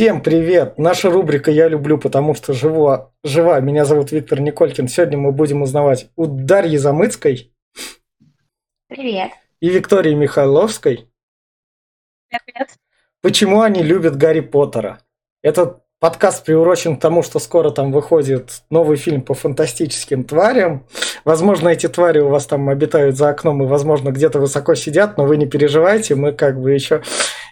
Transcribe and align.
Всем 0.00 0.22
привет! 0.22 0.78
Наша 0.78 1.10
рубрика 1.10 1.50
«Я 1.50 1.68
люблю, 1.68 1.98
потому 1.98 2.34
что 2.34 2.54
живу, 2.54 3.12
жива». 3.22 3.60
Меня 3.60 3.84
зовут 3.84 4.12
Виктор 4.12 4.40
Николькин. 4.40 4.88
Сегодня 4.88 5.18
мы 5.18 5.30
будем 5.30 5.60
узнавать 5.60 6.08
у 6.16 6.24
Дарьи 6.24 6.78
Замыцкой. 6.78 7.52
Привет. 8.88 9.32
И 9.60 9.68
Виктории 9.68 10.14
Михайловской. 10.14 11.06
Привет. 12.30 12.70
Почему 13.20 13.60
они 13.60 13.82
любят 13.82 14.16
Гарри 14.16 14.40
Поттера? 14.40 15.00
Этот 15.42 15.82
подкаст 15.98 16.46
приурочен 16.46 16.96
к 16.96 17.00
тому, 17.02 17.22
что 17.22 17.38
скоро 17.38 17.70
там 17.70 17.92
выходит 17.92 18.62
новый 18.70 18.96
фильм 18.96 19.20
по 19.20 19.34
фантастическим 19.34 20.24
тварям. 20.24 20.86
Возможно, 21.26 21.68
эти 21.68 21.88
твари 21.88 22.20
у 22.20 22.30
вас 22.30 22.46
там 22.46 22.70
обитают 22.70 23.18
за 23.18 23.28
окном 23.28 23.62
и, 23.62 23.66
возможно, 23.66 24.12
где-то 24.12 24.40
высоко 24.40 24.74
сидят, 24.76 25.18
но 25.18 25.26
вы 25.26 25.36
не 25.36 25.44
переживайте, 25.44 26.14
мы 26.14 26.32
как 26.32 26.58
бы 26.58 26.72
еще 26.72 27.02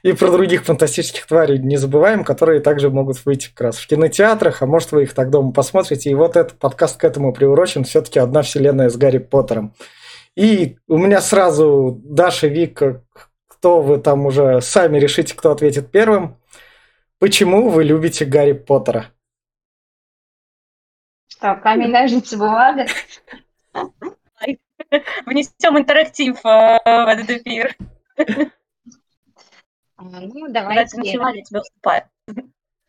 и 0.02 0.12
про 0.12 0.30
других 0.30 0.64
фантастических 0.64 1.26
тварей 1.26 1.58
не 1.58 1.76
забываем, 1.76 2.24
которые 2.24 2.60
также 2.60 2.90
могут 2.90 3.24
выйти 3.24 3.48
как 3.48 3.60
раз 3.60 3.78
в 3.78 3.86
кинотеатрах, 3.86 4.62
а 4.62 4.66
может 4.66 4.92
вы 4.92 5.04
их 5.04 5.14
так 5.14 5.30
дома 5.30 5.52
посмотрите. 5.52 6.10
И 6.10 6.14
вот 6.14 6.36
этот 6.36 6.58
подкаст 6.58 6.98
к 6.98 7.04
этому 7.04 7.32
приурочен, 7.32 7.84
все-таки 7.84 8.18
одна 8.18 8.42
вселенная 8.42 8.88
с 8.88 8.96
Гарри 8.96 9.18
Поттером. 9.18 9.74
И 10.36 10.78
у 10.86 10.98
меня 10.98 11.20
сразу 11.20 12.00
Даша, 12.04 12.46
Вика, 12.46 13.02
кто 13.48 13.82
вы 13.82 13.98
там 13.98 14.26
уже 14.26 14.60
сами 14.60 14.98
решите, 14.98 15.34
кто 15.34 15.50
ответит 15.50 15.90
первым. 15.90 16.36
Почему 17.18 17.70
вы 17.70 17.82
любите 17.82 18.24
Гарри 18.24 18.52
Поттера? 18.52 19.06
Что, 21.26 21.56
камень, 21.56 21.90
ножницы, 21.90 22.36
бумага? 22.36 22.86
Внесем 25.26 25.76
интерактив 25.76 26.36
э, 26.44 26.78
в 26.84 27.08
этот 27.08 27.30
эфир. 27.30 27.76
А, 29.98 30.02
ну, 30.04 30.48
давайте. 30.48 30.96
Танцевали, 30.96 31.42
тебя 31.42 31.60
уступаю. 31.60 32.04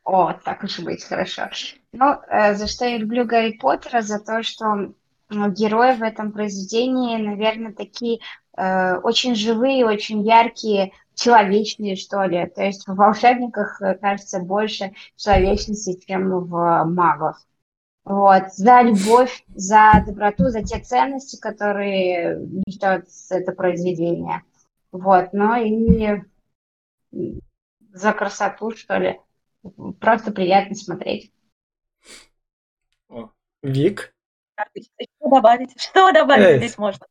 О, 0.04 0.34
так 0.34 0.64
уж 0.64 0.80
и 0.80 0.84
быть, 0.84 1.04
хорошо. 1.04 1.50
Ну, 1.92 2.16
э, 2.30 2.56
за 2.56 2.68
что 2.68 2.86
я 2.86 2.98
люблю 2.98 3.26
Гарри 3.26 3.58
Поттера? 3.60 4.02
За 4.02 4.20
то, 4.20 4.42
что 4.44 4.94
герои 5.30 5.96
в 5.96 6.04
этом 6.04 6.32
произведении, 6.32 7.18
наверное, 7.18 7.74
такие 7.74 8.20
э, 8.58 8.96
очень 8.98 9.36
живые, 9.36 9.86
очень 9.86 10.22
яркие, 10.22 10.94
человечные, 11.16 11.96
что 11.96 12.24
ли. 12.24 12.48
То 12.48 12.64
есть 12.64 12.88
в 12.88 12.96
волшебниках, 12.96 13.82
э, 13.82 13.96
кажется, 13.96 14.40
больше 14.40 14.94
человечности, 15.16 16.00
чем 16.08 16.30
в 16.30 16.84
магах. 16.86 17.42
Вот, 18.06 18.54
за 18.54 18.82
любовь, 18.82 19.44
за 19.50 20.04
доброту, 20.06 20.50
за 20.50 20.64
те 20.64 20.80
ценности, 20.80 21.40
которые 21.40 22.40
несет 22.66 23.08
это 23.30 23.52
произведение. 23.52 24.42
Вот, 24.92 25.34
ну 25.34 25.56
и 25.56 26.24
за 27.92 28.14
красоту, 28.14 28.72
что 28.76 28.98
ли. 28.98 29.20
Просто 30.00 30.32
приятно 30.32 30.76
смотреть. 30.76 31.32
Вик? 33.62 34.14
Что 34.56 35.30
добавить? 35.30 35.82
Что 35.82 36.12
добавить 36.12 36.46
Эй. 36.46 36.58
здесь 36.58 36.78
можно? 36.78 37.06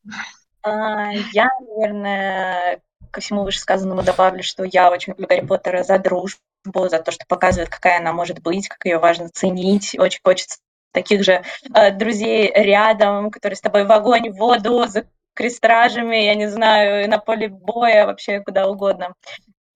А, 0.62 1.12
я, 1.32 1.50
наверное, 1.60 2.80
ко 3.10 3.20
всему 3.20 3.44
вышесказанному 3.44 4.02
добавлю, 4.02 4.42
что 4.42 4.64
я 4.64 4.90
очень 4.90 5.12
люблю 5.12 5.26
Гарри 5.26 5.46
Поттера 5.46 5.82
за 5.82 5.98
дружбу, 5.98 6.40
за 6.64 7.00
то, 7.00 7.10
что 7.10 7.24
показывает, 7.26 7.68
какая 7.68 7.98
она 7.98 8.12
может 8.12 8.40
быть, 8.40 8.68
как 8.68 8.84
ее 8.84 8.98
важно 8.98 9.28
ценить. 9.28 9.96
Очень 9.98 10.20
хочется 10.22 10.58
таких 10.92 11.24
же 11.24 11.42
э, 11.74 11.90
друзей 11.92 12.50
рядом, 12.54 13.30
которые 13.30 13.56
с 13.56 13.60
тобой 13.60 13.84
в 13.84 13.92
огонь, 13.92 14.30
в 14.30 14.36
воду, 14.36 14.86
за 14.86 15.06
крестражами, 15.34 16.16
я 16.16 16.34
не 16.34 16.48
знаю, 16.48 17.08
на 17.08 17.18
поле 17.18 17.48
боя, 17.48 18.06
вообще 18.06 18.40
куда 18.40 18.68
угодно. 18.68 19.14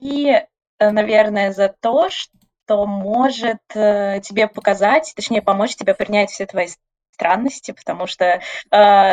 И, 0.02 0.32
э, 0.32 0.90
наверное, 0.90 1.52
за 1.52 1.68
то, 1.68 2.10
что 2.10 2.86
может 2.86 3.60
э, 3.74 4.20
тебе 4.20 4.48
показать, 4.48 5.12
точнее, 5.14 5.42
помочь 5.42 5.76
тебе 5.76 5.94
принять 5.94 6.30
все 6.30 6.44
твои 6.44 6.66
странности, 7.12 7.70
потому 7.70 8.08
что 8.08 8.24
э, 8.24 8.40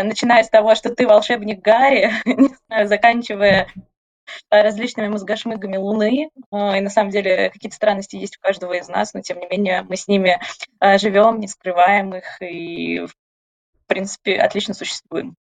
начиная 0.04 0.44
с 0.44 0.49
того, 0.49 0.73
что 0.73 0.89
ты 0.89 1.05
волшебник 1.05 1.61
Гарри, 1.61 2.11
не 2.26 2.55
знаю, 2.67 2.88
заканчивая 2.88 3.67
различными 4.49 5.10
мозгошмыгами 5.10 5.78
Луны. 5.78 6.30
И 6.52 6.82
на 6.82 6.89
самом 6.89 7.11
деле 7.11 7.52
какие-то 7.52 7.76
странности 7.76 8.16
есть 8.16 8.38
у 8.38 8.42
каждого 8.42 8.73
из 8.73 8.88
нас, 8.88 9.14
но 9.14 9.22
тем 9.22 9.39
не 9.39 9.48
менее 9.48 9.83
мы 9.83 9.95
с 9.95 10.08
ними 10.08 10.39
живем, 10.98 11.39
не 11.39 11.48
скрываем 11.48 12.16
их 12.16 12.39
и, 12.39 12.99
в 12.99 13.11
принципе, 13.88 14.38
отлично 14.38 14.76
существуем. 14.76 15.36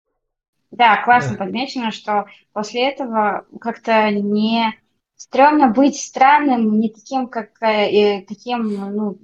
Да, 0.69 1.01
классно 1.03 1.35
подмечено, 1.35 1.91
что 1.91 2.25
после 2.53 2.89
этого 2.89 3.45
как-то 3.59 4.11
не 4.11 4.75
стрёмно 5.15 5.69
быть 5.69 5.97
странным, 5.97 6.79
не 6.79 6.89
таким, 6.89 7.27
как 7.27 7.61
э, 7.61 8.21
таким, 8.27 8.95
ну, 8.95 9.19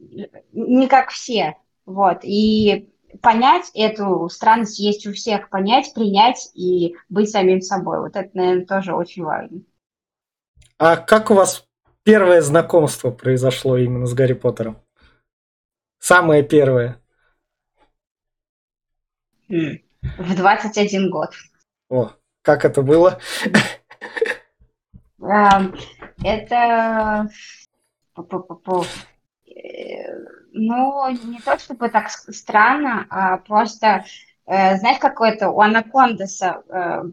не 0.51 0.87
как 0.87 1.09
все. 1.09 1.57
Вот. 1.85 2.19
И 2.23 2.89
понять 3.21 3.71
эту 3.73 4.29
странность 4.29 4.79
есть 4.79 5.05
у 5.05 5.13
всех, 5.13 5.49
понять, 5.49 5.93
принять 5.93 6.49
и 6.53 6.95
быть 7.09 7.29
самим 7.29 7.61
собой. 7.61 7.99
Вот 7.99 8.15
это, 8.15 8.29
наверное, 8.33 8.65
тоже 8.65 8.93
очень 8.93 9.23
важно. 9.23 9.61
А 10.77 10.97
как 10.97 11.29
у 11.29 11.35
вас 11.35 11.67
первое 12.03 12.41
знакомство 12.41 13.11
произошло 13.11 13.77
именно 13.77 14.05
с 14.05 14.13
Гарри 14.13 14.33
Поттером? 14.33 14.77
Самое 15.99 16.43
первое. 16.43 16.99
В 19.47 20.35
21 20.35 21.11
год. 21.11 21.29
О, 21.89 22.11
как 22.41 22.65
это 22.65 22.81
было? 22.81 23.19
Это 25.21 27.29
ну, 30.53 31.09
не 31.09 31.39
то 31.39 31.57
чтобы 31.59 31.89
так 31.89 32.09
странно, 32.09 33.05
а 33.09 33.37
просто, 33.37 34.05
э, 34.45 34.77
знаешь, 34.77 34.99
какое-то 34.99 35.49
у 35.49 35.61
Анакондаса 35.61 36.63
э, 36.67 37.03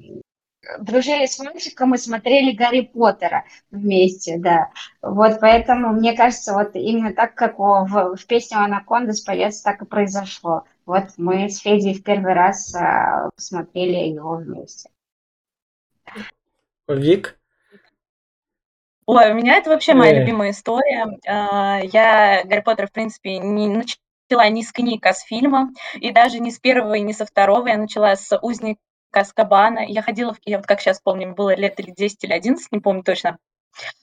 дружили 0.81 1.27
с 1.27 1.39
мальчиком 1.39 1.95
и 1.95 1.99
смотрели 1.99 2.57
Гарри 2.57 2.83
Поттера 2.83 3.45
вместе, 3.71 4.39
да. 4.39 4.71
Вот 5.03 5.41
поэтому, 5.41 5.93
мне 5.93 6.17
кажется, 6.17 6.53
вот 6.53 6.75
именно 6.75 7.15
так, 7.15 7.35
как 7.35 7.59
в, 7.59 8.17
в 8.17 8.27
песне 8.27 8.57
Анакондас 8.57 9.21
поется, 9.21 9.65
так 9.65 9.83
и 9.83 9.87
произошло. 9.87 10.65
Вот 10.85 11.05
мы 11.17 11.49
с 11.49 11.59
Федей 11.59 11.95
в 11.95 12.03
первый 12.03 12.35
раз 12.35 12.75
э, 12.75 13.31
посмотрели 13.35 14.09
его 14.09 14.37
вместе. 14.37 14.91
Вик? 16.89 17.39
Ой, 19.09 19.31
у 19.31 19.35
меня 19.35 19.57
это 19.57 19.71
вообще 19.71 19.95
моя 19.95 20.13
Э. 20.13 20.21
любимая 20.21 20.51
история. 20.51 21.07
А, 21.27 21.81
я 21.83 22.43
Гарри 22.45 22.61
Поттер, 22.61 22.89
в 22.89 22.93
принципе, 22.93 23.39
не 23.39 23.67
начала 23.67 24.47
не 24.51 24.63
с 24.63 24.71
книг, 24.71 25.07
а 25.07 25.15
с 25.15 25.23
фильма. 25.23 25.71
И 25.95 26.11
даже 26.11 26.41
не 26.41 26.51
с 26.51 26.59
первого 26.59 26.93
и 26.93 27.01
не 27.01 27.15
со 27.15 27.25
второго. 27.25 27.69
Я 27.69 27.79
начала 27.79 28.15
с 28.15 28.39
«Узника 28.43 28.79
Азкабана». 29.13 29.79
Я 29.89 30.03
ходила, 30.03 30.35
в 30.35 30.39
я 30.45 30.59
вот 30.59 30.67
как 30.67 30.83
сейчас 30.83 31.01
помню, 31.01 31.35
было 31.35 31.57
лет 31.57 31.81
или 31.81 31.91
10, 31.91 32.23
или 32.25 32.35
11, 32.35 32.71
не 32.71 32.81
помню 32.81 33.03
точно. 33.03 33.39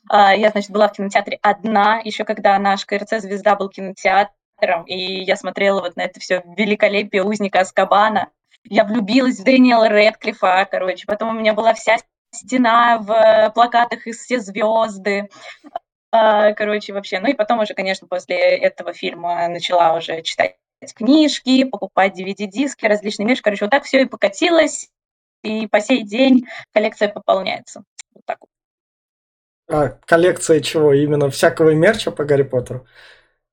А, 0.10 0.36
я, 0.36 0.50
значит, 0.50 0.72
была 0.72 0.88
в 0.88 0.94
кинотеатре 0.94 1.38
одна, 1.44 2.02
еще 2.04 2.24
когда 2.24 2.58
наш 2.58 2.84
КРЦ 2.86 3.20
«Звезда» 3.22 3.56
был 3.56 3.70
кинотеатром, 3.70 4.86
и 4.88 5.24
я 5.24 5.36
смотрела 5.36 5.82
вот 5.82 5.96
на 5.98 6.02
это 6.02 6.20
все 6.20 6.42
великолепие 6.58 7.24
«Узника 7.24 7.60
Азкабана». 7.60 8.30
Я 8.64 8.86
влюбилась 8.86 9.40
в 9.40 9.44
Дэниела 9.44 9.88
Рэдклиффа, 9.90 10.68
короче. 10.72 11.06
Потом 11.06 11.30
у 11.30 11.40
меня 11.40 11.54
была 11.54 11.76
вся 11.76 11.98
стена 12.36 13.00
в 13.00 13.12
э, 13.12 13.52
плакатах 13.52 14.08
из 14.08 14.20
все 14.20 14.40
звезды. 14.40 15.30
А, 16.12 16.54
короче, 16.54 16.94
вообще. 16.94 17.20
Ну 17.20 17.28
и 17.28 17.34
потом 17.34 17.60
уже, 17.60 17.74
конечно, 17.74 18.08
после 18.08 18.38
этого 18.38 18.94
фильма 18.94 19.48
начала 19.48 19.96
уже 19.96 20.22
читать 20.22 20.56
книжки, 20.96 21.64
покупать 21.64 22.20
DVD-диски, 22.20 22.86
различные 22.86 23.28
вещи. 23.28 23.42
Короче, 23.42 23.66
вот 23.66 23.72
так 23.72 23.84
все 23.84 24.02
и 24.02 24.06
покатилось. 24.06 24.90
И 25.44 25.68
по 25.68 25.80
сей 25.80 26.04
день 26.04 26.48
коллекция 26.74 27.10
пополняется. 27.10 27.84
Вот 28.14 28.24
так 28.26 28.38
вот. 28.42 28.50
А 29.68 29.90
коллекция 30.06 30.60
чего? 30.62 30.94
Именно 30.94 31.30
всякого 31.30 31.72
мерча 31.72 32.12
по 32.12 32.24
Гарри 32.24 32.44
Поттеру? 32.44 32.86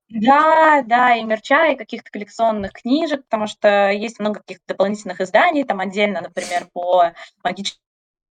Да, 0.09 0.83
да, 0.85 1.15
и 1.15 1.23
мерча, 1.23 1.71
и 1.71 1.75
каких-то 1.75 2.11
коллекционных 2.11 2.73
книжек, 2.73 3.23
потому 3.23 3.47
что 3.47 3.89
есть 3.89 4.19
много 4.19 4.41
каких-то 4.41 4.63
дополнительных 4.67 5.21
изданий, 5.21 5.63
там 5.63 5.79
отдельно, 5.79 6.21
например, 6.21 6.67
по 6.71 7.13
магическим 7.43 7.81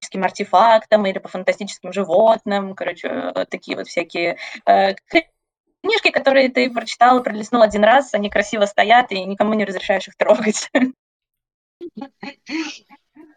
фантастическим 0.03 0.25
артефактам 0.25 1.07
или 1.07 1.19
по 1.19 1.29
фантастическим 1.29 1.93
животным, 1.93 2.75
короче, 2.75 3.09
э, 3.09 3.45
такие 3.47 3.77
вот 3.77 3.87
всякие 3.87 4.37
э, 4.67 4.95
книжки, 5.83 6.11
которые 6.11 6.49
ты 6.49 6.71
прочитал 6.71 7.21
и 7.21 7.23
пролистнул 7.23 7.63
один 7.63 7.85
раз, 7.85 8.15
они 8.15 8.31
красиво 8.31 8.67
стоят, 8.67 9.13
и 9.13 9.25
никому 9.25 9.55
не 9.55 9.65
разрешаешь 9.65 10.09
их 10.09 10.17
трогать. 10.17 10.71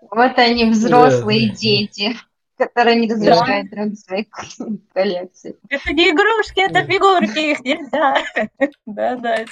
Вот 0.02 0.38
они, 0.38 0.70
взрослые 0.70 1.50
дети, 1.50 2.16
которые 2.58 2.96
не 2.96 3.12
разрешают 3.12 3.72
трогать 3.72 4.00
свои 4.00 4.26
коллекции. 4.94 5.56
Это 5.70 5.94
не 5.94 6.12
игрушки, 6.12 6.62
это 6.62 6.84
фигурки, 6.84 7.52
их 7.52 7.60
нельзя. 7.62 8.24
Да-да, 8.86 9.46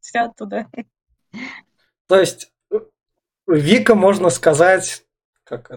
все 0.00 0.20
оттуда. 0.20 0.66
То 2.06 2.20
есть 2.20 2.52
Вика, 3.46 3.94
можно 3.94 4.30
сказать, 4.30 5.04
как 5.44 5.70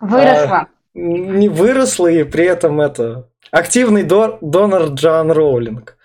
Выросла. 0.00 0.68
не 0.94 1.48
выросла 1.48 2.08
и 2.08 2.24
при 2.24 2.44
этом 2.44 2.80
это 2.80 3.28
активный 3.50 4.02
до, 4.02 4.38
донор 4.40 4.90
Джоан 4.94 5.30
Роулинг. 5.30 5.96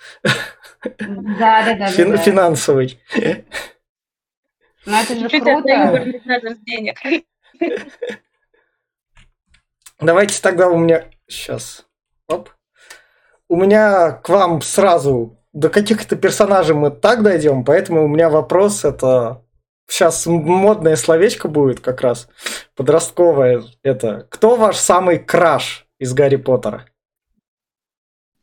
Да, 0.81 1.63
да, 1.65 1.75
да. 1.75 1.87
Фин, 1.87 2.11
да, 2.11 2.17
да. 2.17 2.23
Финансовый. 2.23 3.01
Ну 4.85 4.95
это 4.95 5.15
же 5.15 5.27
Чуть 5.29 5.43
круто. 5.43 6.55
денег. 6.65 6.97
Давайте 9.99 10.41
тогда 10.41 10.69
у 10.69 10.77
меня 10.77 11.05
сейчас. 11.27 11.85
Оп. 12.27 12.49
У 13.49 13.57
меня 13.57 14.13
к 14.13 14.29
вам 14.29 14.61
сразу 14.61 15.37
до 15.51 15.69
каких-то 15.69 16.15
персонажей 16.15 16.75
мы 16.75 16.91
так 16.91 17.23
дойдем, 17.23 17.65
поэтому 17.65 18.05
у 18.05 18.07
меня 18.07 18.29
вопрос 18.29 18.85
это 18.85 19.43
сейчас 19.89 20.25
модное 20.25 20.95
словечко 20.95 21.47
будет 21.47 21.79
как 21.79 22.01
раз 22.01 22.29
подростковое. 22.75 23.63
Это 23.83 24.27
кто 24.29 24.55
ваш 24.55 24.77
самый 24.77 25.19
краш 25.19 25.87
из 25.97 26.13
Гарри 26.13 26.37
Поттера? 26.37 26.85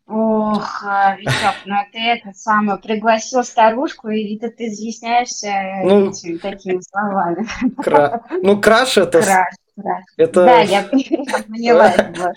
Ох, 0.09 0.85
а, 0.85 1.17
Витек, 1.17 1.55
ну 1.65 1.75
ты 1.93 1.99
это 1.99 2.33
самое, 2.33 2.79
пригласил 2.79 3.43
старушку, 3.43 4.09
и 4.09 4.39
ты, 4.39 4.51
ты 4.51 4.67
изъясняешься 4.67 5.51
Ну. 5.83 6.11
этими 6.11 6.37
такими 6.37 6.81
словами. 6.81 7.47
Кра- 7.83 8.23
Ну, 8.43 8.61
краш 8.61 8.99
это... 8.99 9.21
Краш, 9.21 9.55
краш. 9.75 10.05
это... 10.17 10.45
Да, 10.45 10.61
я 10.61 10.83
поняла 11.49 11.91
это 11.91 12.33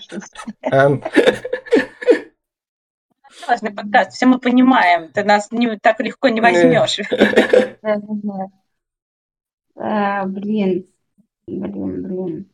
Классный 3.46 3.70
подкаст, 3.70 4.12
все 4.12 4.26
мы 4.26 4.40
понимаем, 4.40 5.12
ты 5.12 5.22
нас 5.22 5.52
не, 5.52 5.78
так 5.78 6.00
легко 6.00 6.28
не 6.28 6.40
возьмешь. 6.40 6.98
Э, 9.80 10.26
Блин, 10.26 10.86
блин, 11.46 12.02
блин. 12.02 12.46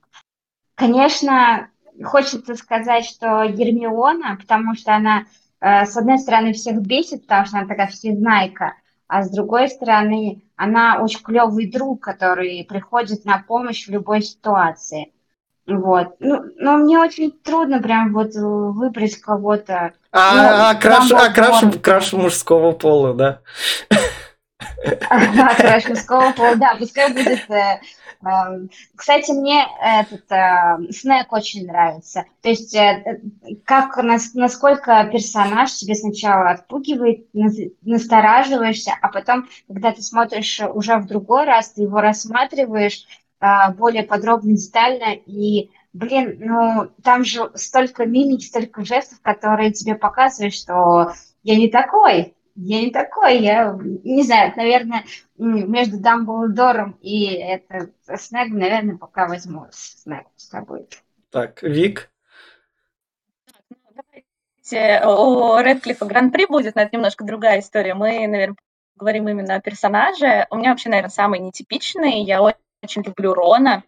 Конечно, 0.76 1.69
хочется 2.05 2.55
сказать, 2.55 3.05
что 3.05 3.46
Гермиона, 3.46 4.37
потому 4.40 4.75
что 4.75 4.94
она, 4.94 5.25
э, 5.61 5.87
с 5.87 5.96
одной 5.96 6.19
стороны, 6.19 6.52
всех 6.52 6.81
бесит, 6.81 7.23
потому 7.23 7.46
что 7.46 7.58
она 7.58 7.67
такая 7.67 7.88
всезнайка, 7.88 8.75
а 9.08 9.23
с 9.23 9.31
другой 9.31 9.69
стороны, 9.69 10.43
она 10.56 11.00
очень 11.00 11.23
клевый 11.23 11.70
друг, 11.70 12.02
который 12.02 12.64
приходит 12.69 13.25
на 13.25 13.43
помощь 13.46 13.87
в 13.87 13.90
любой 13.90 14.22
ситуации. 14.22 15.12
Вот. 15.67 16.14
Ну, 16.20 16.44
но 16.58 16.76
мне 16.76 16.99
очень 16.99 17.32
трудно 17.32 17.82
прям 17.82 18.12
вот 18.12 18.34
выбрать 18.34 19.17
кого-то. 19.17 19.94
А, 20.12 20.70
а 20.70 20.75
Ну, 20.75 20.81
краш, 20.81 21.11
а 21.11 21.32
краш, 21.32 21.64
краш 21.82 22.12
мужского 22.12 22.70
пола, 22.70 23.14
да. 23.14 23.40
Ага, 25.11 25.55
Краш 25.55 25.88
мужского 25.88 26.32
пола, 26.32 26.56
да, 26.56 26.76
пускай 26.79 27.12
будет. 27.12 27.49
э, 27.50 27.81
эм, 28.25 28.70
Кстати, 28.94 29.31
мне 29.32 29.67
этот 29.82 30.31
э, 30.31 30.79
Снэк 30.91 31.26
очень 31.31 31.67
нравится. 31.67 32.25
То 32.43 32.49
есть, 32.49 32.75
э, 32.75 33.20
как 33.64 33.97
нас- 33.99 34.35
насколько 34.35 35.08
персонаж 35.12 35.73
тебе 35.75 35.94
сначала 35.94 36.50
отпугивает, 36.50 37.26
нас- 37.35 37.56
настораживаешься, 37.82 38.93
а 39.00 39.08
потом, 39.08 39.47
когда 39.69 39.93
ты 39.93 40.03
смотришь 40.03 40.61
уже 40.75 40.97
в 40.97 41.06
другой 41.06 41.44
раз, 41.44 41.73
ты 41.73 41.82
его 41.82 42.00
рассматриваешь 42.00 43.06
более 43.76 44.03
подробно, 44.03 44.56
детально, 44.56 45.12
и, 45.14 45.70
блин, 45.93 46.38
ну, 46.41 46.88
там 47.05 47.23
же 47.23 47.50
столько 47.55 48.06
мимик, 48.06 48.43
столько 48.43 48.82
жестов, 48.82 49.20
которые 49.20 49.73
тебе 49.73 49.94
показывают, 49.94 50.55
что 50.55 51.12
я 51.43 51.56
не 51.56 51.69
такой, 51.69 52.35
я 52.56 52.81
не 52.81 52.91
такой, 52.91 53.38
я 53.38 53.79
не 53.79 54.23
знаю, 54.23 54.53
наверное, 54.56 55.05
между 55.37 56.00
Дамблдором 56.00 56.99
и 57.03 57.26
это 57.26 57.91
Снег, 58.17 58.49
наверное, 58.50 58.97
пока 58.97 59.29
возьму 59.29 59.67
Снег 59.70 60.26
с 60.37 60.49
тобой. 60.49 60.88
Так, 61.31 61.62
Вик. 61.62 62.11
Ну, 63.70 63.76
давайте, 63.94 65.06
У 65.06 65.58
Редклифа 65.61 66.06
Гран-при 66.06 66.47
будет, 66.47 66.75
но 66.75 66.82
это 66.82 66.97
немножко 66.97 67.25
другая 67.25 67.61
история. 67.61 67.94
Мы, 67.94 68.26
наверное, 68.26 68.56
говорим 68.97 69.29
именно 69.29 69.56
о 69.56 69.61
персонаже. 69.61 70.47
У 70.50 70.56
меня 70.56 70.70
вообще, 70.70 70.88
наверное, 70.88 71.11
самый 71.11 71.41
нетипичный. 71.41 72.23
Я 72.23 72.43
очень 72.43 73.03
люблю 73.03 73.35
Рона. 73.35 73.85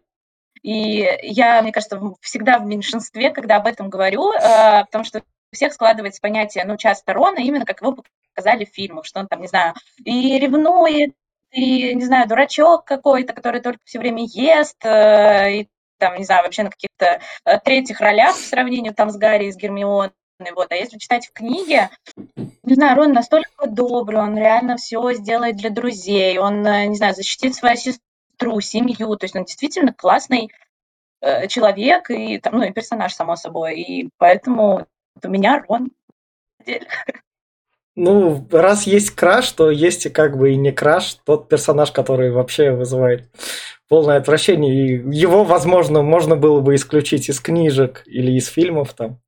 И 0.62 1.08
я, 1.22 1.62
мне 1.62 1.72
кажется, 1.72 2.00
всегда 2.20 2.58
в 2.58 2.66
меньшинстве, 2.66 3.30
когда 3.30 3.56
об 3.56 3.66
этом 3.66 3.88
говорю, 3.88 4.32
э, 4.32 4.84
потому 4.84 5.04
что 5.04 5.20
у 5.20 5.54
всех 5.54 5.72
складывается 5.72 6.20
понятие, 6.20 6.64
ну, 6.64 6.76
часто 6.76 7.12
Рона 7.14 7.38
именно 7.38 7.64
как 7.64 7.80
его 7.80 7.96
показали 8.38 8.64
в 8.64 8.74
фильмах, 8.74 9.04
что 9.04 9.18
он 9.20 9.26
там, 9.26 9.40
не 9.40 9.48
знаю, 9.48 9.74
и 10.04 10.38
ревнует, 10.38 11.12
и, 11.50 11.92
не 11.94 12.04
знаю, 12.04 12.28
дурачок 12.28 12.84
какой-то, 12.84 13.32
который 13.32 13.60
только 13.60 13.80
все 13.84 13.98
время 13.98 14.24
ест, 14.24 14.76
э, 14.84 15.60
и 15.60 15.68
там, 15.98 16.16
не 16.16 16.24
знаю, 16.24 16.44
вообще 16.44 16.62
на 16.62 16.70
каких-то 16.70 17.20
э, 17.44 17.58
третьих 17.60 18.00
ролях 18.00 18.36
в 18.36 18.46
сравнении 18.46 18.90
там 18.90 19.10
с 19.10 19.16
Гарри 19.16 19.46
и 19.46 19.52
с 19.52 19.56
Гермионой. 19.56 20.12
Вот. 20.54 20.70
А 20.70 20.76
если 20.76 20.98
читать 20.98 21.26
в 21.26 21.32
книге, 21.32 21.90
не 22.62 22.74
знаю, 22.74 22.96
Рон 22.96 23.12
настолько 23.12 23.66
добрый, 23.66 24.20
он 24.20 24.38
реально 24.38 24.76
все 24.76 25.12
сделает 25.14 25.56
для 25.56 25.70
друзей, 25.70 26.38
он, 26.38 26.64
э, 26.64 26.86
не 26.86 26.96
знаю, 26.96 27.14
защитит 27.14 27.56
свою 27.56 27.76
сестру, 27.76 28.60
семью, 28.60 29.16
то 29.16 29.24
есть 29.24 29.34
он 29.34 29.46
действительно 29.46 29.92
классный 29.92 30.52
э, 31.22 31.48
человек 31.48 32.08
и, 32.10 32.38
там, 32.38 32.58
ну, 32.58 32.62
и 32.62 32.72
персонаж, 32.72 33.12
само 33.14 33.34
собой, 33.34 33.80
и 33.80 34.10
поэтому 34.16 34.86
у 35.24 35.28
меня 35.28 35.64
Рон. 35.68 35.90
Ну, 38.00 38.46
раз 38.52 38.86
есть 38.86 39.10
краш, 39.10 39.50
то 39.50 39.70
есть 39.70 40.06
и 40.06 40.10
как 40.10 40.38
бы 40.38 40.52
и 40.52 40.56
не 40.56 40.70
краш, 40.70 41.14
тот 41.24 41.48
персонаж, 41.48 41.90
который 41.90 42.30
вообще 42.30 42.70
вызывает 42.70 43.28
полное 43.88 44.18
отвращение. 44.18 44.72
И 44.72 45.16
его, 45.16 45.42
возможно, 45.42 46.02
можно 46.02 46.36
было 46.36 46.60
бы 46.60 46.76
исключить 46.76 47.28
из 47.28 47.40
книжек 47.40 48.04
или 48.06 48.30
из 48.32 48.46
фильмов 48.46 48.94
там. 48.94 49.20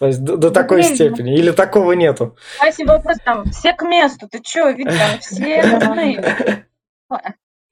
То 0.00 0.06
есть 0.08 0.22
до, 0.22 0.36
до 0.36 0.50
Да, 0.50 0.62
такой 0.62 0.78
блин, 0.78 0.90
ну. 0.90 0.94
степени. 0.96 1.34
Или 1.38 1.50
такого 1.52 1.92
нету. 1.92 2.36
Спасибо, 2.56 2.92
вопрос 2.92 3.18
там, 3.24 3.44
все 3.50 3.72
к 3.72 3.82
месту, 3.82 4.28
ты 4.28 4.40
чё, 4.40 4.70
ведь 4.72 4.88
там 4.88 5.18
все 5.20 5.62
важны. 5.62 6.64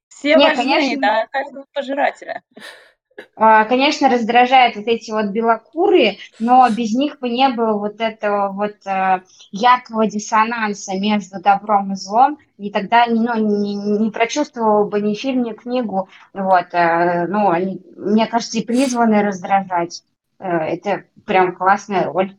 Все 0.08 0.34
Не, 0.36 0.46
важны, 0.48 0.62
конечно. 0.62 1.00
да, 1.00 1.26
каждого 1.30 1.64
пожирателя. 1.72 2.42
А, 3.34 3.64
Конечно, 3.64 4.08
раздражают 4.08 4.76
вот 4.76 4.86
эти 4.86 5.10
вот 5.10 5.26
белокурые, 5.26 6.18
но 6.38 6.68
без 6.70 6.94
них 6.94 7.18
бы 7.18 7.30
не 7.30 7.48
было 7.48 7.78
вот 7.78 8.00
этого 8.00 8.52
вот 8.52 8.76
э, 8.86 9.22
яркого 9.52 10.06
диссонанса 10.06 10.92
между 10.98 11.40
добром 11.40 11.92
и 11.92 11.96
злом, 11.96 12.38
и 12.58 12.70
тогда 12.70 13.06
ну, 13.06 13.34
не, 13.36 13.74
не 13.74 14.10
прочувствовал 14.10 14.88
бы 14.88 15.00
ни 15.00 15.14
фильм, 15.14 15.42
ни 15.42 15.52
книгу. 15.52 16.08
Вот, 16.34 16.66
э, 16.72 17.26
ну, 17.26 17.50
они, 17.50 17.80
мне 17.96 18.26
кажется, 18.26 18.58
и 18.58 18.64
призваны 18.64 19.22
раздражать. 19.22 20.02
Э, 20.38 20.46
Это 20.48 21.04
прям 21.24 21.56
классная 21.56 22.04
роль. 22.04 22.36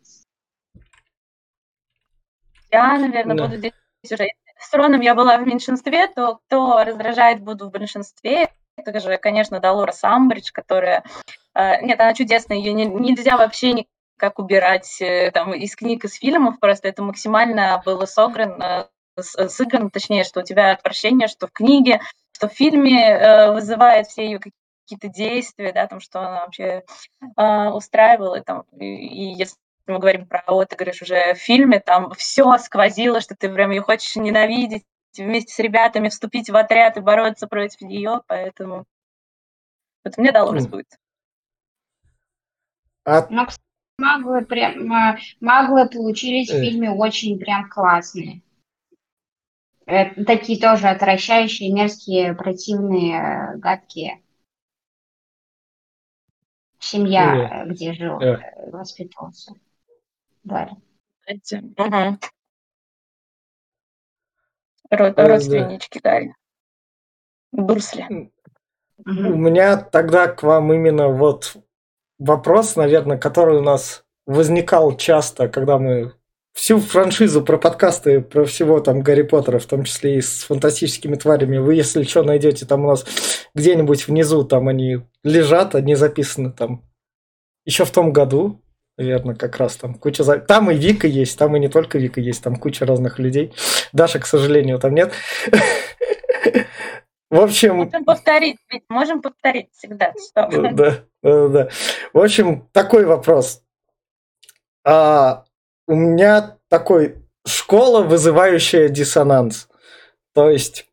Я, 2.72 3.00
наверное, 3.00 3.36
Да. 3.36 3.46
буду 3.46 3.58
здесь 3.58 3.74
уже... 4.12 4.28
С 4.60 4.74
Роном 4.74 5.02
я 5.02 5.16
была 5.16 5.38
в 5.38 5.46
меньшинстве, 5.48 6.08
то 6.08 6.40
кто 6.48 6.84
раздражает, 6.84 7.42
буду 7.42 7.68
в 7.68 7.72
большинстве. 7.72 8.50
Это 8.78 9.00
же, 9.00 9.18
конечно, 9.18 9.60
Долорес 9.60 10.04
Амбридж, 10.04 10.52
которая... 10.52 11.04
э, 11.56 11.82
Нет, 11.82 12.00
она 12.00 12.14
чудесная, 12.14 12.58
ее 12.58 12.74
нельзя 12.74 13.38
вообще 13.38 13.74
никак 13.74 14.40
убирать 14.40 15.02
э, 15.02 15.32
там, 15.32 15.54
из 15.54 15.76
книг, 15.76 16.06
из 16.06 16.14
фильмов, 16.16 16.60
просто 16.60 16.88
это 16.88 17.02
максимально 17.04 17.82
было 17.86 18.06
сыграно, 18.06 18.90
с- 19.20 19.50
сыграно, 19.50 19.90
точнее, 19.90 20.24
что 20.24 20.42
у 20.42 20.44
тебя 20.44 20.72
отвращение, 20.72 21.28
что 21.28 21.48
в 21.48 21.52
книге, 21.52 22.02
что 22.32 22.48
в 22.48 22.54
фильме 22.54 23.04
э, 23.10 23.52
вызывает 23.52 24.08
все 24.08 24.26
ее 24.26 24.40
какие-то 24.40 25.08
действия, 25.10 25.74
да, 25.74 25.88
там, 25.88 26.00
что 26.00 26.20
она 26.20 26.42
вообще 26.42 26.84
э, 27.36 27.70
устраивала, 27.70 28.42
там, 28.42 28.64
и, 28.80 28.86
и 28.86 29.34
если 29.38 29.56
мы 29.88 30.00
говорим 30.00 30.28
про, 30.28 30.44
говоришь, 30.48 31.02
уже 31.02 31.34
в 31.34 31.38
фильме, 31.38 31.80
там 31.80 32.12
все 32.14 32.58
сквозило, 32.58 33.22
что 33.22 33.36
ты 33.36 33.50
прям 33.50 33.72
ее 33.72 33.82
хочешь 33.82 34.16
ненавидеть, 34.18 34.84
вместе 35.24 35.54
с 35.54 35.60
ребятами 35.60 36.10
вступить 36.10 36.50
в 36.50 36.56
отряд 36.56 36.98
и 36.98 37.02
бороться 37.02 37.48
против 37.48 37.82
нее, 37.82 38.22
поэтому 38.28 38.86
вот 40.04 40.18
мне 40.18 40.32
Долорес 40.32 40.66
М. 40.66 40.72
будет. 40.72 40.88
А 43.06 43.28
Но, 43.30 43.46
кстати, 43.46 43.64
маглы, 43.98 44.46
прям, 44.46 44.88
маглы 45.40 45.90
получились 45.90 46.50
в 46.50 46.56
Э. 46.56 46.62
фильме 46.62 46.92
очень 46.92 47.40
прям 47.40 47.70
классные. 47.70 48.42
Э, 49.86 50.24
Такие 50.26 50.60
тоже 50.60 50.90
отвращающие, 50.90 51.72
мерзкие, 51.74 52.36
противные, 52.36 53.54
э, 53.54 53.58
гадкие. 53.58 54.22
Семья, 56.80 57.64
э, 57.64 57.70
где 57.70 57.94
жил, 57.94 58.20
Э. 58.20 58.70
воспитывался. 58.70 59.54
Да. 60.44 60.78
Эти, 64.90 65.02
мгм. 65.02 65.10
Ро- 65.10 65.16
да. 65.16 65.28
Родственнички 65.28 66.00
Гарри. 66.04 66.34
Дурсли. 67.52 68.32
У 69.06 69.12
меня 69.12 69.78
тогда 69.78 70.28
к 70.28 70.44
вам 70.44 70.74
именно 70.74 71.08
вот 71.08 71.56
вопрос, 72.20 72.76
наверное, 72.76 73.18
который 73.18 73.58
у 73.58 73.62
нас 73.62 74.04
возникал 74.26 74.98
часто, 74.98 75.48
когда 75.48 75.78
мы 75.78 76.14
всю 76.54 76.80
франшизу 76.80 77.44
про 77.44 77.58
подкасты, 77.58 78.20
про 78.22 78.44
всего 78.46 78.80
там 78.80 79.02
Гарри 79.02 79.22
Поттера, 79.22 79.60
в 79.60 79.66
том 79.68 79.84
числе 79.84 80.18
и 80.18 80.22
с 80.22 80.44
фантастическими 80.44 81.16
тварями, 81.16 81.58
вы, 81.58 81.76
если 81.76 82.04
что, 82.04 82.24
найдете 82.24 82.66
там 82.66 82.84
у 82.86 82.88
нас 82.88 83.06
где-нибудь 83.54 84.08
внизу, 84.08 84.44
там 84.44 84.68
они 84.68 85.02
лежат, 85.24 85.76
они 85.76 85.96
записаны 85.96 86.52
там 86.52 86.84
еще 87.64 87.86
в 87.86 87.92
том 87.92 88.12
году, 88.12 88.60
наверное, 88.98 89.36
как 89.36 89.58
раз 89.58 89.76
там 89.78 89.94
куча... 89.94 90.24
Там 90.24 90.72
и 90.72 90.76
Вика 90.76 91.08
есть, 91.08 91.38
там 91.38 91.56
и 91.56 91.60
не 91.60 91.70
только 91.70 91.98
Вика 91.98 92.20
есть, 92.20 92.44
там 92.44 92.56
куча 92.56 92.86
разных 92.86 93.20
людей. 93.20 93.54
Даша, 93.94 94.20
к 94.20 94.26
сожалению, 94.26 94.80
там 94.80 94.94
нет. 94.94 95.14
В 97.30 97.40
общем... 97.40 97.78
Можем 97.78 98.06
повторить, 98.06 98.58
ведь 98.72 98.84
можем 98.90 99.22
повторить 99.22 99.70
всегда. 99.74 100.14
Что? 100.14 100.50
Да, 100.72 101.04
да, 101.22 101.48
да. 101.48 101.70
В 102.14 102.20
общем, 102.20 102.68
такой 102.72 103.06
вопрос. 103.06 103.62
А, 104.86 105.44
у 105.88 105.96
меня 105.96 106.58
такой 106.70 107.18
школа, 107.46 108.02
вызывающая 108.04 108.90
диссонанс. 108.90 109.68
То 110.34 110.50
есть 110.50 110.88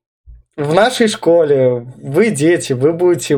в 0.56 0.75
нашей 0.75 1.08
школе 1.08 1.87
вы 1.96 2.30
дети, 2.30 2.73
вы 2.73 2.92
будете 2.92 3.37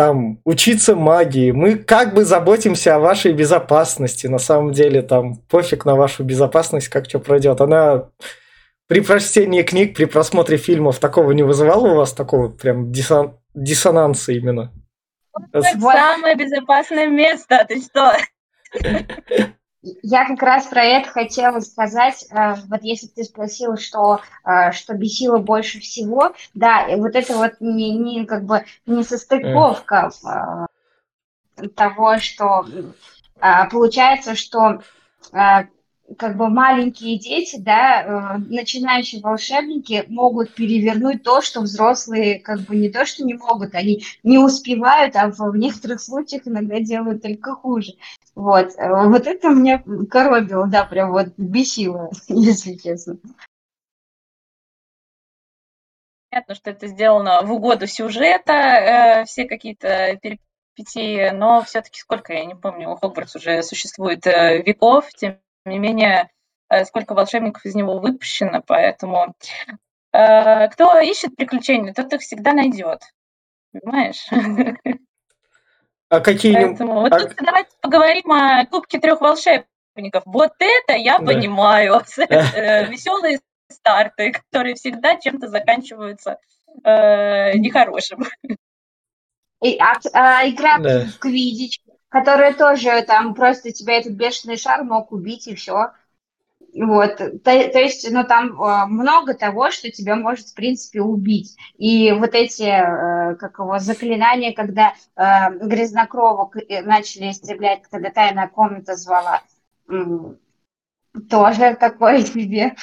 там 0.00 0.40
учиться 0.46 0.96
магии. 0.96 1.50
Мы 1.50 1.76
как 1.76 2.14
бы 2.14 2.24
заботимся 2.24 2.94
о 2.94 2.98
вашей 2.98 3.34
безопасности. 3.34 4.28
На 4.28 4.38
самом 4.38 4.72
деле 4.72 5.02
там 5.02 5.36
пофиг 5.36 5.84
на 5.84 5.94
вашу 5.94 6.24
безопасность, 6.24 6.88
как 6.88 7.04
что 7.06 7.18
пройдет. 7.18 7.60
Она 7.60 8.08
при 8.86 9.00
прочтении 9.00 9.60
книг, 9.60 9.94
при 9.94 10.06
просмотре 10.06 10.56
фильмов 10.56 11.00
такого 11.00 11.32
не 11.32 11.42
вызывало 11.42 11.88
у 11.88 11.96
вас 11.96 12.14
такого 12.14 12.48
прям 12.48 12.90
disson 12.90 13.34
диссонанса 13.52 14.32
именно? 14.32 14.72
Самое 15.52 16.34
безопасное 16.34 17.06
место, 17.06 17.66
ты 17.68 17.82
что? 17.82 18.16
Я 19.82 20.26
как 20.26 20.42
раз 20.42 20.66
про 20.66 20.82
это 20.82 21.08
хотела 21.08 21.60
сказать. 21.60 22.26
Э, 22.30 22.54
вот 22.68 22.82
если 22.82 23.06
ты 23.06 23.24
спросил, 23.24 23.76
что, 23.78 24.20
э, 24.44 24.72
что 24.72 24.94
бесило 24.94 25.38
больше 25.38 25.80
всего, 25.80 26.34
да, 26.52 26.86
вот 26.96 27.16
это 27.16 27.36
вот 27.36 27.54
не, 27.60 27.96
не 27.96 28.26
как 28.26 28.44
бы 28.44 28.64
не 28.84 29.02
состыковка 29.02 30.10
э, 31.56 31.66
того, 31.74 32.18
что 32.18 32.66
получается, 33.70 34.34
что 34.34 34.82
как 36.18 36.36
бы 36.36 36.48
маленькие 36.48 37.18
дети, 37.18 37.56
да, 37.58 38.38
начинающие 38.48 39.20
волшебники 39.20 40.04
могут 40.08 40.54
перевернуть 40.54 41.22
то, 41.22 41.40
что 41.40 41.60
взрослые 41.60 42.40
как 42.40 42.60
бы 42.60 42.76
не 42.76 42.88
то, 42.88 43.04
что 43.04 43.24
не 43.24 43.34
могут, 43.34 43.74
они 43.74 44.04
не 44.22 44.38
успевают, 44.38 45.16
а 45.16 45.30
в 45.30 45.56
некоторых 45.56 46.00
случаях 46.00 46.46
иногда 46.46 46.80
делают 46.80 47.22
только 47.22 47.54
хуже. 47.54 47.94
Вот, 48.34 48.74
э, 48.76 49.08
вот 49.08 49.26
это 49.26 49.48
меня 49.50 49.82
коробило, 50.10 50.66
да, 50.66 50.84
прям 50.84 51.12
вот 51.12 51.28
бесило, 51.36 52.10
если 52.28 52.74
честно. 52.74 53.18
Понятно, 56.30 56.54
что 56.54 56.70
это 56.70 56.86
сделано 56.86 57.42
в 57.42 57.52
угоду 57.52 57.86
сюжета, 57.86 58.52
э, 58.52 59.24
все 59.24 59.46
какие-то 59.46 60.18
перипетии, 60.22 61.30
но 61.30 61.62
все-таки 61.62 62.00
сколько, 62.00 62.32
я 62.32 62.44
не 62.44 62.54
помню, 62.54 62.94
Хогвартс 62.96 63.36
уже 63.36 63.62
существует 63.62 64.26
э, 64.26 64.62
веков, 64.62 65.08
тем 65.14 65.38
не 65.64 65.78
менее, 65.78 66.30
э, 66.68 66.84
сколько 66.84 67.14
волшебников 67.14 67.64
из 67.64 67.74
него 67.74 67.98
выпущено, 67.98 68.62
поэтому 68.66 69.34
э, 70.12 70.68
кто 70.68 70.98
ищет 71.00 71.36
приключения, 71.36 71.92
тот 71.92 72.12
их 72.12 72.20
всегда 72.20 72.52
найдет, 72.52 73.02
понимаешь? 73.72 74.28
А 76.08 76.20
какие... 76.20 76.54
Поэтому 76.54 77.00
вот 77.00 77.12
а... 77.12 77.20
тут 77.20 77.36
давайте 77.36 77.70
поговорим 77.80 78.32
о 78.32 78.66
Кубке 78.66 78.98
трех 78.98 79.20
волшебников. 79.20 80.24
Вот 80.26 80.52
это 80.58 80.98
я 80.98 81.18
да. 81.18 81.24
понимаю. 81.24 82.00
Э, 82.28 82.86
Веселые 82.86 83.38
старты, 83.70 84.32
которые 84.32 84.74
всегда 84.74 85.16
чем-то 85.16 85.48
заканчиваются 85.48 86.38
э, 86.82 87.56
нехорошим. 87.56 88.24
И, 89.62 89.78
а, 89.78 90.00
а, 90.14 90.48
игра 90.48 90.78
да. 90.78 91.04
в 91.04 91.18
квидич, 91.18 91.80
которая 92.10 92.52
тоже 92.52 93.02
там 93.06 93.34
просто 93.34 93.72
тебя 93.72 93.94
этот 93.98 94.12
бешеный 94.12 94.58
шар 94.58 94.84
мог 94.84 95.12
убить 95.12 95.46
и 95.46 95.54
все. 95.54 95.92
Вот, 96.72 97.16
то, 97.16 97.40
то 97.42 97.78
есть, 97.80 98.08
ну, 98.12 98.22
там 98.24 98.62
э, 98.62 98.86
много 98.86 99.34
того, 99.34 99.72
что 99.72 99.90
тебя 99.90 100.14
может, 100.14 100.46
в 100.46 100.54
принципе, 100.54 101.00
убить. 101.00 101.56
И 101.78 102.12
вот 102.12 102.34
эти, 102.34 102.62
э, 102.62 103.34
как 103.34 103.58
его, 103.58 103.80
заклинания, 103.80 104.52
когда 104.52 104.94
э, 105.16 105.50
грязнокровок 105.66 106.54
начали 106.84 107.32
истреблять, 107.32 107.82
когда 107.90 108.10
тайная 108.10 108.46
комната 108.46 108.94
звала, 108.94 109.42
э, 109.88 109.94
тоже 111.28 111.74
такое 111.74 112.20
себе. 112.24 112.76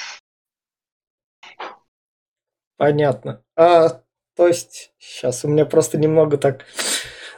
Понятно. 2.76 3.42
А, 3.56 4.02
то 4.36 4.46
есть, 4.46 4.92
сейчас 4.98 5.46
у 5.46 5.48
меня 5.48 5.64
просто 5.64 5.96
немного 5.96 6.36
так 6.36 6.66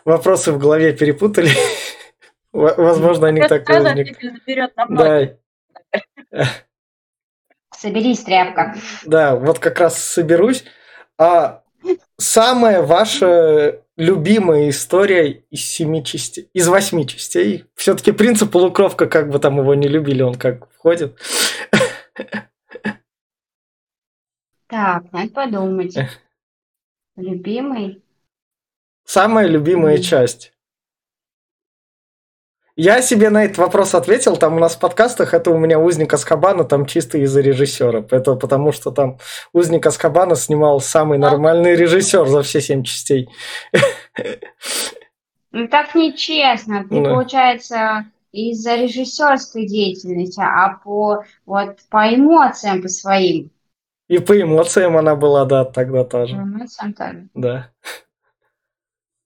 вопросы 0.05 0.53
в 0.53 0.59
голове 0.59 0.93
перепутали. 0.93 1.51
Возможно, 2.53 3.29
они 3.29 3.41
так 3.43 3.69
возникли. 3.69 4.69
Да, 4.89 5.37
Соберись, 7.75 8.25
тряпка. 8.25 8.75
Да, 9.07 9.37
вот 9.37 9.59
как 9.59 9.79
раз 9.81 9.99
соберусь. 10.03 10.65
А 11.19 11.63
самая 12.19 12.83
ваша 12.83 13.83
любимая 13.97 14.71
история 14.71 15.31
из 15.51 15.65
семи 15.65 16.05
частей, 16.05 16.49
из 16.53 16.69
восьми 16.69 17.07
частей. 17.07 17.65
Все-таки 17.75 18.13
принцип 18.13 18.51
полукровка, 18.51 19.07
как 19.07 19.31
бы 19.31 19.39
там 19.39 19.59
его 19.59 19.75
не 19.75 19.89
любили, 19.89 20.23
он 20.23 20.35
как 20.35 20.71
входит. 20.73 21.19
Так, 24.67 25.13
надо 25.13 25.31
подумать. 25.31 25.97
Любимый. 27.17 28.03
Самая 29.13 29.49
любимая 29.49 29.99
часть. 29.99 30.53
Я 32.77 33.03
себе 33.03 33.29
на 33.31 33.45
этот 33.45 33.59
вопрос 33.59 33.93
ответил, 33.97 34.37
там 34.37 34.55
у 34.55 34.61
нас 34.61 34.77
в 34.77 34.79
подкастах 34.79 35.35
это 35.35 35.51
у 35.51 35.59
меня 35.59 35.81
«Узник 35.81 36.15
Аскабана», 36.15 36.63
там 36.63 36.87
чисто 36.87 37.19
из-за 37.19 37.41
режиссера. 37.41 38.07
Это 38.09 38.37
потому 38.37 38.71
что 38.71 38.93
там 38.93 39.19
«Узник 39.53 39.85
Аскабана» 39.85 40.37
снимал 40.37 40.81
самый 40.81 41.19
нормальный 41.19 41.75
режиссер 41.75 42.25
за 42.29 42.43
все 42.43 42.61
семь 42.61 42.85
частей. 42.85 43.29
Ну 45.51 45.67
так 45.67 45.97
нечестно. 45.97 46.85
Ты, 46.89 47.03
да. 47.03 47.11
получается, 47.11 48.07
из-за 48.31 48.77
режиссерской 48.77 49.67
деятельности, 49.67 50.41
а 50.41 50.79
по, 50.85 51.25
вот, 51.47 51.79
по 51.91 52.15
эмоциям, 52.15 52.81
по 52.81 52.87
своим. 52.87 53.51
И 54.07 54.21
по 54.21 54.41
эмоциям 54.41 54.97
она 54.97 55.17
была, 55.17 55.47
да, 55.47 55.65
тогда 55.65 56.05
тоже. 56.05 56.37
По 56.37 56.43
эмоциям 56.43 56.95
тоже. 56.95 57.29
Да. 57.35 57.73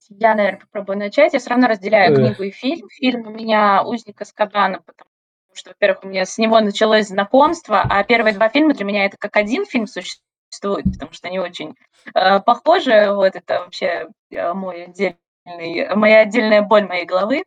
Я, 0.09 0.35
наверное, 0.35 0.59
попробую 0.61 0.97
начать. 0.97 1.33
Я 1.33 1.39
все 1.39 1.49
равно 1.49 1.67
разделяю 1.67 2.15
книгу 2.15 2.43
и 2.43 2.51
фильм. 2.51 2.87
Фильм 2.89 3.27
у 3.27 3.31
меня 3.31 3.83
«Узник 3.83 4.21
Аскабана», 4.21 4.79
потому 4.79 5.09
что, 5.53 5.71
во-первых, 5.71 6.03
у 6.03 6.07
меня 6.07 6.25
с 6.25 6.37
него 6.37 6.59
началось 6.59 7.07
знакомство, 7.07 7.81
а 7.81 8.03
первые 8.03 8.33
два 8.33 8.49
фильма 8.49 8.73
для 8.73 8.85
меня 8.85 9.05
это 9.05 9.17
как 9.17 9.35
один 9.37 9.65
фильм 9.65 9.87
существует, 9.87 10.85
потому 10.91 11.11
что 11.13 11.27
они 11.27 11.39
очень 11.39 11.75
э, 12.13 12.39
похожи. 12.41 13.11
Вот 13.13 13.35
это 13.35 13.61
вообще 13.61 14.09
э, 14.31 14.53
мой 14.53 14.83
отдельный, 14.85 15.95
моя 15.95 16.21
отдельная 16.21 16.61
боль 16.61 16.87
моей 16.87 17.05
головы. 17.05 17.43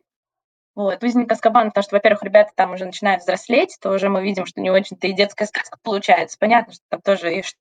Вот, 0.75 1.03
«Узник 1.03 1.31
Аскабана», 1.31 1.69
потому 1.69 1.83
что, 1.83 1.95
во-первых, 1.95 2.23
ребята 2.23 2.51
там 2.55 2.71
уже 2.71 2.85
начинают 2.85 3.21
взрослеть, 3.21 3.77
то 3.81 3.91
уже 3.91 4.09
мы 4.09 4.23
видим, 4.23 4.45
что 4.45 4.61
не 4.61 4.71
очень-то 4.71 5.07
и 5.07 5.13
детская 5.13 5.45
сказка 5.45 5.77
получается. 5.83 6.37
Понятно, 6.39 6.73
что 6.73 6.83
там 6.89 7.01
тоже 7.01 7.35
и 7.35 7.41
что 7.43 7.57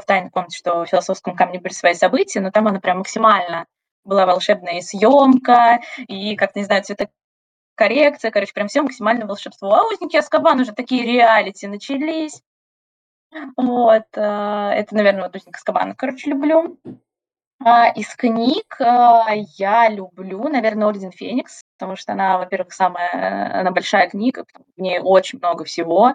в 0.00 0.04
«Тайной 0.06 0.30
комнате», 0.30 0.58
что 0.58 0.84
в 0.84 0.86
«Философском 0.86 1.36
камне» 1.36 1.60
были 1.60 1.72
свои 1.72 1.94
события, 1.94 2.40
но 2.40 2.50
там 2.50 2.68
она 2.68 2.80
прям 2.80 2.98
максимально 2.98 3.66
была 4.04 4.26
волшебная 4.26 4.80
съемка, 4.80 5.80
и, 5.96 6.36
как 6.36 6.54
не 6.56 6.64
знаю, 6.64 6.84
цветокоррекция, 6.84 8.30
короче, 8.30 8.52
прям 8.52 8.68
все 8.68 8.82
максимально 8.82 9.26
волшебство. 9.26 9.74
А 9.74 9.86
узники 9.86 10.16
Аскабан 10.16 10.60
уже 10.60 10.72
такие 10.72 11.04
реалити 11.04 11.66
начались. 11.66 12.42
Вот, 13.56 14.06
э, 14.14 14.20
это, 14.20 14.94
наверное, 14.94 15.24
вот 15.24 15.34
узник 15.34 15.56
Аскабана, 15.56 15.94
короче, 15.94 16.30
люблю. 16.30 16.78
А 17.66 17.88
из 17.88 18.14
книг 18.14 18.76
а, 18.80 19.26
я 19.32 19.88
люблю, 19.88 20.48
наверное, 20.48 20.86
Орден 20.86 21.12
Феникс, 21.12 21.62
потому 21.78 21.96
что 21.96 22.12
она, 22.12 22.38
во-первых, 22.38 22.72
самая, 22.72 23.60
она 23.60 23.70
большая 23.70 24.08
книга, 24.10 24.44
в 24.76 24.80
ней 24.80 24.98
очень 24.98 25.38
много 25.38 25.64
всего. 25.64 26.14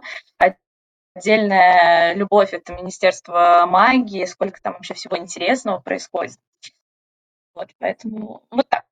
Отдельная 1.15 2.13
любовь– 2.13 2.49
это 2.53 2.73
Министерство 2.73 3.65
магии, 3.67 4.25
сколько 4.25 4.61
там 4.61 4.73
вообще 4.73 4.93
всего 4.93 5.17
интересного 5.17 5.79
происходит. 5.79 6.37
Вот, 7.59 7.69
поэтому 7.77 8.43
вот 8.51 8.65
так. 8.69 8.85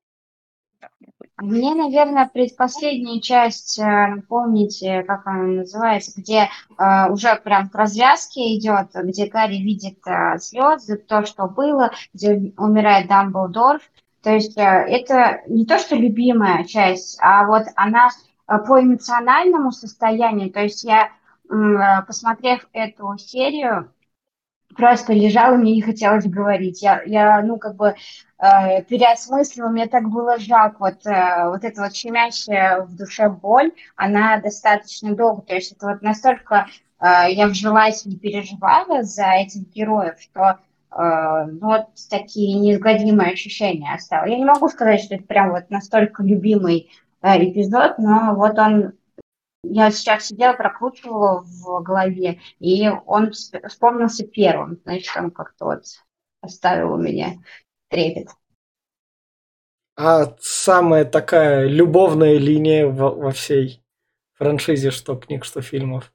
Мне, 1.38 1.74
наверное, 1.74 2.28
предпоследняя 2.28 3.20
часть, 3.20 3.78
э, 3.78 4.22
помните, 4.28 5.04
как 5.04 5.26
она 5.26 5.44
называется, 5.44 6.12
где 6.20 6.50
э, 6.76 7.10
уже 7.10 7.36
прям 7.36 7.70
к 7.70 7.74
развязке 7.74 8.54
идет, 8.56 8.88
где 8.92 9.26
Гарри 9.26 9.56
видит 9.56 10.00
э, 10.06 10.38
слезы, 10.38 10.98
то, 10.98 11.24
что 11.24 11.46
было, 11.46 11.92
где 12.12 12.52
умирает 12.58 13.08
Дамблдор. 13.08 13.80
То 14.22 14.30
есть 14.34 14.58
э, 14.58 14.60
это 14.60 15.40
не 15.46 15.64
то, 15.64 15.78
что 15.78 15.96
любимая 15.96 16.64
часть, 16.64 17.18
а 17.22 17.46
вот 17.46 17.62
она 17.74 18.08
э, 18.08 18.58
по 18.58 18.82
эмоциональному 18.82 19.72
состоянию. 19.72 20.50
То 20.50 20.60
есть 20.60 20.84
я, 20.84 21.08
э, 21.48 22.02
посмотрев 22.06 22.68
эту 22.72 23.16
серию, 23.16 23.90
просто 24.78 25.12
лежала, 25.12 25.56
мне 25.56 25.74
не 25.74 25.82
хотелось 25.82 26.24
говорить. 26.24 26.80
Я, 26.80 27.02
я 27.04 27.42
ну, 27.42 27.58
как 27.58 27.74
бы 27.74 27.94
э, 28.38 28.82
переосмыслила, 28.84 29.68
мне 29.68 29.86
так 29.88 30.08
было 30.08 30.38
жалко. 30.38 30.76
Вот, 30.78 31.04
э, 31.04 31.48
вот 31.48 31.64
эта 31.64 31.82
вот 31.82 31.94
щемящая 31.94 32.82
в 32.82 32.94
душе 32.94 33.28
боль, 33.28 33.72
она 33.96 34.38
достаточно 34.38 35.14
долго. 35.16 35.42
То 35.42 35.56
есть 35.56 35.72
это 35.72 35.88
вот 35.88 36.02
настолько 36.02 36.68
э, 37.00 37.32
я 37.32 37.48
вжилась 37.48 38.06
и 38.06 38.16
переживала 38.16 39.02
за 39.02 39.26
этих 39.32 39.68
героев, 39.74 40.14
что 40.20 40.60
э, 40.92 41.46
ну, 41.50 41.66
вот 41.66 41.86
такие 42.08 42.56
неизгладимые 42.60 43.32
ощущения 43.32 43.92
оставил. 43.92 44.30
Я 44.30 44.38
не 44.38 44.44
могу 44.44 44.68
сказать, 44.68 45.00
что 45.00 45.16
это 45.16 45.24
прям 45.24 45.50
вот 45.50 45.70
настолько 45.70 46.22
любимый 46.22 46.88
э, 47.22 47.50
эпизод, 47.50 47.98
но 47.98 48.36
вот 48.36 48.56
он 48.60 48.92
я 49.62 49.90
сейчас 49.90 50.26
сидела, 50.26 50.52
прокручивала 50.52 51.42
в 51.42 51.82
голове, 51.82 52.40
и 52.58 52.88
он 52.88 53.32
вспомнился 53.32 54.26
первым. 54.26 54.80
Значит, 54.84 55.16
он 55.16 55.30
как-то 55.30 55.66
вот 55.66 55.84
оставил 56.40 56.92
у 56.92 56.98
меня 56.98 57.34
трепет. 57.88 58.28
А 59.96 60.36
самая 60.40 61.04
такая 61.04 61.66
любовная 61.66 62.38
линия 62.38 62.86
во, 62.86 63.10
во 63.10 63.32
всей 63.32 63.82
франшизе, 64.34 64.92
что 64.92 65.16
книг, 65.16 65.44
что 65.44 65.60
фильмов? 65.60 66.12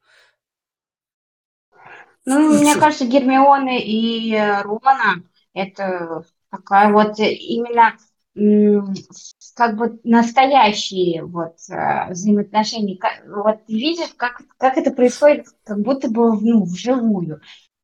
Ну, 2.25 2.53
мне 2.53 2.75
кажется, 2.75 3.05
Гермионы 3.05 3.81
и 3.81 4.37
Рона 4.63 5.23
это 5.53 6.23
такая 6.49 6.91
вот 6.93 7.19
именно 7.19 7.97
как 8.35 9.77
бы 9.77 9.99
настоящие 10.03 11.23
вот 11.23 11.57
э, 11.69 12.09
взаимоотношения. 12.09 12.97
Вот 13.27 13.59
видишь, 13.67 14.13
как, 14.17 14.41
как 14.57 14.77
это 14.77 14.91
происходит, 14.91 15.47
как 15.63 15.79
будто 15.81 16.09
бы 16.09 16.39
ну, 16.41 16.63
вживую. 16.63 17.41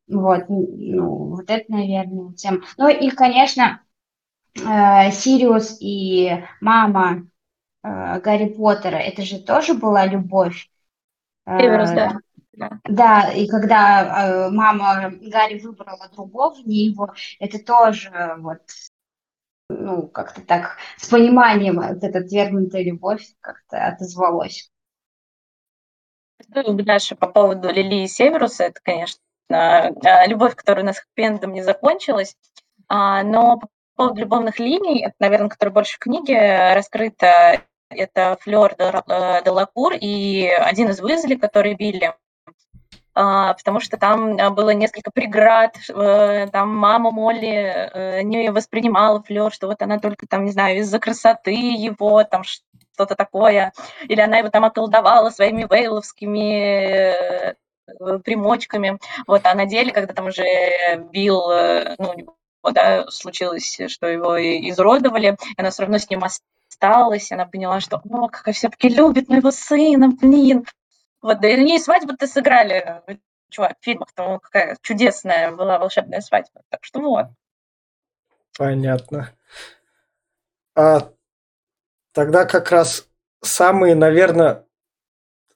Вот, 0.08 0.46
ну, 0.50 1.36
вот 1.36 1.50
это, 1.50 1.72
наверное, 1.72 2.34
тем. 2.34 2.64
Ну 2.78 2.90
и, 2.90 3.12
конечно, 3.12 3.82
э, 4.56 5.12
Сириус 5.12 5.78
и 5.80 6.44
мама 6.62 7.28
э, 7.84 8.20
Гарри 8.20 8.50
Поттера, 8.50 8.98
это 8.98 9.22
же 9.22 9.40
тоже 9.40 9.76
была 9.76 10.08
любовь. 10.08 10.70
Северус, 11.48 11.92
да. 11.92 12.20
Да, 12.84 13.32
и 13.32 13.48
когда 13.48 14.48
э, 14.48 14.50
мама 14.50 15.12
Гарри 15.22 15.60
выбрала 15.60 16.10
другого, 16.12 16.56
не 16.66 16.88
его, 16.88 17.14
это 17.40 17.64
тоже 17.64 18.36
вот 18.40 18.60
ну, 19.70 20.08
как-то 20.08 20.42
так 20.42 20.78
с 20.98 21.08
пониманием 21.08 21.76
вот 21.76 22.04
эта 22.04 22.20
отвергнутая 22.20 22.84
любовь 22.84 23.26
как-то 23.40 23.86
отозвалась. 23.86 24.72
Ну, 26.48 26.74
дальше 26.74 27.16
по 27.16 27.28
поводу 27.28 27.70
Лилии 27.70 28.08
Северуса, 28.08 28.66
это, 28.66 28.80
конечно, 28.82 29.22
а, 29.52 30.26
любовь, 30.26 30.56
которая 30.56 30.84
у 30.84 30.88
нас 30.88 31.00
хэппи 31.00 31.46
не 31.48 31.62
закончилась, 31.62 32.36
а, 32.88 33.24
но 33.24 33.60
по 33.60 33.70
поводу 33.96 34.22
любовных 34.22 34.60
линий, 34.60 35.06
это, 35.06 35.16
наверное, 35.20 35.50
которая 35.50 35.74
больше 35.74 35.96
в 35.96 36.00
книге 36.00 36.74
раскрыта, 36.74 37.62
это 37.90 38.38
Флёр 38.42 38.76
де 38.78 38.84
э, 38.86 39.98
и 40.00 40.48
один 40.48 40.90
из 40.90 41.02
Уизли, 41.02 41.36
который 41.36 41.76
Билли. 41.76 42.14
А, 43.16 43.54
потому 43.54 43.80
что 43.80 43.98
там 43.98 44.38
а, 44.40 44.50
было 44.50 44.70
несколько 44.70 45.12
преград, 45.12 45.76
э, 45.90 46.48
там 46.52 46.76
мама 46.76 47.12
Молли 47.12 47.90
э, 47.94 48.22
не 48.22 48.52
воспринимала 48.52 49.22
Флёр, 49.24 49.52
что 49.52 49.68
вот 49.68 49.82
она 49.82 50.00
только 50.00 50.28
там, 50.28 50.46
не 50.46 50.52
знаю, 50.52 50.80
из-за 50.80 51.00
красоты 51.00 51.52
его, 51.52 52.24
там 52.24 52.44
что-то 52.44 53.16
такое, 53.16 53.74
или 54.08 54.22
она 54.22 54.38
его 54.38 54.50
там 54.50 54.64
околдовала 54.64 55.32
своими 55.32 55.68
вейловскими 55.70 57.52
э, 57.52 57.56
примочками, 58.24 59.00
вот, 59.26 59.42
а 59.46 59.56
на 59.56 59.66
деле, 59.66 59.92
когда 59.92 60.14
там 60.14 60.28
уже 60.28 60.46
бил, 61.12 61.42
ну, 61.98 62.72
да, 62.72 63.08
случилось, 63.10 63.82
что 63.88 64.06
его 64.06 64.38
изуродовали, 64.38 65.36
она 65.58 65.72
все 65.72 65.82
равно 65.82 65.98
с 65.98 66.08
ним 66.08 66.24
осталась, 66.24 67.32
она 67.32 67.46
поняла, 67.48 67.80
что, 67.80 68.00
о, 68.10 68.28
как 68.28 68.54
все-таки 68.54 68.90
любит 68.90 69.28
моего 69.28 69.50
сына, 69.50 70.10
блин, 70.10 70.66
вот, 71.22 71.40
да 71.42 71.50
и 71.50 71.80
свадьбу-то 71.80 72.28
сыграли, 72.28 73.04
чувак, 73.50 73.78
в 73.80 73.84
фильмах, 73.84 74.12
там 74.14 74.40
какая 74.40 74.78
чудесная 74.82 75.52
была 75.52 75.80
волшебная 75.80 76.22
свадьба. 76.22 76.62
Так 76.70 76.84
что 76.84 77.00
вот. 77.02 77.28
Понятно. 78.58 79.32
А 80.76 81.12
тогда 82.14 82.46
как 82.46 82.72
раз 82.72 83.08
самые, 83.42 83.96
наверное, 83.96 84.66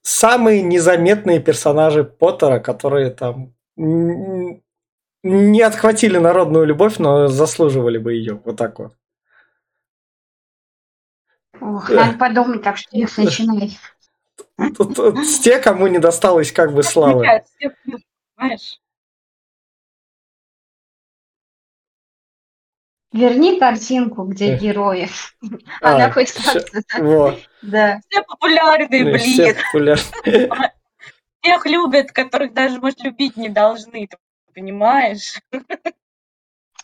самые 0.01 0.61
незаметные 0.61 1.39
персонажи 1.39 2.03
Поттера, 2.03 2.59
которые 2.59 3.09
там 3.11 3.53
не 3.75 5.61
отхватили 5.61 6.17
народную 6.17 6.65
любовь, 6.65 6.97
но 6.97 7.27
заслуживали 7.27 7.97
бы 7.97 8.13
ее. 8.13 8.41
Вот 8.43 8.57
так 8.57 8.79
вот. 8.79 8.93
Ох, 11.61 11.89
надо 11.89 12.17
подумать, 12.17 12.61
так 12.61 12.75
что 12.77 12.97
их 12.97 13.17
начинать. 13.17 13.77
Тут, 14.77 14.95
тут 14.95 15.17
те, 15.41 15.59
кому 15.59 15.87
не 15.87 15.99
досталось 15.99 16.51
как 16.51 16.73
бы 16.73 16.83
славы. 16.83 17.25
Верни 23.11 23.59
картинку, 23.59 24.23
где 24.23 24.57
герои. 24.57 25.07
А, 25.81 25.95
Она 25.95 26.11
хоть 26.11 26.31
как-то. 26.31 27.37
Да. 27.61 28.01
Все 28.09 28.23
популярные, 28.23 29.03
блин. 29.03 29.19
Все 29.19 29.55
популярные. 29.55 30.49
Всех 31.41 31.65
любят, 31.65 32.11
которых 32.11 32.53
даже, 32.53 32.79
может, 32.79 33.03
любить 33.03 33.37
не 33.37 33.49
должны, 33.49 34.07
ты 34.07 34.17
понимаешь? 34.53 35.39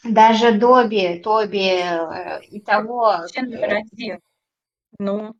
Даже 0.04 0.52
Доби, 0.52 1.20
Тоби 1.20 1.82
э, 1.82 2.42
и 2.44 2.62
того. 2.62 3.02
Вообще 3.02 3.42
номер 3.42 3.76
один. 3.76 4.20
Ну, 5.00 5.36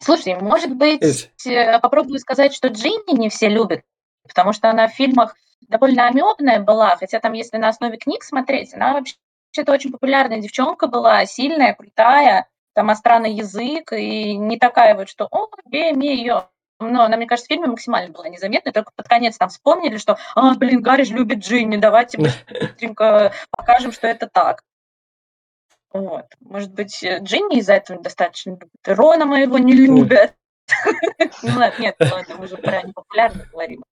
Слушай, 0.00 0.36
может 0.40 0.74
быть, 0.74 1.02
э, 1.46 1.78
попробую 1.80 2.18
сказать, 2.18 2.54
что 2.54 2.68
Джинни 2.68 3.18
не 3.18 3.28
все 3.28 3.48
любят, 3.48 3.82
потому 4.26 4.52
что 4.52 4.70
она 4.70 4.86
в 4.88 4.92
фильмах 4.92 5.34
довольно 5.60 6.06
амебная 6.06 6.60
была, 6.60 6.96
хотя 6.96 7.18
там, 7.18 7.32
если 7.32 7.56
на 7.56 7.68
основе 7.68 7.96
книг 7.98 8.22
смотреть, 8.22 8.74
она 8.74 8.92
вообще-то 8.94 9.72
очень 9.72 9.90
популярная 9.90 10.40
девчонка 10.40 10.86
была, 10.86 11.24
сильная, 11.26 11.74
крутая, 11.74 12.46
там 12.74 12.90
остранный 12.90 13.32
язык, 13.32 13.92
и 13.92 14.36
не 14.36 14.56
такая 14.56 14.94
вот, 14.94 15.08
что 15.08 15.26
«О, 15.30 15.48
бей 15.66 15.92
мне 15.92 16.14
ее». 16.14 16.48
Но 16.80 17.02
она, 17.02 17.16
мне 17.16 17.26
кажется, 17.26 17.46
в 17.46 17.52
фильме 17.52 17.66
максимально 17.66 18.12
была 18.12 18.28
незаметной, 18.28 18.72
только 18.72 18.92
под 18.94 19.08
конец 19.08 19.36
там 19.36 19.48
вспомнили, 19.48 19.96
что 19.96 20.16
«А, 20.36 20.54
блин, 20.54 20.80
Гарри 20.80 21.02
же 21.02 21.14
любит 21.14 21.38
Джинни, 21.38 21.76
давайте 21.76 22.18
быстренько 22.48 23.32
покажем, 23.50 23.90
что 23.90 24.06
это 24.06 24.28
так». 24.28 24.62
Вот. 25.92 26.26
Может 26.40 26.72
быть, 26.74 27.02
э, 27.02 27.20
Джинни 27.22 27.58
из-за 27.58 27.74
этого 27.74 28.02
достаточно 28.02 28.50
любит. 28.50 28.68
Рона 28.84 29.24
моего 29.24 29.58
не 29.58 29.72
любят. 29.72 30.34
Ну 31.42 31.58
ладно, 31.58 31.80
нет, 31.80 31.96
ладно, 31.98 32.36
мы 32.36 32.46
же 32.46 32.58
про 32.58 32.82
непопулярно 32.82 33.46
говорим. 33.50 33.82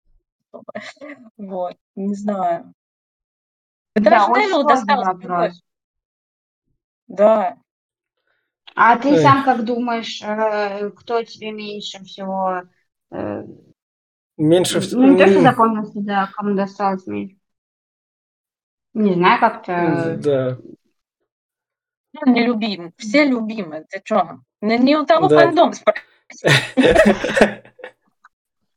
Вот, 1.38 1.74
не 1.94 2.14
знаю. 2.14 2.74
Даже 3.94 4.30
Невилу 4.30 4.64
досталось 4.64 5.62
Да. 7.08 7.56
А 8.74 8.98
ты 8.98 9.16
сам 9.22 9.42
как 9.42 9.64
думаешь, 9.64 10.22
э, 10.22 10.90
кто 10.90 11.22
тебе 11.22 11.50
меньше 11.50 12.04
всего... 12.04 12.62
Э, 13.10 13.42
меньше 14.36 14.80
всего... 14.80 15.00
Ну, 15.00 15.12
не 15.12 15.18
то, 15.18 15.30
что 15.30 15.40
запомнился, 15.40 16.00
да, 16.00 16.30
кому 16.34 16.54
досталось 16.54 17.06
меньше. 17.06 17.38
Не 18.92 19.14
знаю, 19.14 19.40
как-то... 19.40 20.18
Да. 20.22 20.58
Ну, 22.24 22.32
не 22.32 22.46
любим. 22.46 22.92
Все 22.96 23.24
любимы. 23.24 23.84
Ты 23.90 24.00
что? 24.04 24.38
Не 24.60 24.96
у 24.96 25.04
того 25.04 25.28
да. 25.28 25.40
фандом 25.40 25.72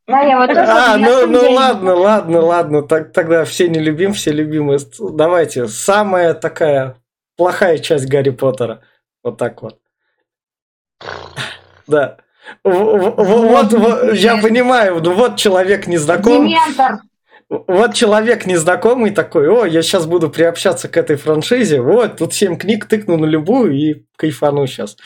Да, 0.07 0.21
я 0.21 0.39
вот 0.39 0.49
а, 0.57 0.97
ну, 0.97 1.27
ну 1.27 1.51
ладно, 1.51 1.93
ладно, 1.93 2.41
ладно. 2.41 2.81
Так, 2.81 3.13
тогда 3.13 3.45
все 3.45 3.69
не 3.69 3.79
любим, 3.79 4.13
все 4.13 4.31
любимые. 4.31 4.79
Давайте, 4.99 5.67
самая 5.67 6.33
такая 6.33 6.95
плохая 7.37 7.77
часть 7.77 8.09
Гарри 8.09 8.31
Поттера. 8.31 8.81
Вот 9.23 9.37
так 9.37 9.61
вот. 9.61 9.79
Да. 11.85 12.17
Вот, 12.63 13.17
вот, 13.17 13.73
вот 13.73 14.13
я 14.13 14.41
понимаю, 14.41 14.99
ну 15.03 15.13
вот 15.13 15.37
человек 15.37 15.85
незнакомый. 15.85 16.49
Дементор 16.49 17.01
вот 17.49 17.95
человек 17.95 18.45
незнакомый 18.45 19.11
такой, 19.11 19.49
о, 19.49 19.65
я 19.65 19.81
сейчас 19.81 20.05
буду 20.05 20.29
приобщаться 20.29 20.87
к 20.87 20.97
этой 20.97 21.15
франшизе, 21.15 21.81
вот, 21.81 22.17
тут 22.17 22.33
семь 22.33 22.57
книг, 22.57 22.85
тыкну 22.85 23.17
на 23.17 23.25
любую 23.25 23.73
и 23.73 24.05
кайфану 24.15 24.67
сейчас. 24.67 24.97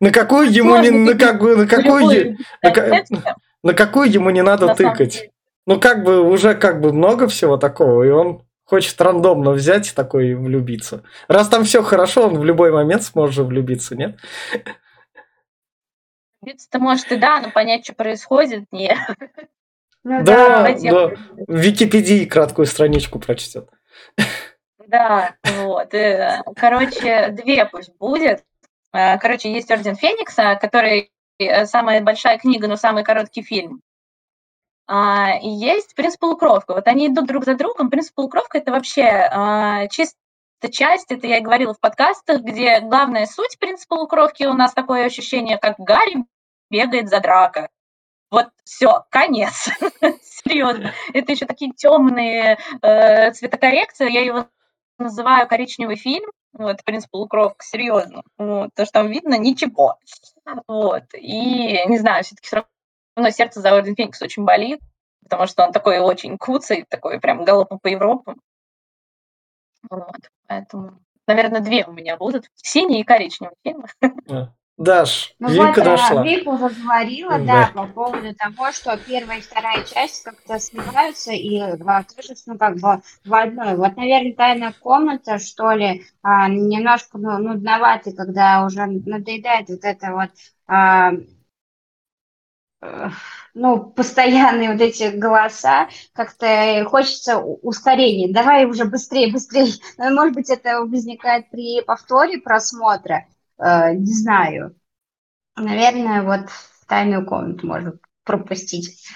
На 0.00 0.10
какую 0.10 0.52
ему 0.52 0.76
не, 0.78 0.90
на 0.90 1.14
какую, 1.16 1.56
на 1.56 1.66
какую, 1.66 2.36
на, 2.62 3.36
на 3.62 3.74
какую 3.74 4.10
ему 4.10 4.30
не 4.30 4.42
надо 4.42 4.74
тыкать? 4.74 5.30
Ну, 5.66 5.78
как 5.78 6.02
бы, 6.02 6.22
уже 6.22 6.54
как 6.54 6.80
бы 6.80 6.92
много 6.92 7.28
всего 7.28 7.56
такого, 7.56 8.02
и 8.02 8.08
он 8.08 8.42
хочет 8.64 9.00
рандомно 9.00 9.52
взять 9.52 9.90
и 9.90 9.94
такой 9.94 10.34
влюбиться. 10.34 11.02
Раз 11.26 11.48
там 11.48 11.64
все 11.64 11.82
хорошо, 11.82 12.26
он 12.28 12.38
в 12.38 12.44
любой 12.44 12.72
момент 12.72 13.02
сможет 13.02 13.46
влюбиться, 13.46 13.96
нет? 13.96 14.18
Влюбиться-то 16.40 16.78
может 16.78 17.10
и 17.12 17.16
да, 17.16 17.40
но 17.40 17.50
понять, 17.50 17.84
что 17.84 17.94
происходит, 17.94 18.64
нет. 18.72 18.98
Ну, 20.08 20.22
да, 20.24 20.72
да, 20.72 20.90
да. 20.90 21.16
В 21.46 21.54
Википедии 21.54 22.24
краткую 22.24 22.64
страничку 22.64 23.18
прочтет. 23.18 23.68
Да, 24.86 25.34
вот. 25.58 25.92
Э, 25.92 26.42
короче, 26.56 27.28
две 27.28 27.66
пусть 27.66 27.94
будет. 27.98 28.42
Э, 28.94 29.18
короче, 29.18 29.52
есть 29.52 29.70
Орден 29.70 29.96
Феникса, 29.96 30.58
который 30.58 31.10
э, 31.38 31.66
самая 31.66 32.00
большая 32.00 32.38
книга, 32.38 32.68
но 32.68 32.76
самый 32.76 33.04
короткий 33.04 33.42
фильм. 33.42 33.82
А, 34.86 35.34
и 35.42 35.48
есть 35.48 35.94
принц 35.94 36.16
полукровка. 36.16 36.72
Вот 36.72 36.88
они 36.88 37.08
идут 37.08 37.26
друг 37.26 37.44
за 37.44 37.54
другом. 37.54 37.90
Принц 37.90 38.10
полукровка 38.10 38.56
это 38.56 38.72
вообще 38.72 39.02
а, 39.02 39.88
чисто 39.88 40.16
часть, 40.72 41.12
это 41.12 41.26
я 41.26 41.36
и 41.36 41.42
говорила 41.42 41.74
в 41.74 41.80
подкастах, 41.80 42.40
где 42.40 42.80
главная 42.80 43.26
суть 43.26 43.58
принца 43.58 43.84
полукровки 43.86 44.44
у 44.44 44.54
нас 44.54 44.72
такое 44.72 45.04
ощущение, 45.04 45.58
как 45.58 45.74
Гарри 45.78 46.24
бегает 46.70 47.10
за 47.10 47.20
драка. 47.20 47.68
Вот 48.30 48.48
все, 48.64 49.04
конец. 49.10 49.68
Серьезно. 50.22 50.92
Это 51.14 51.32
еще 51.32 51.46
такие 51.46 51.72
темные 51.72 52.58
э, 52.82 53.32
цветокоррекции. 53.32 54.10
Я 54.10 54.22
его 54.22 54.48
называю 54.98 55.48
коричневый 55.48 55.96
фильм. 55.96 56.30
Вот, 56.52 56.82
принц 56.84 57.06
полукровка, 57.06 57.64
серьезно. 57.64 58.22
Вот, 58.36 58.70
то, 58.74 58.84
что 58.84 59.00
там 59.00 59.08
видно, 59.08 59.38
ничего. 59.38 59.98
Вот. 60.66 61.04
И 61.14 61.86
не 61.86 61.98
знаю, 61.98 62.24
все-таки 62.24 62.46
все 62.46 62.64
равно 63.16 63.30
сердце 63.30 63.60
за 63.60 63.74
Орден 63.74 63.94
Феникс 63.94 64.20
очень 64.22 64.44
болит, 64.44 64.80
потому 65.22 65.46
что 65.46 65.64
он 65.64 65.72
такой 65.72 65.98
очень 65.98 66.38
куцый, 66.38 66.84
такой 66.88 67.20
прям 67.20 67.44
галопом 67.44 67.78
по 67.78 67.88
Европам. 67.88 68.40
Вот, 69.88 70.30
поэтому, 70.48 70.98
наверное, 71.26 71.60
две 71.60 71.84
у 71.84 71.92
меня 71.92 72.16
будут. 72.16 72.50
Синие 72.56 73.00
и 73.00 73.04
коричневые 73.04 73.56
фильмы. 73.62 73.88
Даш, 74.78 75.34
ну 75.40 75.48
Вика 75.48 75.66
вот, 75.66 75.84
дошла. 75.84 76.22
Вика 76.22 76.48
уже 76.50 76.68
говорила, 76.68 77.38
да. 77.40 77.44
да, 77.44 77.70
по 77.74 77.86
поводу 77.88 78.32
того, 78.36 78.70
что 78.70 78.96
первая 78.96 79.38
и 79.38 79.40
вторая 79.40 79.82
часть 79.82 80.22
как-то 80.22 80.60
сливаются 80.60 81.32
и 81.32 81.58
а, 81.58 82.04
тоже, 82.04 82.34
ну, 82.46 82.56
как 82.56 82.76
бы 82.76 83.02
в 83.24 83.34
одной. 83.34 83.74
Вот, 83.74 83.96
наверное, 83.96 84.34
тайная 84.34 84.72
комната, 84.80 85.40
что 85.40 85.72
ли, 85.72 86.06
а, 86.22 86.48
немножко 86.48 87.18
ну, 87.18 87.38
нудноватый, 87.38 88.14
когда 88.14 88.64
уже 88.64 88.86
надоедает 88.86 89.68
вот 89.68 89.80
это 89.82 90.12
вот 90.12 90.30
а, 90.68 91.10
ну, 93.54 93.80
постоянные 93.80 94.70
вот 94.70 94.80
эти 94.80 95.10
голоса, 95.16 95.88
как-то 96.12 96.84
хочется 96.88 97.38
ускорения. 97.38 98.32
Давай 98.32 98.64
уже 98.64 98.84
быстрее, 98.84 99.32
быстрее. 99.32 99.72
Может 99.98 100.34
быть, 100.34 100.50
это 100.50 100.82
возникает 100.82 101.50
при 101.50 101.82
повторе 101.82 102.38
просмотра, 102.38 103.26
э, 103.58 103.94
не 103.94 104.12
знаю. 104.12 104.76
Наверное, 105.56 106.22
вот 106.22 106.50
тайную 106.86 107.26
комнату 107.26 107.66
можно 107.66 107.98
пропустить. 108.24 109.06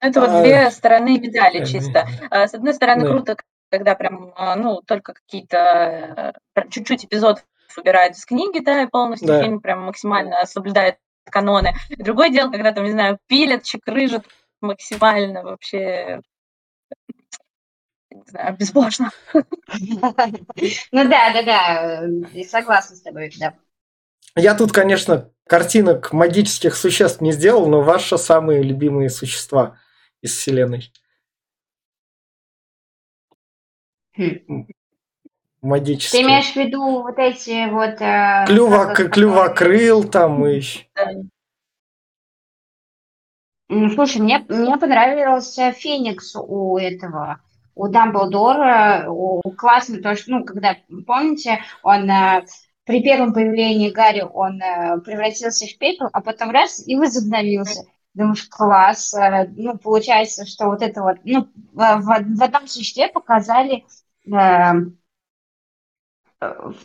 Это 0.00 0.20
вот 0.20 0.30
а, 0.30 0.42
две 0.42 0.70
стороны 0.70 1.18
медали 1.18 1.64
чисто. 1.64 2.06
А, 2.30 2.48
с 2.48 2.54
одной 2.54 2.74
стороны, 2.74 3.06
круто, 3.06 3.36
когда 3.70 3.94
прям, 3.94 4.32
а, 4.36 4.56
ну, 4.56 4.82
только 4.82 5.14
какие-то 5.14 6.34
э, 6.56 6.68
чуть-чуть 6.70 7.04
эпизодов 7.04 7.44
убирают 7.76 8.16
из 8.16 8.24
книги, 8.26 8.58
да, 8.58 8.82
и 8.82 8.86
полностью 8.86 9.28
да. 9.28 9.42
фильм 9.42 9.60
прям 9.60 9.82
максимально 9.84 10.44
соблюдает 10.44 10.98
каноны. 11.30 11.74
Другое 11.98 12.30
дело, 12.30 12.50
когда 12.50 12.72
там, 12.72 12.84
не 12.84 12.90
знаю, 12.90 13.18
пилят, 13.28 13.62
чекрыжат 13.62 14.26
максимально 14.60 15.42
вообще 15.42 16.20
не 18.14 18.22
знаю, 18.26 18.56
безбожно. 18.56 19.10
Ну 20.92 21.08
да, 21.08 21.32
да, 21.32 21.42
да, 21.42 22.44
согласна 22.44 22.96
с 22.96 23.02
тобой, 23.02 23.32
да. 23.38 23.54
Я 24.36 24.54
тут, 24.54 24.72
конечно, 24.72 25.30
картинок 25.46 26.12
магических 26.12 26.76
существ 26.76 27.20
не 27.20 27.32
сделал, 27.32 27.66
но 27.68 27.82
ваши 27.82 28.18
самые 28.18 28.62
любимые 28.62 29.10
существа 29.10 29.78
из 30.20 30.36
вселенной. 30.36 30.92
Хм. 34.16 34.66
Магические. 35.62 36.22
Ты 36.22 36.28
имеешь 36.28 36.52
в 36.52 36.56
виду 36.56 37.02
вот 37.02 37.18
эти 37.18 37.70
вот... 37.70 38.00
Э, 38.00 38.44
Клюва, 38.46 38.94
клювокрыл 38.94 40.04
там 40.04 40.44
и 40.46 40.56
еще. 40.56 40.86
Слушай, 43.94 44.20
мне, 44.20 44.44
мне 44.48 44.76
понравился 44.76 45.72
Феникс 45.72 46.34
у 46.36 46.76
этого, 46.76 47.40
у 47.74 47.88
Дамблдора. 47.88 49.06
Классно 49.56 50.00
то, 50.02 50.14
что, 50.16 50.32
ну, 50.32 50.44
когда, 50.44 50.76
помните, 51.06 51.60
он 51.82 52.10
э, 52.10 52.44
при 52.84 53.02
первом 53.02 53.32
появлении 53.32 53.90
Гарри, 53.90 54.22
он 54.22 54.60
э, 54.60 55.00
превратился 55.00 55.66
в 55.66 55.78
пепел, 55.78 56.08
а 56.12 56.20
потом 56.20 56.50
раз 56.50 56.86
и 56.86 56.96
возобновился. 56.96 57.84
Думаешь, 58.14 58.46
класс. 58.48 59.14
Э, 59.14 59.46
ну, 59.48 59.78
получается, 59.78 60.46
что 60.46 60.66
вот 60.66 60.82
это 60.82 61.02
вот, 61.02 61.18
ну, 61.24 61.48
в, 61.72 61.76
в 61.76 62.42
одном 62.42 62.66
существе 62.66 63.08
показали 63.08 63.84
э, 64.26 64.72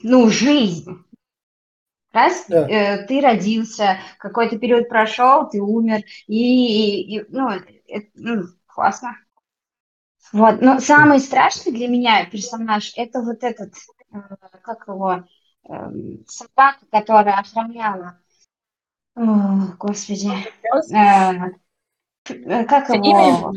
ну, 0.04 0.30
жизнь. 0.30 1.04
Раз 2.14 2.46
да. 2.48 2.68
э, 2.68 3.06
ты 3.06 3.22
родился, 3.22 4.00
какой-то 4.18 4.58
период 4.58 4.90
прошел, 4.90 5.50
ты 5.50 5.62
умер, 5.62 6.02
и, 6.28 7.18
и 7.18 7.26
ну, 7.30 7.50
это, 7.88 8.08
ну, 8.16 8.44
классно. 8.66 9.18
Вот, 10.34 10.62
но 10.62 10.80
самый 10.80 11.20
страшный 11.20 11.72
для 11.72 11.88
меня 11.88 12.26
персонаж 12.26 12.94
это 12.96 13.22
вот 13.22 13.44
этот, 13.44 13.74
э, 14.12 14.18
как 14.62 14.88
его, 14.88 15.24
э, 15.70 15.92
собака, 16.28 16.86
которая 16.92 17.40
охраняла. 17.40 18.20
О, 19.16 19.74
господи. 19.80 20.32
Э, 20.94 21.52
э 22.30 22.66
как 22.66 22.90
его? 22.90 23.54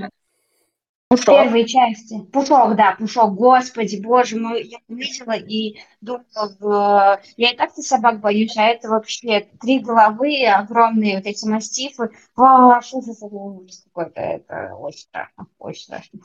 Пушок. 1.10 1.26
первой 1.26 1.66
части. 1.66 2.20
Пушок, 2.32 2.76
да, 2.76 2.94
Пушок. 2.96 3.34
Господи, 3.34 4.00
боже 4.00 4.38
мой, 4.38 4.62
я 4.62 4.78
увидела 4.86 5.32
и 5.32 5.80
думала, 6.00 7.20
я 7.36 7.50
и 7.50 7.56
так-то 7.56 7.82
собак 7.82 8.20
боюсь, 8.20 8.56
а 8.56 8.66
это 8.66 8.88
вообще 8.88 9.40
три 9.60 9.80
головы, 9.80 10.46
огромные 10.46 11.16
вот 11.16 11.26
эти 11.26 11.48
мастифы. 11.48 12.10
Вау, 12.36 12.80
что 12.80 13.00
за 13.00 13.26
ужас 13.26 13.82
какой-то. 13.92 14.20
Это 14.20 14.76
очень 14.76 15.00
страшно, 15.00 15.46
очень 15.58 15.82
страшно. 15.82 16.20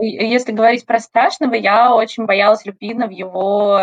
Если 0.00 0.52
говорить 0.52 0.86
про 0.86 0.98
страшного, 0.98 1.54
я 1.54 1.94
очень 1.94 2.24
боялась 2.24 2.64
Люпина 2.64 3.06
в 3.06 3.10
его 3.10 3.78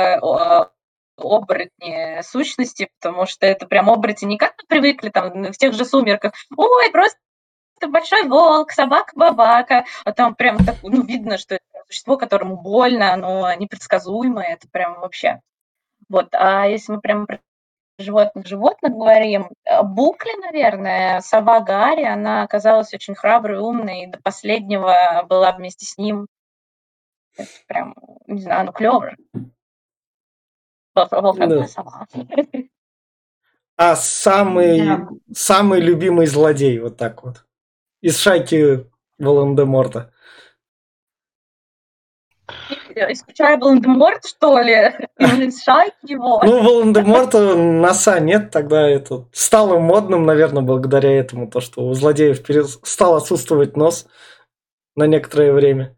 оборотни 1.17 2.21
сущности, 2.21 2.89
потому 2.99 3.25
что 3.25 3.45
это 3.45 3.67
прям 3.67 3.89
оборотни 3.89 4.25
не 4.25 4.37
как 4.37 4.55
мы 4.57 4.67
привыкли 4.67 5.09
там 5.09 5.51
в 5.51 5.57
тех 5.57 5.73
же 5.73 5.85
сумерках. 5.85 6.33
Ой, 6.55 6.91
просто 6.91 7.17
большой 7.87 8.23
волк, 8.27 8.71
собака-бабака, 8.71 9.85
а 10.03 10.11
там 10.11 10.35
прям 10.35 10.57
так, 10.65 10.75
ну, 10.83 11.03
видно, 11.03 11.37
что 11.37 11.55
это 11.55 11.63
существо, 11.87 12.17
которому 12.17 12.57
больно, 12.57 13.13
оно 13.13 13.53
непредсказуемое, 13.53 14.53
это 14.53 14.67
прям 14.69 14.99
вообще. 14.99 15.41
Вот, 16.09 16.29
а 16.33 16.65
если 16.67 16.93
мы 16.93 17.01
прям 17.01 17.25
про 17.25 17.39
животных-животных 17.99 18.93
говорим, 18.93 19.49
э, 19.65 19.83
Букли, 19.83 20.31
наверное, 20.41 21.21
сова 21.21 21.59
Гарри, 21.59 22.03
она 22.03 22.43
оказалась 22.43 22.93
очень 22.93 23.15
храброй, 23.15 23.59
умной, 23.59 24.03
и 24.03 24.07
до 24.07 24.19
последнего 24.21 25.25
была 25.27 25.51
вместе 25.51 25.85
с 25.85 25.97
ним. 25.97 26.27
Это 27.37 27.49
прям, 27.67 27.95
не 28.27 28.41
знаю, 28.41 28.65
ну, 28.65 28.71
клево. 28.73 29.15
Да. 32.15 32.25
А 33.77 33.95
самый, 33.95 34.81
да. 34.81 35.07
самый 35.33 35.79
любимый 35.79 36.25
злодей, 36.25 36.79
вот 36.79 36.97
так 36.97 37.23
вот 37.23 37.45
из 38.01 38.17
шайки 38.17 38.85
Волан-де-Морта. 39.17 40.11
Исключая 43.11 43.57
Волан-де-Морт, 43.57 44.25
что 44.25 44.59
ли? 44.59 44.93
Из 45.17 45.63
шайки 45.63 46.11
его? 46.11 46.41
Ну, 46.43 46.63
Волан-де-Морта 46.63 47.55
носа 47.55 48.19
нет, 48.19 48.51
тогда 48.51 48.87
это 48.87 49.27
стало 49.31 49.79
модным, 49.79 50.25
наверное, 50.25 50.63
благодаря 50.63 51.11
этому, 51.11 51.49
то, 51.49 51.61
что 51.61 51.87
у 51.87 51.93
злодеев 51.93 52.41
стал 52.83 53.15
отсутствовать 53.15 53.77
нос 53.77 54.07
на 54.95 55.07
некоторое 55.07 55.53
время. 55.53 55.95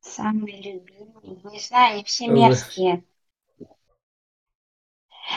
Самый 0.00 0.56
любимый, 0.56 1.40
не 1.52 1.60
знаю, 1.60 1.94
они 1.94 2.04
все 2.04 2.28
мерзкие. 2.28 3.04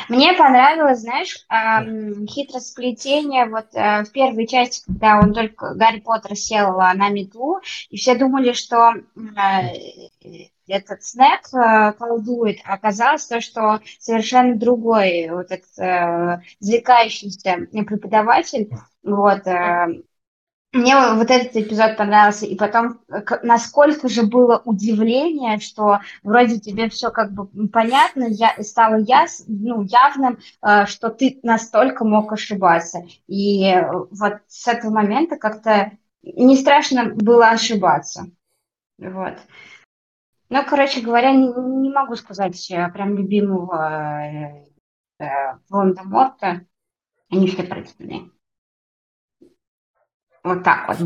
Мне 0.08 0.34
понравилось, 0.34 1.00
знаешь, 1.00 1.46
эм, 1.50 2.28
хитросплетение 2.28 3.46
вот 3.46 3.68
э, 3.74 4.04
в 4.04 4.12
первой 4.12 4.48
части, 4.48 4.84
когда 4.86 5.20
он 5.20 5.34
только 5.34 5.74
Гарри 5.74 6.00
Поттер 6.00 6.36
сел 6.36 6.78
на 6.78 7.10
метлу, 7.10 7.60
и 7.90 7.98
все 7.98 8.16
думали, 8.16 8.54
что 8.54 8.94
э, 8.94 10.50
этот 10.68 11.04
Снэп 11.04 11.42
э, 11.54 11.94
колдует, 11.94 12.60
а 12.66 12.74
оказалось 12.74 13.26
то, 13.26 13.42
что 13.42 13.82
совершенно 14.00 14.56
другой 14.56 15.30
вот 15.30 15.52
этот 15.52 15.80
э, 15.80 16.42
извлекающийся 16.60 17.68
преподаватель, 17.72 18.70
вот, 19.04 19.48
э, 19.48 20.04
Мне 20.72 20.96
вот 21.14 21.32
этот 21.32 21.56
эпизод 21.56 21.98
понравился, 21.98 22.46
и 22.46 22.56
потом, 22.56 23.02
насколько 23.42 24.08
же 24.08 24.28
было 24.28 24.62
удивление, 24.64 25.60
что 25.60 26.00
вроде 26.22 26.60
тебе 26.60 26.90
все 26.90 27.10
как 27.10 27.32
бы 27.32 27.48
понятно, 27.70 28.26
я, 28.26 28.56
стало 28.62 28.98
яс, 28.98 29.44
ну, 29.48 29.82
явным, 29.82 30.38
э, 30.62 30.86
что 30.86 31.10
ты 31.10 31.40
настолько 31.42 32.06
мог 32.06 32.32
ошибаться. 32.32 33.00
И 33.26 33.76
вот 34.12 34.42
с 34.48 34.68
этого 34.68 34.92
момента 34.92 35.38
как-то 35.38 35.94
не 36.22 36.56
страшно 36.56 37.16
было 37.16 37.50
ошибаться. 37.50 38.30
Вот. 39.00 39.38
Ну, 40.50 40.66
короче 40.68 41.02
говоря, 41.02 41.32
не, 41.32 41.48
не 41.48 41.90
могу 41.92 42.16
сказать 42.16 42.70
э, 42.70 42.92
прям 42.92 43.16
любимого 43.16 44.22
э, 44.22 44.66
э, 45.20 45.58
Волан-де-Морта. 45.70 46.66
Они 47.32 47.48
все 47.48 47.64
противные. 47.64 48.30
Вот 50.50 50.64
так 50.64 50.88
вот. 50.88 50.98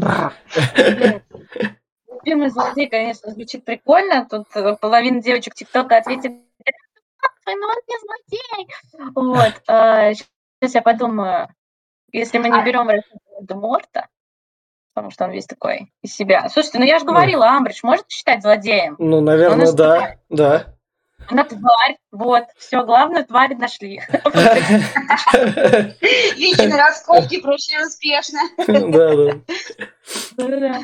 Любимый 2.23 2.49
злодей, 2.49 2.87
конечно, 2.87 3.31
звучит 3.31 3.65
прикольно. 3.65 4.25
Тут 4.29 4.47
э, 4.55 4.77
половина 4.79 5.21
девочек 5.21 5.53
ТикТока 5.53 5.97
ответит, 5.97 6.31
но 6.31 7.51
он 7.51 7.77
не 7.87 7.97
злодей. 7.99 8.67
Вот. 9.13 9.61
А, 9.67 10.13
сейчас 10.13 10.75
я 10.75 10.81
подумаю, 10.81 11.49
если 12.13 12.37
мы 12.37 12.47
не 12.47 12.61
а 12.61 12.63
берем 12.63 12.89
Морта, 13.49 14.07
потому 14.93 15.11
что 15.11 15.25
он 15.25 15.31
весь 15.31 15.45
такой 15.45 15.91
из 16.01 16.15
себя. 16.15 16.47
Слушайте, 16.47 16.79
ну 16.79 16.85
я 16.85 16.99
же 16.99 17.05
говорила, 17.05 17.49
Амбридж 17.49 17.81
может 17.83 18.09
считать 18.09 18.43
злодеем? 18.43 18.95
Ну, 18.97 19.19
наверное, 19.19 19.73
да, 19.73 20.15
да. 20.29 20.75
Она 21.27 21.43
тварь, 21.43 21.97
вот, 22.11 22.43
все, 22.57 22.83
главное, 22.83 23.23
тварь 23.23 23.55
нашли. 23.55 24.01
Личные 26.35 26.75
раскопки 26.75 27.41
прошли 27.41 27.83
успешно. 27.85 28.39
Да, 28.67 29.15
да. 30.37 30.81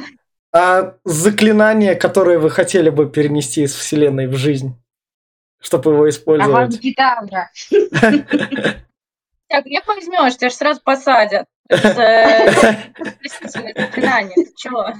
А 0.51 0.95
заклинание, 1.03 1.95
которое 1.95 2.39
вы 2.39 2.49
хотели 2.49 2.89
бы 2.89 3.09
перенести 3.09 3.63
из 3.63 3.75
Вселенной 3.75 4.27
в 4.27 4.35
жизнь, 4.35 4.75
чтобы 5.59 5.91
его 5.91 6.09
использовать? 6.09 6.79
Гитара. 6.79 7.51
Так, 9.47 9.65
грех 9.65 9.87
возьмешь, 9.87 10.37
тебя 10.37 10.49
же 10.49 10.55
сразу 10.55 10.81
посадят. 10.81 11.47
Это 11.67 12.75
заклинание, 13.43 14.35
ты 14.35 14.53
чего? 14.55 14.93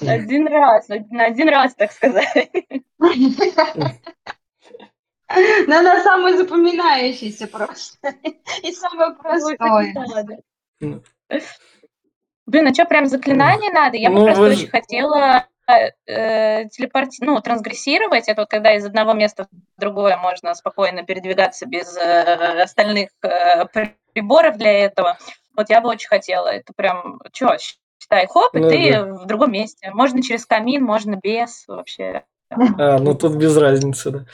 Один 0.00 0.46
раз, 0.46 0.88
на 0.88 1.24
один 1.24 1.48
раз, 1.48 1.74
так 1.74 1.92
сказать. 1.92 2.50
Но 5.66 5.78
она 5.78 6.02
самая 6.02 6.36
запоминающаяся 6.36 7.46
просто. 7.46 8.14
И 8.62 8.72
самое 8.72 9.14
простое. 9.14 9.94
Блин, 12.44 12.66
а 12.66 12.74
что, 12.74 12.84
прям 12.84 13.06
заклинание 13.06 13.72
надо? 13.72 13.96
Я 13.96 14.10
бы 14.10 14.16
ну, 14.16 14.24
просто 14.24 14.42
очень 14.42 14.68
хотела 14.68 15.46
э, 16.06 16.68
телепорти... 16.68 17.24
ну, 17.24 17.40
трансгрессировать. 17.40 18.28
Это 18.28 18.42
вот 18.42 18.50
когда 18.50 18.74
из 18.74 18.84
одного 18.84 19.14
места 19.14 19.46
в 19.76 19.80
другое 19.80 20.16
можно 20.16 20.54
спокойно 20.54 21.04
передвигаться 21.04 21.66
без 21.66 21.96
э, 21.96 22.62
остальных 22.62 23.10
э, 23.22 23.64
приборов 24.12 24.58
для 24.58 24.72
этого. 24.72 25.18
Вот 25.56 25.70
я 25.70 25.80
бы 25.80 25.88
очень 25.88 26.08
хотела. 26.08 26.48
Это 26.48 26.72
прям, 26.74 27.20
считай, 28.12 28.26
хоп, 28.26 28.54
и 28.54 28.58
ну, 28.58 28.68
ты 28.68 28.92
да. 28.92 29.04
в 29.04 29.26
другом 29.26 29.52
месте. 29.52 29.90
Можно 29.92 30.22
через 30.22 30.46
камин, 30.46 30.84
можно 30.84 31.16
без 31.16 31.64
вообще. 31.66 32.24
А, 32.50 32.98
ну 32.98 33.14
тут 33.14 33.36
без 33.36 33.56
разницы, 33.56 34.10
да. 34.10 34.24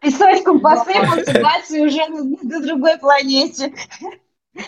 Песочком 0.00 0.60
посыпал, 0.60 1.18
ситуация 1.24 1.84
уже 1.84 2.06
на, 2.08 2.60
другой 2.60 2.98
планете. 2.98 3.72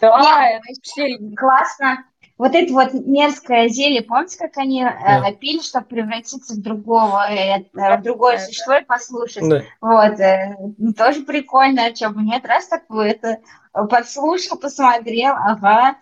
Да, 0.01 0.11
вообще... 0.11 1.19
Классно. 1.37 2.05
Вот 2.39 2.55
это 2.55 2.71
вот 2.75 2.93
мерзкое 2.93 3.69
зелье, 3.69 4.03
помните, 4.03 4.37
как 4.39 4.59
они 4.59 4.83
э, 4.83 4.91
да. 4.91 5.31
э, 5.31 5.35
пили, 5.35 5.63
чтобы 5.63 5.87
превратиться 5.87 6.53
в 6.53 6.61
другого, 6.61 7.27
э, 7.31 7.65
в 7.73 8.03
другое 8.03 8.37
существо 8.39 8.75
и 8.75 8.85
послушать? 8.85 9.49
Да. 9.49 9.63
Вот, 9.81 10.21
э, 10.21 10.55
тоже 10.99 11.23
прикольно, 11.23 11.87
о 11.87 11.93
чем 11.93 12.23
нет, 12.27 12.45
раз 12.45 12.69
такое 12.69 13.13
это 13.13 13.39
подслушал, 13.73 14.59
посмотрел, 14.59 15.33
ага, 15.35 15.97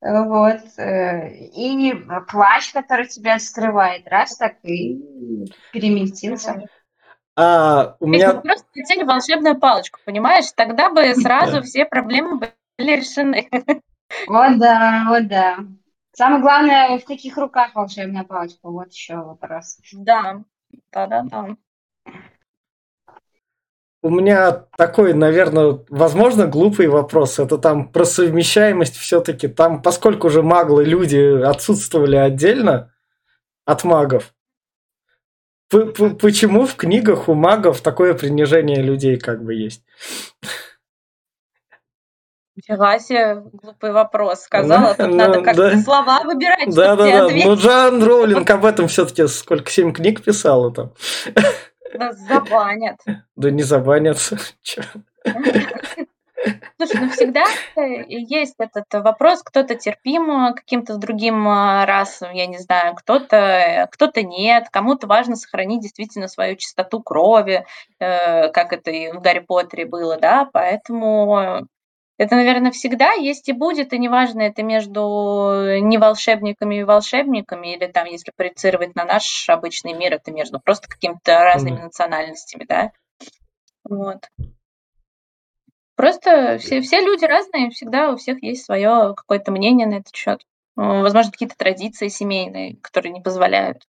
вот. 0.00 0.60
Э, 0.76 1.28
и 1.30 1.94
плащ, 2.28 2.72
который 2.72 3.06
тебя 3.06 3.38
скрывает, 3.38 4.06
раз 4.08 4.36
так 4.36 4.56
и 4.62 5.00
переместился. 5.72 6.66
А, 7.36 7.96
у 8.00 8.06
меня... 8.06 8.34
Мы 8.34 8.40
просто 8.42 8.66
хотели 8.74 9.04
волшебную 9.04 9.58
палочку, 9.58 10.00
понимаешь? 10.04 10.50
Тогда 10.56 10.90
бы 10.90 11.14
сразу 11.14 11.62
все 11.62 11.84
проблемы 11.84 12.40
были 12.78 12.96
решены. 12.96 13.48
Вот 14.26 14.58
да, 14.58 15.04
вот 15.08 15.28
да. 15.28 15.58
Самое 16.12 16.40
главное 16.42 16.98
в 16.98 17.04
таких 17.04 17.36
руках 17.36 17.74
волшебная 17.74 18.24
палочка. 18.24 18.58
Вот 18.62 18.92
еще 18.92 19.16
вопрос. 19.16 19.78
Да, 19.92 20.42
да-да-да. 20.92 21.56
У 24.08 24.10
меня 24.10 24.64
такой, 24.78 25.12
наверное, 25.12 25.80
возможно, 25.90 26.46
глупый 26.46 26.86
вопрос. 26.86 27.38
Это 27.38 27.58
там 27.58 27.92
про 27.92 28.06
совмещаемость 28.06 28.96
все-таки. 28.96 29.48
Там, 29.48 29.82
поскольку 29.82 30.30
же 30.30 30.42
маглы 30.42 30.86
люди 30.86 31.42
отсутствовали 31.42 32.16
отдельно 32.16 32.90
от 33.66 33.84
магов, 33.84 34.32
почему 35.68 36.64
в 36.64 36.74
книгах 36.76 37.28
у 37.28 37.34
магов 37.34 37.82
такое 37.82 38.14
принижение 38.14 38.80
людей 38.80 39.18
как 39.18 39.44
бы 39.44 39.52
есть? 39.52 39.84
Нифига 42.56 42.98
себе, 42.98 43.42
глупый 43.52 43.92
вопрос. 43.92 44.40
Сказала, 44.40 44.94
тут 44.94 45.08
ну, 45.08 45.16
надо 45.16 45.42
как-то 45.42 45.70
да. 45.70 45.82
слова 45.82 46.22
выбирать. 46.24 46.74
Да, 46.74 46.96
да, 46.96 47.28
да. 47.28 47.28
Ну, 47.44 47.56
Джоан 47.56 48.02
Роулинг 48.02 48.48
об 48.50 48.64
этом 48.64 48.88
все-таки 48.88 49.26
сколько, 49.26 49.70
семь 49.70 49.92
книг 49.92 50.24
писала 50.24 50.72
там. 50.72 50.94
Нас 51.94 52.18
забанят. 52.18 52.96
Да 53.36 53.50
не 53.50 53.62
забанят. 53.62 54.18
Слушай, 56.76 57.00
ну 57.00 57.10
всегда 57.10 57.44
есть 57.76 58.54
этот 58.58 58.84
вопрос, 58.92 59.42
кто-то 59.42 59.74
терпим 59.74 60.54
каким-то 60.54 60.96
другим 60.96 61.48
а, 61.48 61.84
расам, 61.84 62.32
я 62.32 62.46
не 62.46 62.58
знаю, 62.58 62.94
кто-то 62.94 63.88
кто 63.90 64.08
нет, 64.22 64.68
кому-то 64.70 65.08
важно 65.08 65.34
сохранить 65.34 65.82
действительно 65.82 66.28
свою 66.28 66.54
чистоту 66.56 67.02
крови, 67.02 67.66
э, 67.98 68.48
как 68.50 68.72
это 68.72 68.92
и 68.92 69.10
в 69.12 69.20
Гарри 69.20 69.40
Поттере 69.40 69.86
было, 69.86 70.18
да, 70.18 70.48
поэтому 70.52 71.66
это, 72.18 72.34
наверное, 72.34 72.72
всегда 72.72 73.12
есть 73.12 73.48
и 73.48 73.52
будет, 73.52 73.92
и 73.92 73.98
неважно, 73.98 74.42
это 74.42 74.64
между 74.64 75.78
не 75.80 75.98
волшебниками 75.98 76.80
и 76.80 76.84
волшебниками, 76.84 77.74
или 77.74 77.86
там, 77.86 78.06
если 78.06 78.32
проецировать 78.36 78.96
на 78.96 79.04
наш 79.04 79.48
обычный 79.48 79.94
мир, 79.94 80.14
это 80.14 80.32
между 80.32 80.58
просто 80.60 80.88
какими-то 80.88 81.38
разными 81.44 81.76
mm-hmm. 81.76 81.84
национальностями, 81.84 82.64
да. 82.68 82.92
Вот. 83.84 84.28
Просто 85.94 86.58
все, 86.58 86.80
все 86.80 87.00
люди 87.00 87.24
разные, 87.24 87.70
всегда 87.70 88.12
у 88.12 88.16
всех 88.16 88.42
есть 88.42 88.64
свое 88.64 89.14
какое-то 89.16 89.52
мнение 89.52 89.86
на 89.86 89.94
этот 89.94 90.14
счет. 90.14 90.42
Возможно, 90.74 91.32
какие-то 91.32 91.56
традиции 91.56 92.08
семейные, 92.08 92.76
которые 92.76 93.12
не 93.12 93.20
позволяют. 93.20 93.86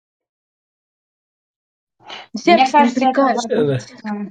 Мне 2.32 2.66
кажется, 2.70 3.06
это 3.06 4.30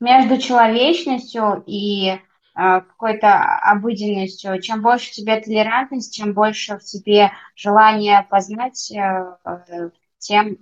между 0.00 0.38
человечностью 0.38 1.62
и 1.66 2.18
какой-то 2.58 3.44
обыденностью. 3.62 4.60
Чем 4.60 4.82
больше 4.82 5.10
в 5.10 5.14
тебе 5.14 5.40
толерантность, 5.40 6.14
чем 6.14 6.34
больше 6.34 6.76
в 6.78 6.82
тебе 6.82 7.30
желание 7.54 8.26
познать, 8.28 8.90
э, 8.90 9.90
тем 10.18 10.58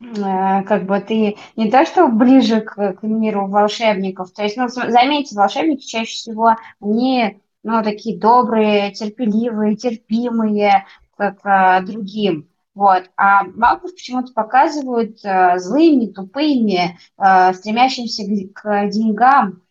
э, 0.00 0.62
как 0.62 0.84
бы 0.86 1.00
ты 1.00 1.36
не 1.56 1.70
то 1.70 1.84
что 1.84 2.06
ближе 2.08 2.60
к, 2.60 2.92
к 2.94 3.02
миру 3.02 3.48
волшебников, 3.48 4.32
то 4.32 4.42
есть, 4.44 4.56
ну, 4.56 4.68
заметьте, 4.68 5.34
волшебники 5.36 5.84
чаще 5.84 6.14
всего, 6.14 6.56
они, 6.80 7.40
ну, 7.64 7.82
такие 7.82 8.18
добрые, 8.18 8.92
терпеливые, 8.92 9.76
терпимые 9.76 10.86
к, 11.16 11.32
к 11.32 11.80
другим, 11.86 12.48
вот. 12.74 13.10
А 13.16 13.42
магов 13.42 13.92
почему-то 13.92 14.32
показывают 14.32 15.24
э, 15.24 15.58
злыми, 15.58 16.06
тупыми, 16.06 16.98
э, 17.18 17.52
стремящимися 17.54 18.22
к, 18.54 18.62
к 18.62 18.88
деньгам, 18.90 19.62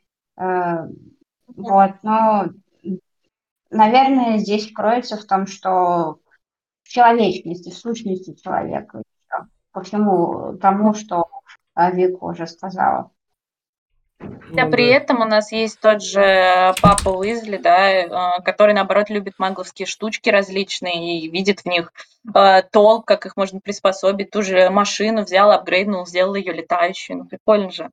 вот, 1.59 1.91
но, 2.03 2.45
наверное, 3.69 4.37
здесь 4.37 4.71
кроется 4.71 5.17
в 5.17 5.25
том, 5.25 5.47
что 5.47 6.19
в 6.83 6.89
человечности, 6.89 7.69
в 7.69 7.77
сущности 7.77 8.35
человека, 8.41 9.03
по 9.71 9.81
всему 9.83 10.57
тому, 10.57 10.93
что 10.93 11.27
Вика 11.75 12.23
уже 12.23 12.47
сказала. 12.47 13.11
Хотя 14.19 14.65
ну, 14.65 14.71
при 14.71 14.89
да. 14.89 14.97
этом 14.97 15.21
у 15.21 15.25
нас 15.25 15.51
есть 15.51 15.79
тот 15.79 16.03
же 16.03 16.73
папа 16.81 17.09
Уизли, 17.09 17.55
да, 17.57 17.89
э, 17.89 18.41
который, 18.43 18.73
наоборот, 18.73 19.09
любит 19.09 19.35
магловские 19.37 19.85
штучки 19.85 20.29
различные 20.29 21.21
и 21.21 21.29
видит 21.29 21.61
в 21.61 21.65
них 21.65 21.93
э, 22.35 22.63
толк, 22.63 23.05
как 23.05 23.25
их 23.25 23.37
можно 23.37 23.61
приспособить. 23.61 24.31
Ту 24.31 24.41
же 24.41 24.69
машину 24.71 25.23
взял, 25.23 25.51
апгрейднул, 25.51 26.05
сделал 26.05 26.35
ее 26.35 26.51
летающую. 26.51 27.19
Ну, 27.19 27.25
прикольно 27.25 27.71
же. 27.71 27.91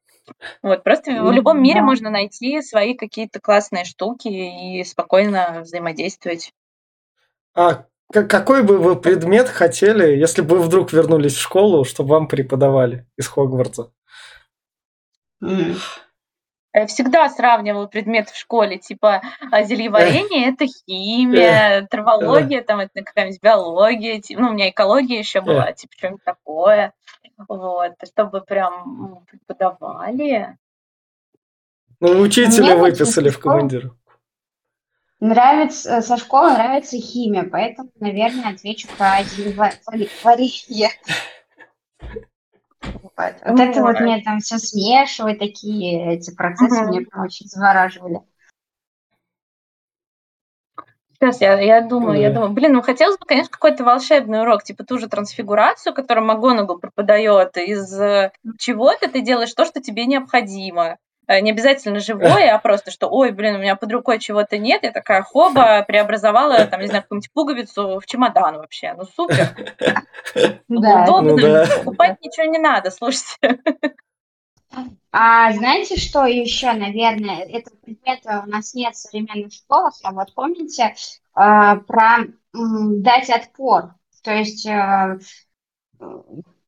Вот, 0.62 0.85
просто 0.85 1.23
в 1.23 1.33
любом 1.33 1.62
мире 1.62 1.83
можно 1.83 2.11
найти 2.11 2.61
свои 2.62 2.95
какие-то 2.95 3.41
классные 3.41 3.85
штуки 3.85 4.29
и 4.29 4.85
спокойно 4.85 5.61
взаимодействовать. 5.62 6.53
А 7.55 7.87
какой 8.11 8.62
бы 8.62 8.79
вы 8.79 8.97
предмет 8.97 9.49
хотели, 9.49 10.17
если 10.17 10.43
бы 10.43 10.59
вы 10.59 10.65
вдруг 10.65 10.93
вернулись 10.93 11.35
в 11.35 11.41
школу, 11.41 11.85
чтобы 11.85 12.11
вам 12.11 12.29
преподавали 12.29 13.07
из 13.17 13.27
Хогвартса? 13.29 13.93
Mm. 15.43 15.77
Я 16.77 16.87
всегда 16.87 17.31
сравнивала 17.31 17.87
предметы 17.87 18.35
в 18.35 18.37
школе, 18.37 18.77
типа 18.77 19.23
а, 19.51 19.62
зельеварение– 19.62 20.49
это 20.53 20.67
химия, 20.67 21.87
травология– 21.91 22.62
там 22.67 22.81
это 22.81 23.03
какая-нибудь 23.03 23.41
биология, 23.41 24.21
ну, 24.39 24.51
у 24.51 24.53
меня 24.53 24.69
экология 24.69 25.19
еще 25.19 25.41
была, 25.41 25.73
типа 25.73 25.95
что-нибудь 25.97 26.23
такое. 26.23 26.93
Вот, 27.49 27.93
чтобы 28.07 28.43
прям 28.43 29.25
преподавали. 29.27 30.59
Ну, 32.01 32.21
учителя 32.21 32.77
выписали 32.77 33.31
в 33.31 33.39
командиру. 33.39 33.97
Нравится, 35.19 36.03
со 36.03 36.19
школы 36.19 36.53
нравится 36.53 36.99
химия, 36.99 37.49
поэтому, 37.51 37.89
наверное, 38.01 38.51
отвечу 38.51 38.87
про 38.99 39.23
зельеварение. 39.23 40.91
Вот, 43.17 43.35
вот 43.47 43.61
это 43.61 43.83
вот 43.83 44.01
мне 44.01 44.23
там 44.23 44.41
все 44.41 44.59
смешивать, 44.59 45.39
такие 45.39 46.15
эти 46.15 46.35
процессы 46.35 46.83
угу. 46.83 46.91
меня 46.91 47.07
очень 47.23 47.47
завораживали. 47.47 48.21
Сейчас 51.19 51.41
я, 51.41 51.59
я 51.59 51.81
думаю, 51.81 52.21
я 52.21 52.31
думаю, 52.31 52.53
блин, 52.53 52.75
ну 52.75 52.83
хотелось 52.83 53.19
бы, 53.19 53.25
конечно, 53.25 53.51
какой-то 53.51 53.85
волшебный 53.85 54.43
урок, 54.43 54.65
типа 54.65 54.85
ту 54.85 54.99
же 54.99 55.09
трансфигурацию, 55.09 55.95
которую 55.95 56.27
МакГонагал 56.27 56.79
преподает, 56.79 57.57
из 57.57 57.99
э, 57.99 58.33
чего-то 58.59 59.11
ты 59.11 59.23
делаешь 59.23 59.55
то, 59.55 59.65
что 59.65 59.81
тебе 59.81 60.05
необходимо. 60.05 60.99
Э, 61.29 61.41
не 61.41 61.51
обязательно 61.51 61.99
живое, 61.99 62.55
а 62.55 62.59
просто, 62.59 62.91
что, 62.91 63.09
ой, 63.09 63.33
блин, 63.33 63.57
у 63.57 63.59
меня 63.59 63.75
под 63.75 63.91
рукой 63.93 64.19
чего-то 64.19 64.59
нет, 64.59 64.85
я 64.85 64.93
такая 64.93 65.23
хоба, 65.23 65.83
преобразовала, 65.83 66.65
там, 66.67 66.81
не 66.81 66.87
знаю, 66.87 67.03
какую-нибудь 67.03 67.33
пуговицу 67.33 68.01
в 68.01 68.07
чемодан 68.07 68.57
вообще. 68.57 68.95
Ну, 68.95 69.05
супер. 69.05 69.49
Удобно, 70.69 71.37
ну 71.37 71.79
покупать 71.79 72.19
ничего 72.23 72.47
не 72.47 72.59
надо, 72.59 72.91
слушайте. 72.91 73.61
А 75.11 75.53
знаете, 75.53 75.97
что 75.97 76.27
еще, 76.27 76.73
наверное, 76.73 77.45
этого 77.45 77.77
предмета 77.77 78.45
у 78.47 78.51
нас 78.51 78.75
нет 78.75 78.95
в 78.95 78.99
современных 78.99 79.53
школах, 79.53 79.95
а 80.03 80.12
вот 80.12 80.35
помните 80.35 80.95
а, 81.35 81.77
про 81.77 82.25
дать 82.53 83.31
отпор, 83.31 83.95
то 84.23 84.33
есть 84.33 84.67
э, 84.67 85.19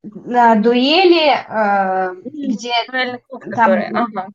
на 0.02 0.54
дуэли, 0.56 1.28
э, 1.28 2.14
где 2.24 2.72
там, 2.86 4.32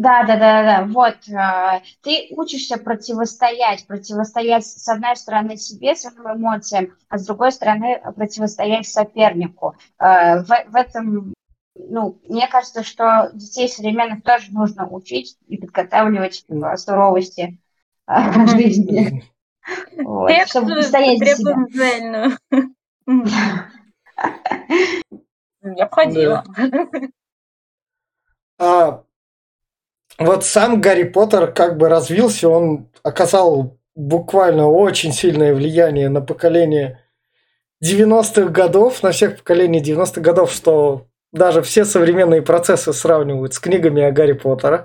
да, 0.00 0.24
да, 0.24 0.36
да, 0.36 0.62
да, 0.62 0.84
вот. 0.86 1.28
Э, 1.28 1.82
ты 2.00 2.28
учишься 2.30 2.78
противостоять, 2.78 3.86
противостоять 3.86 4.64
с 4.66 4.88
одной 4.88 5.14
стороны 5.14 5.58
себе, 5.58 5.94
своим 5.94 6.38
эмоциям, 6.38 6.96
а 7.10 7.18
с 7.18 7.26
другой 7.26 7.52
стороны 7.52 8.00
противостоять 8.16 8.88
сопернику. 8.88 9.74
Э, 9.98 10.42
в, 10.42 10.46
в 10.46 10.74
этом, 10.74 11.34
ну, 11.74 12.18
мне 12.28 12.48
кажется, 12.48 12.82
что 12.82 13.30
детей 13.34 13.68
современных 13.68 14.22
тоже 14.22 14.50
нужно 14.52 14.88
учить 14.88 15.36
и 15.48 15.58
подготавливать 15.58 16.46
к 16.48 16.76
суровости 16.78 17.58
в 18.06 18.46
жизни. 18.48 19.22
Вот, 19.98 20.32
чтобы 20.48 20.82
стоять 20.82 21.18
за 21.18 21.26
себя. 21.36 21.56
Необходимо. 25.62 26.42
Вот 30.20 30.44
сам 30.44 30.82
Гарри 30.82 31.04
Поттер 31.04 31.50
как 31.50 31.78
бы 31.78 31.88
развился, 31.88 32.46
он 32.46 32.90
оказал 33.02 33.78
буквально 33.94 34.68
очень 34.68 35.12
сильное 35.12 35.54
влияние 35.54 36.10
на 36.10 36.20
поколение 36.20 37.00
90-х 37.82 38.50
годов, 38.50 39.02
на 39.02 39.12
всех 39.12 39.38
поколений 39.38 39.82
90-х 39.82 40.20
годов, 40.20 40.52
что 40.52 41.06
даже 41.32 41.62
все 41.62 41.86
современные 41.86 42.42
процессы 42.42 42.92
сравнивают 42.92 43.54
с 43.54 43.58
книгами 43.58 44.02
о 44.02 44.12
Гарри 44.12 44.34
Поттера. 44.34 44.84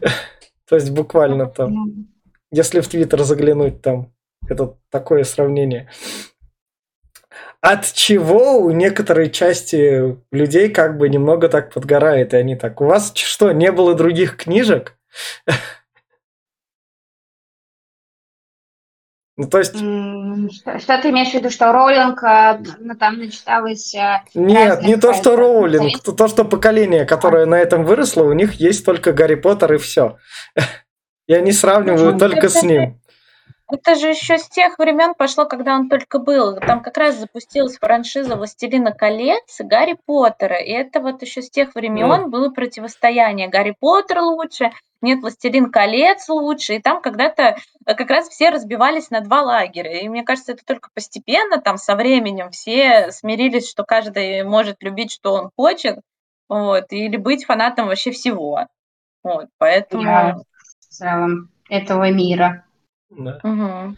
То 0.68 0.74
есть 0.74 0.90
буквально 0.90 1.46
там, 1.46 2.08
если 2.50 2.80
в 2.80 2.88
Твиттер 2.88 3.22
заглянуть, 3.22 3.82
там 3.82 4.12
это 4.48 4.74
такое 4.90 5.22
сравнение 5.22 5.88
от 7.66 7.92
чего 7.92 8.58
у 8.58 8.70
некоторой 8.70 9.28
части 9.28 10.16
людей 10.30 10.68
как 10.68 10.98
бы 10.98 11.08
немного 11.08 11.48
так 11.48 11.72
подгорает, 11.72 12.32
и 12.32 12.36
они 12.36 12.54
так, 12.54 12.80
у 12.80 12.84
вас 12.84 13.12
что, 13.16 13.50
не 13.50 13.72
было 13.72 13.96
других 13.96 14.36
книжек? 14.36 14.96
Ну, 19.38 19.48
то 19.48 19.58
есть... 19.58 19.76
Что, 19.76 20.78
что 20.78 21.02
ты 21.02 21.10
имеешь 21.10 21.32
в 21.32 21.34
виду, 21.34 21.50
что 21.50 21.70
Роулинг 21.70 22.22
э, 22.22 22.58
ну, 22.78 22.94
там 22.94 23.18
начиталась... 23.18 23.94
Э, 23.94 24.22
Нет, 24.34 24.82
не 24.82 24.96
то, 24.96 25.12
что 25.12 25.36
Роулинг, 25.36 26.00
то, 26.02 26.12
то, 26.12 26.28
что 26.28 26.44
поколение, 26.44 27.04
которое 27.04 27.42
а. 27.42 27.46
на 27.46 27.58
этом 27.58 27.84
выросло, 27.84 28.22
у 28.22 28.32
них 28.32 28.54
есть 28.54 28.86
только 28.86 29.12
Гарри 29.12 29.34
Поттер 29.34 29.74
и 29.74 29.78
все. 29.78 30.16
И 31.26 31.34
они 31.34 31.52
сравнивают 31.52 32.18
только 32.18 32.48
с 32.48 32.62
ним. 32.62 32.98
Это 33.68 33.96
же 33.96 34.10
еще 34.10 34.38
с 34.38 34.48
тех 34.48 34.78
времен 34.78 35.14
пошло, 35.14 35.44
когда 35.44 35.74
он 35.74 35.88
только 35.88 36.20
был. 36.20 36.56
Там 36.60 36.80
как 36.82 36.96
раз 36.96 37.16
запустилась 37.16 37.78
франшиза 37.78 38.36
«Властелина 38.36 38.92
колец» 38.92 39.58
и 39.58 39.64
«Гарри 39.64 39.96
Поттера». 40.06 40.56
И 40.56 40.70
это 40.70 41.00
вот 41.00 41.20
еще 41.22 41.42
с 41.42 41.50
тех 41.50 41.74
времен 41.74 42.30
было 42.30 42.50
противостояние. 42.50 43.48
Гарри 43.48 43.74
Поттер 43.78 44.20
лучше, 44.20 44.70
нет, 45.02 45.20
«Властелин 45.20 45.72
колец» 45.72 46.28
лучше. 46.28 46.74
И 46.74 46.80
там 46.80 47.02
когда-то 47.02 47.56
э, 47.86 47.94
как 47.94 48.08
раз 48.08 48.28
все 48.28 48.50
разбивались 48.50 49.10
на 49.10 49.20
два 49.20 49.42
лагеря. 49.42 49.98
И 49.98 50.08
мне 50.08 50.22
кажется, 50.22 50.52
это 50.52 50.64
только 50.64 50.90
постепенно, 50.94 51.60
там 51.60 51.76
со 51.76 51.96
временем 51.96 52.50
все 52.50 53.10
смирились, 53.10 53.68
что 53.68 53.82
каждый 53.82 54.44
может 54.44 54.80
любить, 54.84 55.10
что 55.10 55.32
он 55.34 55.50
хочет, 55.56 55.98
вот, 56.48 56.84
или 56.90 57.16
быть 57.16 57.44
фанатом 57.44 57.88
вообще 57.88 58.12
всего. 58.12 58.68
Вот, 59.24 59.46
поэтому... 59.58 60.04
Я 60.04 60.36
в 60.78 60.84
целом 60.88 61.50
этого 61.68 62.12
мира. 62.12 62.65
Да. 63.10 63.40
Угу. 63.42 63.96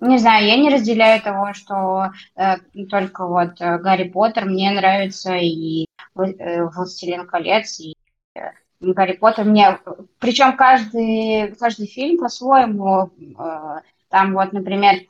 Не 0.00 0.18
знаю, 0.18 0.46
я 0.46 0.56
не 0.56 0.70
разделяю 0.70 1.20
того, 1.20 1.52
что 1.54 2.12
э, 2.36 2.56
только 2.88 3.26
вот 3.26 3.60
э, 3.60 3.78
Гарри 3.78 4.08
Поттер 4.08 4.44
мне 4.44 4.70
нравится 4.70 5.34
и 5.34 5.86
э, 6.16 6.64
Властелин 6.64 7.26
колец 7.26 7.80
и 7.80 7.96
э, 8.36 8.52
Гарри 8.80 9.14
Поттер 9.14 9.44
мне, 9.44 9.80
причем 10.20 10.56
каждый 10.56 11.52
каждый 11.56 11.86
фильм 11.86 12.18
по-своему, 12.18 13.10
э, 13.18 13.80
там 14.08 14.34
вот, 14.34 14.52
например, 14.52 15.00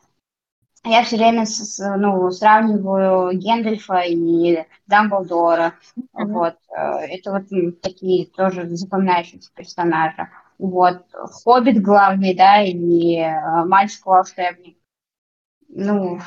я 0.84 1.02
все 1.02 1.16
время 1.16 1.44
с, 1.44 1.78
ну, 1.98 2.30
сравниваю 2.30 3.36
Гендальфа 3.36 4.00
и 4.06 4.64
Дамблдора, 4.86 5.74
mm-hmm. 5.98 6.24
вот, 6.32 6.56
э, 6.70 6.80
это 7.10 7.32
вот 7.32 7.80
такие 7.82 8.26
тоже 8.26 8.66
запоминающиеся 8.68 9.50
персонажи. 9.54 10.28
Вот. 10.58 11.02
Хоббит 11.12 11.80
главный, 11.80 12.34
да, 12.34 12.62
и 12.62 13.16
э, 13.16 13.64
мальчик-волшебник. 13.64 14.76
Ну, 15.68 16.18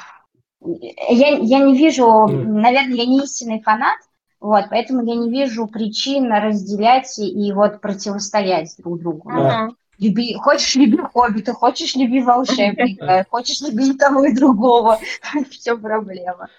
я, 0.62 1.30
я 1.38 1.60
не 1.60 1.76
вижу, 1.76 2.06
mm. 2.06 2.44
наверное, 2.44 2.96
я 2.96 3.06
не 3.06 3.24
истинный 3.24 3.62
фанат, 3.62 3.98
вот, 4.40 4.66
поэтому 4.70 5.04
я 5.04 5.16
не 5.16 5.30
вижу 5.30 5.68
причин 5.68 6.32
разделять 6.32 7.18
и 7.20 7.52
вот 7.52 7.82
противостоять 7.82 8.76
друг 8.78 9.00
другу. 9.00 9.32
Mm-hmm. 9.32 9.70
Люби, 10.00 10.34
хочешь 10.36 10.76
люби 10.76 10.98
хоббита, 10.98 11.54
хочешь 11.54 11.96
люби 11.96 12.22
волшебника, 12.22 13.26
хочешь 13.30 13.62
люби 13.62 13.94
того 13.94 14.26
и 14.26 14.34
другого. 14.34 15.00
Все 15.52 15.78
проблема. 15.78 16.50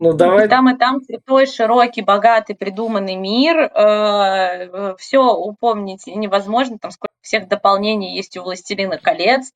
Ну, 0.00 0.14
давай. 0.14 0.46
И 0.46 0.48
там, 0.48 0.68
и 0.70 0.76
там 0.76 1.02
святой, 1.02 1.46
широкий, 1.46 2.00
богатый, 2.00 2.54
придуманный 2.54 3.16
мир. 3.16 3.58
Э, 3.58 4.96
все 4.96 5.22
упомнить 5.34 6.06
невозможно. 6.06 6.78
Там 6.78 6.90
сколько 6.90 7.14
всех 7.20 7.48
дополнений 7.48 8.16
есть 8.16 8.36
у 8.38 8.42
«Властелина 8.42 8.96
колец». 8.96 9.52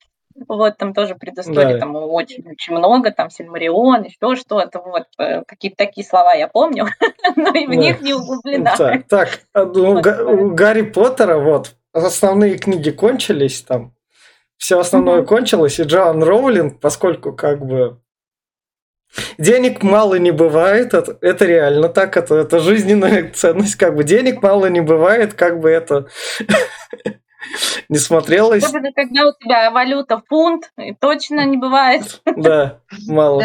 Вот, 0.47 0.77
там 0.77 0.93
тоже 0.93 1.15
предыстория, 1.15 1.75
да. 1.75 1.79
там 1.79 1.95
очень-очень 1.95 2.75
много, 2.75 3.11
там 3.11 3.29
Сильмарион, 3.29 4.03
еще 4.03 4.35
что-то, 4.35 4.81
вот, 4.81 5.05
э, 5.17 5.43
какие-то 5.47 5.77
такие 5.77 6.05
слова 6.05 6.33
я 6.33 6.49
помню, 6.49 6.87
но 7.37 7.51
и 7.51 7.65
в 7.65 7.69
да. 7.69 7.75
них 7.75 8.01
не 8.01 8.13
углублена. 8.13 8.75
Так, 8.75 9.07
так 9.07 9.29
а, 9.53 9.63
ну, 9.63 9.93
вот, 9.93 10.05
у 10.05 10.49
Гарри 10.53 10.81
Поттера, 10.81 11.39
вот, 11.39 11.75
основные 11.93 12.57
книги 12.57 12.89
кончились 12.89 13.61
там, 13.61 13.93
все 14.57 14.77
основное 14.77 15.23
кончилось, 15.23 15.79
и 15.79 15.83
Джоан 15.83 16.21
Роулинг, 16.21 16.81
поскольку 16.81 17.31
как 17.31 17.65
бы 17.65 18.01
Денег 19.37 19.83
мало 19.83 20.15
не 20.15 20.31
бывает, 20.31 20.93
это, 20.93 21.17
это 21.21 21.45
реально 21.45 21.89
так, 21.89 22.17
это, 22.17 22.35
это 22.35 22.59
жизненная 22.59 23.31
ценность, 23.33 23.75
как 23.75 23.95
бы 23.95 24.03
денег 24.03 24.41
мало 24.41 24.67
не 24.67 24.81
бывает, 24.81 25.33
как 25.33 25.59
бы 25.59 25.69
это 25.69 26.07
не 27.89 27.97
смотрелось. 27.97 28.63
Особенно, 28.63 28.91
когда 28.93 29.27
у 29.27 29.33
тебя 29.39 29.71
валюта 29.71 30.21
фунт, 30.27 30.71
и 30.77 30.93
точно 30.93 31.45
не 31.45 31.57
бывает. 31.57 32.21
Да, 32.35 32.79
мало. 33.07 33.43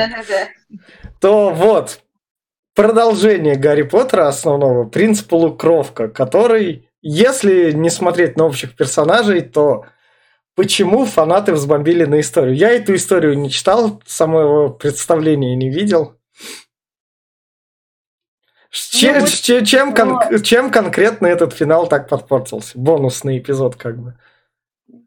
То 1.21 1.51
вот, 1.51 2.01
продолжение 2.75 3.57
Гарри 3.57 3.83
Поттера 3.83 4.29
основного, 4.29 4.85
принц 4.85 5.23
полукровка, 5.23 6.09
который, 6.09 6.89
если 7.03 7.73
не 7.73 7.91
смотреть 7.91 8.37
на 8.37 8.47
общих 8.47 8.75
персонажей, 8.75 9.43
то 9.43 9.85
почему 10.55 11.05
фанаты 11.05 11.53
взбомбили 11.53 12.05
на 12.05 12.20
историю. 12.20 12.55
Я 12.55 12.70
эту 12.70 12.94
историю 12.94 13.38
не 13.38 13.51
читал, 13.51 14.03
самого 14.07 14.68
представления 14.68 15.57
не 15.57 15.70
видел. 15.70 16.16
Чем, 18.70 19.18
ну, 19.18 19.26
чем, 19.26 19.64
чем, 19.64 19.94
кон, 19.94 20.42
чем 20.42 20.70
конкретно 20.70 21.26
этот 21.26 21.53
финал 21.53 21.88
так 21.88 22.09
подпортился? 22.09 22.78
Бонусный 22.78 23.38
эпизод 23.38 23.74
как 23.74 23.98
бы. 23.98 24.14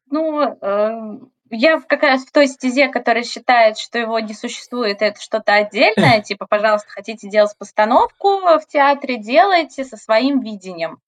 Ну, 0.10 0.42
э, 0.42 1.20
я 1.50 1.80
как 1.80 2.04
раз 2.04 2.26
в 2.26 2.32
той 2.32 2.48
стезе, 2.48 2.90
которая 2.90 3.24
считает, 3.24 3.78
что 3.78 3.98
его 3.98 4.20
не 4.20 4.34
существует, 4.34 5.02
это 5.02 5.22
что-то 5.22 5.54
отдельное, 5.54 6.22
типа, 6.24 6.46
пожалуйста, 6.46 6.90
хотите 6.90 7.30
делать 7.30 7.56
постановку 7.58 8.42
в 8.42 8.64
театре, 8.68 9.18
делайте 9.18 9.86
со 9.86 9.96
своим 9.96 10.42
видением. 10.42 11.00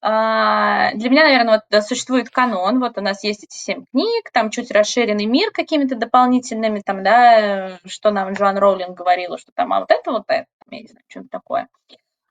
А, 0.00 0.92
для 0.94 1.10
меня, 1.10 1.24
наверное, 1.24 1.62
вот 1.70 1.84
существует 1.84 2.30
канон. 2.30 2.80
Вот 2.80 2.98
у 2.98 3.00
нас 3.00 3.24
есть 3.24 3.44
эти 3.44 3.56
семь 3.56 3.84
книг, 3.90 4.30
там 4.32 4.50
чуть 4.50 4.70
расширенный 4.70 5.26
мир 5.26 5.50
какими-то 5.50 5.96
дополнительными, 5.96 6.80
там, 6.80 7.02
да, 7.02 7.78
что 7.86 8.10
нам 8.10 8.32
Джоан 8.32 8.58
Роулинг 8.58 8.96
говорила, 8.96 9.38
что 9.38 9.52
там, 9.54 9.72
а 9.72 9.80
вот 9.80 9.90
это 9.90 10.10
вот 10.10 10.24
это, 10.28 10.46
я 10.70 10.80
не 10.80 10.86
знаю, 10.86 11.04
что-то 11.08 11.28
такое. 11.30 11.68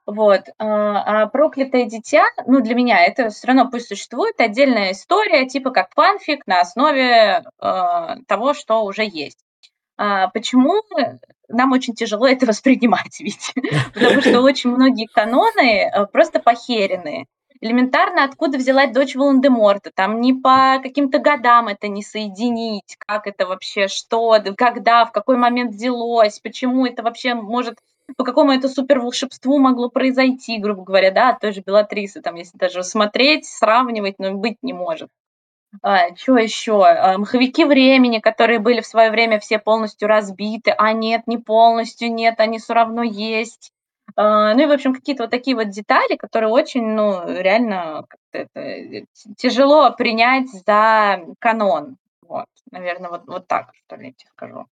Вот. 0.05 0.41
А, 0.57 1.23
а 1.23 1.27
проклятое 1.27 1.85
дитя, 1.85 2.25
ну, 2.47 2.61
для 2.61 2.75
меня 2.75 3.03
это 3.03 3.29
все 3.29 3.47
равно 3.47 3.69
пусть 3.69 3.87
существует 3.87 4.39
отдельная 4.39 4.91
история, 4.91 5.47
типа 5.47 5.71
как 5.71 5.93
фанфик 5.93 6.47
на 6.47 6.61
основе 6.61 7.43
э, 7.61 8.15
того, 8.27 8.53
что 8.53 8.83
уже 8.83 9.03
есть. 9.03 9.39
А 9.97 10.29
почему 10.29 10.81
нам 11.47 11.71
очень 11.71 11.93
тяжело 11.93 12.27
это 12.27 12.45
воспринимать, 12.45 13.19
ведь? 13.19 13.53
Потому 13.93 14.21
что 14.21 14.41
очень 14.41 14.71
многие 14.71 15.05
каноны 15.05 15.83
э, 15.83 16.05
просто 16.07 16.39
похерены 16.39 17.27
элементарно, 17.61 18.23
откуда 18.23 18.57
взялась 18.57 18.91
дочь 18.91 19.15
Волан-де-Морта, 19.15 19.91
там 19.93 20.19
не 20.19 20.33
по 20.33 20.79
каким-то 20.81 21.19
годам 21.19 21.67
это 21.67 21.87
не 21.87 22.03
соединить, 22.03 22.97
как 22.97 23.27
это 23.27 23.45
вообще, 23.45 23.87
что, 23.87 24.37
когда, 24.57 25.05
в 25.05 25.11
какой 25.11 25.37
момент 25.37 25.73
взялось, 25.73 26.39
почему 26.39 26.85
это 26.85 27.03
вообще 27.03 27.35
может, 27.35 27.77
по 28.17 28.23
какому 28.23 28.51
это 28.51 28.67
супер 28.67 28.99
волшебству 28.99 29.59
могло 29.59 29.89
произойти, 29.89 30.57
грубо 30.57 30.83
говоря, 30.83 31.11
да, 31.11 31.29
от 31.29 31.39
той 31.39 31.53
же 31.53 31.61
Белатрисы, 31.61 32.21
там, 32.21 32.35
если 32.35 32.57
даже 32.57 32.83
смотреть, 32.83 33.45
сравнивать, 33.45 34.15
но 34.17 34.33
быть 34.33 34.57
не 34.61 34.73
может. 34.73 35.09
А, 35.81 36.13
что 36.15 36.37
еще? 36.37 36.83
А, 36.83 37.17
маховики 37.17 37.63
времени, 37.63 38.19
которые 38.19 38.59
были 38.59 38.81
в 38.81 38.87
свое 38.87 39.09
время 39.09 39.39
все 39.39 39.57
полностью 39.57 40.07
разбиты, 40.07 40.71
а 40.77 40.91
нет, 40.91 41.27
не 41.27 41.37
полностью, 41.37 42.13
нет, 42.13 42.39
они 42.39 42.59
все 42.59 42.73
равно 42.73 43.03
есть. 43.03 43.71
А, 44.15 44.53
ну 44.53 44.63
и, 44.63 44.65
в 44.65 44.71
общем, 44.71 44.93
какие-то 44.93 45.23
вот 45.23 45.31
такие 45.31 45.55
вот 45.55 45.69
детали, 45.69 46.15
которые 46.15 46.49
очень, 46.49 46.85
ну, 46.85 47.25
реально 47.27 48.05
это, 48.31 48.59
э, 48.59 49.05
тяжело 49.37 49.91
принять 49.91 50.49
за 50.49 51.21
канон. 51.39 51.97
Вот, 52.27 52.47
наверное, 52.71 53.09
вот, 53.09 53.23
вот 53.27 53.47
так, 53.47 53.71
что 53.73 53.95
ли, 53.95 54.07
я 54.07 54.13
тебе 54.13 54.29
скажу. 54.31 54.65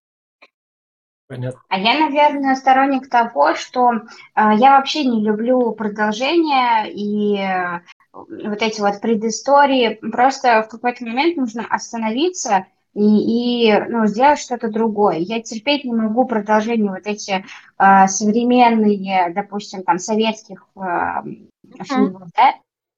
Понятно. 1.28 1.62
А 1.70 1.78
я, 1.78 2.00
наверное, 2.00 2.56
сторонник 2.56 3.08
того, 3.08 3.54
что 3.54 3.92
э, 3.94 4.00
я 4.36 4.78
вообще 4.78 5.04
не 5.04 5.24
люблю 5.24 5.74
продолжение 5.74 6.92
и 6.92 7.38
э, 7.38 7.82
вот 8.14 8.62
эти 8.64 8.82
вот 8.82 9.00
предыстории. 9.00 9.94
Просто 10.12 10.64
в 10.64 10.70
какой-то 10.70 11.06
момент 11.06 11.38
нужно 11.38 11.68
остановиться 11.70 12.66
и, 12.94 13.68
и 13.70 13.80
ну, 13.90 14.08
сделать 14.08 14.40
что-то 14.40 14.70
другое. 14.70 15.18
Я 15.18 15.42
терпеть 15.42 15.84
не 15.84 15.94
могу 15.94 16.26
продолжение 16.26 16.92
вот 16.92 17.06
эти 17.06 17.46
э, 17.78 18.08
современные, 18.08 19.32
допустим, 19.34 19.84
там 19.84 20.00
советских 20.00 20.66
э, 20.76 20.80
uh-huh. 20.80 21.84
фильмов, 21.84 22.30
да? 22.36 22.56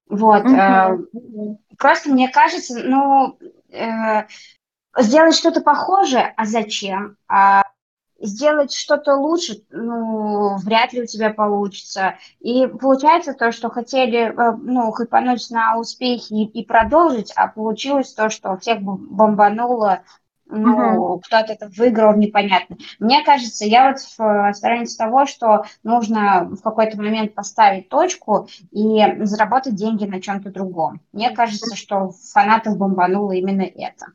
Вот. 0.09 0.45
Uh-huh. 0.45 1.07
Э, 1.13 1.55
просто 1.77 2.09
мне 2.09 2.29
кажется, 2.29 2.79
ну, 2.83 3.37
э, 3.69 4.27
сделать 4.97 5.35
что-то 5.35 5.61
похожее, 5.61 6.33
а 6.37 6.45
зачем? 6.45 7.17
А 7.27 7.63
сделать 8.21 8.73
что-то 8.73 9.15
лучше, 9.15 9.63
ну, 9.71 10.57
вряд 10.57 10.93
ли 10.93 11.03
у 11.03 11.05
тебя 11.05 11.31
получится. 11.31 12.15
И 12.39 12.67
получается 12.67 13.33
то, 13.33 13.51
что 13.51 13.69
хотели, 13.69 14.31
э, 14.31 14.57
ну, 14.61 14.91
хайпануть 14.91 15.49
на 15.49 15.77
успехи 15.77 16.33
и, 16.33 16.45
и 16.45 16.65
продолжить, 16.65 17.31
а 17.35 17.47
получилось 17.47 18.13
то, 18.13 18.29
что 18.29 18.57
всех 18.57 18.81
бомбануло, 18.81 20.01
ну, 20.51 21.15
uh-huh. 21.15 21.21
кто-то 21.23 21.53
это 21.53 21.69
выиграл, 21.77 22.15
непонятно. 22.15 22.75
Мне 22.99 23.23
кажется, 23.23 23.65
я 23.65 23.87
вот 23.87 23.99
в 23.99 24.53
стороннице 24.53 24.97
того, 24.97 25.25
что 25.25 25.63
нужно 25.83 26.49
в 26.51 26.61
какой-то 26.61 26.97
момент 26.97 27.33
поставить 27.33 27.87
точку 27.87 28.49
и 28.71 29.01
заработать 29.23 29.75
деньги 29.75 30.05
на 30.05 30.21
чем-то 30.21 30.51
другом. 30.51 30.99
Мне 31.13 31.31
кажется, 31.31 31.75
что 31.75 32.11
фанатов 32.33 32.77
бомбануло 32.77 33.31
именно 33.31 33.61
это. 33.61 34.07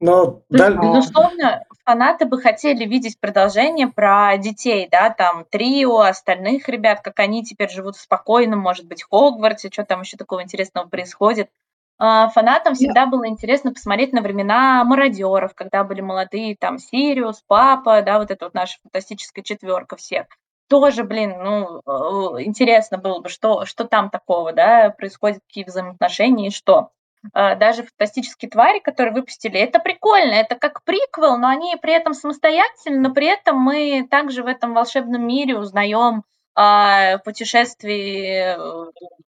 Но, 0.00 0.42
да... 0.48 0.70
Безусловно, 0.70 1.64
фанаты 1.90 2.24
бы 2.24 2.40
хотели 2.40 2.84
видеть 2.84 3.18
продолжение 3.18 3.88
про 3.88 4.36
детей, 4.36 4.88
да, 4.88 5.10
там, 5.10 5.44
трио, 5.50 6.02
остальных 6.02 6.68
ребят, 6.68 7.00
как 7.00 7.18
они 7.18 7.42
теперь 7.42 7.68
живут 7.68 7.96
спокойно, 7.96 8.54
может 8.54 8.86
быть, 8.86 9.02
в 9.02 9.08
Хогвартсе, 9.10 9.70
что 9.72 9.84
там 9.84 10.02
еще 10.02 10.16
такого 10.16 10.40
интересного 10.44 10.86
происходит. 10.86 11.50
А, 11.98 12.28
фанатам 12.28 12.74
всегда 12.74 13.06
было 13.06 13.26
интересно 13.26 13.72
посмотреть 13.72 14.12
на 14.12 14.22
времена 14.22 14.84
мародеров, 14.84 15.52
когда 15.56 15.82
были 15.82 16.00
молодые, 16.00 16.56
там, 16.56 16.78
Сириус, 16.78 17.42
Папа, 17.48 18.02
да, 18.02 18.20
вот 18.20 18.30
эта 18.30 18.44
вот 18.44 18.54
наша 18.54 18.78
фантастическая 18.84 19.42
четверка 19.42 19.96
всех. 19.96 20.26
Тоже, 20.68 21.02
блин, 21.02 21.34
ну, 21.42 21.80
э, 21.84 22.42
интересно 22.44 22.98
было 22.98 23.18
бы, 23.18 23.28
что, 23.28 23.64
что 23.64 23.82
там 23.82 24.10
такого, 24.10 24.52
да, 24.52 24.90
происходит, 24.90 25.40
какие 25.48 25.64
взаимоотношения 25.64 26.46
и 26.46 26.52
что. 26.52 26.90
А, 27.32 27.54
даже 27.54 27.84
фантастические 27.84 28.50
твари, 28.50 28.78
которые 28.78 29.12
выпустили, 29.12 29.58
это 29.60 29.78
прикольно, 29.78 30.32
это 30.32 30.54
как 30.54 30.82
приквел, 30.84 31.36
но 31.36 31.48
они 31.48 31.76
при 31.80 31.92
этом 31.92 32.14
самостоятельны, 32.14 32.98
но 32.98 33.12
при 33.12 33.26
этом 33.26 33.58
мы 33.58 34.06
также 34.10 34.42
в 34.42 34.46
этом 34.46 34.72
волшебном 34.72 35.26
мире 35.26 35.58
узнаем 35.58 36.24
о 36.54 37.18
путешествии 37.18 38.56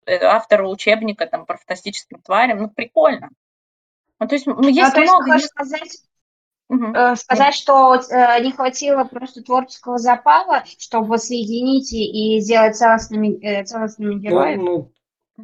э, 0.06 0.24
автора 0.24 0.66
учебника 0.66 1.26
там, 1.26 1.44
про 1.44 1.58
фантастическим 1.58 2.20
тварям, 2.22 2.62
ну 2.62 2.70
прикольно. 2.70 3.30
Ну, 4.18 4.28
то 4.28 4.34
есть, 4.34 4.46
ну, 4.46 4.66
есть 4.68 4.96
а, 4.96 5.00
много... 5.00 5.26
То 5.26 5.34
есть, 5.34 5.48
сказать, 5.48 5.98
угу. 6.68 7.16
сказать, 7.16 7.54
что 7.54 7.96
э, 7.96 8.42
не 8.42 8.52
хватило 8.52 9.04
просто 9.04 9.42
творческого 9.42 9.98
запала, 9.98 10.64
чтобы 10.78 11.18
соединить 11.18 11.92
и 11.92 12.40
сделать 12.40 12.76
целостными, 12.76 13.62
целостными 13.64 14.14
героями? 14.14 14.62
Ну, 14.62 14.92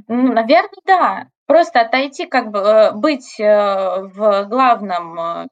ну, 0.09 0.33
наверное, 0.33 0.71
да. 0.87 1.27
Просто 1.51 1.81
отойти, 1.81 2.27
как 2.27 2.53
бы 2.53 2.61
э, 2.61 2.93
быть 2.93 3.41
э, 3.41 3.45
в 3.45 4.45
главном... 4.45 5.19
Э, 5.19 5.49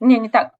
не, 0.00 0.18
не 0.18 0.28
так. 0.28 0.50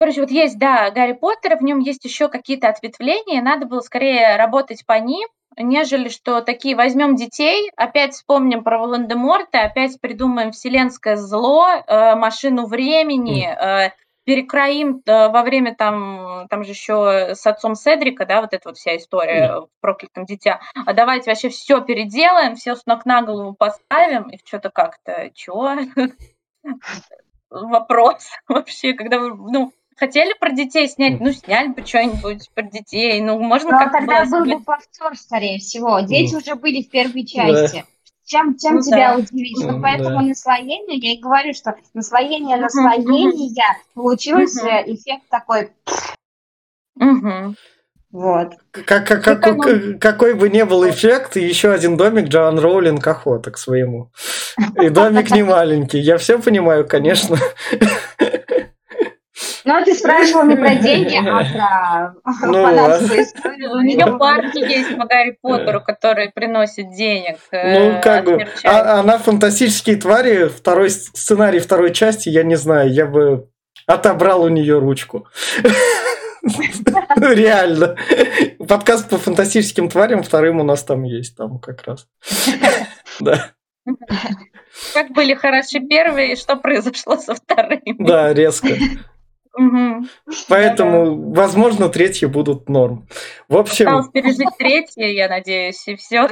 Короче, 0.00 0.22
вот 0.22 0.32
есть, 0.32 0.58
да, 0.58 0.90
Гарри 0.90 1.12
Поттер, 1.12 1.56
в 1.56 1.62
нем 1.62 1.78
есть 1.78 2.04
еще 2.04 2.26
какие-то 2.28 2.68
ответвления, 2.68 3.40
надо 3.40 3.66
было 3.66 3.82
скорее 3.82 4.34
работать 4.34 4.84
по 4.84 4.98
ним, 4.98 5.28
нежели 5.56 6.08
что 6.08 6.40
такие 6.40 6.74
возьмем 6.74 7.14
детей, 7.14 7.70
опять 7.76 8.14
вспомним 8.14 8.64
про 8.64 8.80
Волан-де-Морта, 8.80 9.60
опять 9.60 10.00
придумаем 10.00 10.50
вселенское 10.50 11.14
зло, 11.14 11.84
машину 11.86 12.66
времени, 12.66 13.48
перекроим 14.30 15.02
э, 15.06 15.28
во 15.28 15.42
время 15.42 15.74
там, 15.74 16.46
там 16.48 16.62
же 16.62 16.70
еще 16.70 17.34
с 17.34 17.44
отцом 17.48 17.74
Седрика, 17.74 18.26
да, 18.26 18.40
вот 18.40 18.52
эта 18.52 18.68
вот 18.68 18.78
вся 18.78 18.96
история 18.96 19.50
mm. 19.50 19.60
в 19.62 19.80
проклятом 19.80 20.24
дитя. 20.24 20.60
А 20.86 20.92
давайте 20.92 21.32
вообще 21.32 21.48
все 21.48 21.80
переделаем, 21.80 22.54
все 22.54 22.76
с 22.76 22.86
ног 22.86 23.04
на 23.06 23.22
голову 23.22 23.54
поставим, 23.54 24.30
и 24.30 24.38
что-то 24.46 24.70
как-то, 24.70 25.32
чего? 25.34 25.74
Вопрос 27.50 28.28
вообще, 28.46 28.92
когда 28.92 29.18
вы, 29.18 29.34
ну, 29.34 29.72
хотели 29.96 30.32
про 30.38 30.52
детей 30.52 30.86
снять, 30.86 31.18
ну, 31.18 31.32
сняли 31.32 31.72
бы 31.72 31.84
что-нибудь 31.84 32.50
про 32.54 32.62
детей, 32.62 33.20
ну, 33.20 33.36
можно 33.40 33.72
ну, 33.72 33.76
а 33.78 33.80
как-то... 33.80 33.98
тогда 33.98 34.24
был 34.26 34.44
бы 34.44 34.62
повтор, 34.62 35.16
скорее 35.16 35.58
всего. 35.58 35.98
Дети 36.02 36.36
уже 36.36 36.54
были 36.54 36.84
в 36.84 36.88
первой 36.88 37.26
части 37.26 37.84
чем, 38.30 38.56
чем 38.56 38.76
ну, 38.76 38.82
тебя 38.82 39.14
да. 39.14 39.18
удивить. 39.18 39.64
Вот 39.64 39.72
ну, 39.72 39.82
поэтому 39.82 40.20
да. 40.20 40.26
наслоение, 40.26 40.98
я 40.98 41.14
и 41.14 41.18
говорю, 41.18 41.52
что 41.52 41.74
наслоение 41.94 42.56
наслоения 42.56 43.76
получился 43.94 44.82
эффект 44.86 45.24
такой. 45.28 45.70
Вот. 48.12 48.54
Как, 48.72 49.06
как, 49.06 49.22
как, 49.22 50.00
какой 50.00 50.34
бы 50.34 50.48
ни 50.48 50.62
был 50.62 50.88
эффект, 50.88 51.36
еще 51.36 51.70
один 51.70 51.96
домик 51.96 52.28
Джоан 52.28 52.58
Роулинг 52.58 53.06
охота 53.06 53.52
к 53.52 53.58
своему. 53.58 54.10
И 54.80 54.88
домик 54.88 55.30
не 55.30 55.44
маленький. 55.44 55.98
Я 55.98 56.18
все 56.18 56.40
понимаю, 56.40 56.86
конечно. 56.86 57.36
Ну, 59.70 59.84
ты 59.84 59.94
спрашивал 59.94 60.44
не 60.44 60.56
про 60.56 60.74
деньги, 60.74 61.16
а 61.16 62.14
про 62.32 62.46
Ну, 62.46 62.62
фанатскую 62.64 63.22
историю. 63.22 63.70
У 63.72 63.80
нее 63.80 64.18
парки 64.18 64.58
есть 64.58 64.96
по 64.96 65.06
Гарри 65.06 65.38
Поттеру, 65.40 65.80
которые 65.80 66.30
приносят 66.30 66.92
денег. 66.94 67.38
Ну, 67.52 67.58
э, 67.58 68.00
как 68.00 68.24
бы, 68.24 68.46
а, 68.64 69.00
она 69.00 69.18
фантастические 69.18 69.96
твари, 69.96 70.48
второй 70.48 70.90
сценарий 70.90 71.60
второй 71.60 71.92
части, 71.92 72.28
я 72.28 72.42
не 72.42 72.56
знаю, 72.56 72.92
я 72.92 73.06
бы 73.06 73.48
отобрал 73.86 74.42
у 74.42 74.48
нее 74.48 74.78
ручку. 74.78 75.28
Ну, 76.42 76.52
Реально. 77.32 77.96
Подкаст 78.66 79.08
по 79.08 79.18
фантастическим 79.18 79.88
тварям 79.88 80.22
вторым 80.22 80.60
у 80.60 80.64
нас 80.64 80.82
там 80.82 81.04
есть, 81.04 81.36
там 81.36 81.58
как 81.58 81.86
раз. 81.86 82.08
Да, 83.20 83.50
Как 84.94 85.10
были 85.10 85.34
хороши 85.34 85.80
первые, 85.80 86.32
и 86.32 86.36
что 86.36 86.56
произошло 86.56 87.18
со 87.18 87.34
вторыми. 87.34 87.96
да, 87.98 88.32
резко. 88.32 88.68
Поэтому, 90.48 91.32
возможно, 91.32 91.88
третьи 91.88 92.26
будут 92.26 92.68
норм. 92.68 93.08
В 93.48 93.56
общем, 93.56 93.86
Осталось 93.88 94.08
пережить 94.12 94.48
третье, 94.58 95.06
я 95.12 95.28
надеюсь, 95.28 95.82
и 95.86 95.96
все. 95.96 96.28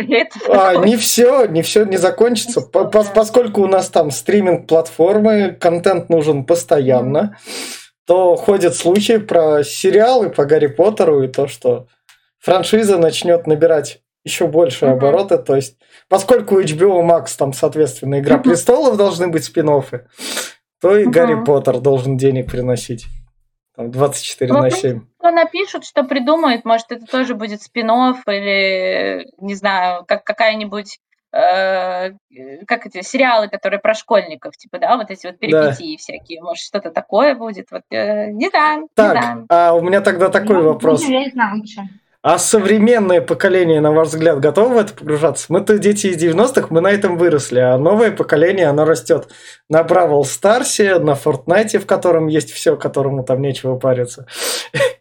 А, 0.49 0.77
не 0.77 0.97
все, 0.97 1.47
не 1.47 1.63
все 1.63 1.85
не 1.85 1.97
закончится, 1.97 2.61
по- 2.61 2.85
пос- 2.91 3.13
поскольку 3.15 3.63
у 3.63 3.67
нас 3.67 3.89
там 3.89 4.11
стриминг-платформы, 4.11 5.53
контент 5.61 6.09
нужен 6.09 6.45
постоянно, 6.45 7.37
то 8.07 8.37
ходят 8.37 8.75
слухи 8.75 9.19
про 9.19 9.63
сериалы 9.65 10.31
по 10.31 10.45
Гарри 10.45 10.69
Поттеру 10.69 11.23
и 11.23 11.29
то, 11.29 11.47
что 11.49 11.87
франшиза 12.39 12.99
начнет 12.99 13.47
набирать 13.47 14.01
еще 14.25 14.47
больше 14.47 14.87
Мгм. 14.87 14.95
обороты. 14.95 15.39
То 15.39 15.57
есть, 15.57 15.77
поскольку 16.09 16.61
HBO 16.61 17.03
Max 17.03 17.29
там, 17.39 17.53
соответственно, 17.53 18.21
Игра 18.21 18.37
Мгм. 18.37 18.43
престолов 18.51 18.97
должны 18.97 19.29
быть 19.29 19.45
спин 19.45 19.69
то 20.81 20.97
и 20.97 21.03
Мгм. 21.05 21.13
Гарри 21.13 21.45
Поттер 21.45 21.81
должен 21.81 22.17
денег 22.17 22.51
приносить. 22.51 23.07
Там 23.77 23.91
24 23.91 24.53
Ну, 24.53 24.63
на 24.63 24.71
в 24.71 24.73
7. 24.75 25.03
Что 25.21 25.31
напишут, 25.31 25.85
что 25.85 26.03
придумают, 26.03 26.65
может, 26.65 26.91
это 26.91 27.07
тоже 27.07 27.35
будет 27.35 27.63
спин 27.63 27.91
или, 28.27 29.31
не 29.39 29.55
знаю, 29.55 30.05
как 30.07 30.25
какая-нибудь 30.25 30.99
э, 31.31 32.11
как 32.67 32.87
эти 32.87 33.03
сериалы, 33.03 33.49
которые 33.49 33.81
про 33.81 33.95
школьников, 33.95 34.57
типа, 34.57 34.79
да, 34.79 34.97
вот 34.97 35.11
эти 35.11 35.27
вот 35.27 35.39
перипетии 35.39 35.97
всякие, 35.97 36.43
может, 36.43 36.65
что-то 36.65 36.91
такое 36.91 37.35
будет, 37.35 37.67
вот, 37.71 37.83
э, 37.91 38.31
не 38.31 38.49
знаю, 38.49 38.81
не 38.83 38.89
Так, 38.95 39.13
знаю. 39.23 39.47
а 39.51 39.75
у 39.75 39.83
меня 39.83 40.01
тогда 40.01 40.29
такой 40.31 40.57
Ну, 40.57 40.73
вопрос. 40.73 41.07
на 41.35 41.55
лучшее. 41.55 41.89
А 42.21 42.37
современное 42.39 43.21
поколение, 43.21 43.81
на 43.81 43.93
ваш 43.93 44.09
взгляд, 44.09 44.41
готово 44.41 44.75
в 44.75 44.77
это 44.79 44.93
погружаться? 44.93 45.47
Мы-то 45.51 45.79
дети 45.79 46.09
из 46.09 46.23
90-х, 46.23 46.67
мы 46.71 46.81
на 46.81 46.89
этом 46.91 47.17
выросли, 47.17 47.61
а 47.61 47.79
новое 47.79 48.11
поколение, 48.11 48.67
оно 48.67 48.85
растет 48.85 49.29
на 49.69 49.85
Бравл 49.85 50.25
Старсе, 50.25 50.99
на 50.99 51.15
Фортнайте, 51.15 51.79
в 51.79 51.87
котором 51.87 52.27
есть 52.27 52.51
все, 52.51 52.77
которому 52.77 53.23
там 53.23 53.41
нечего 53.41 53.77
париться. 53.77 54.27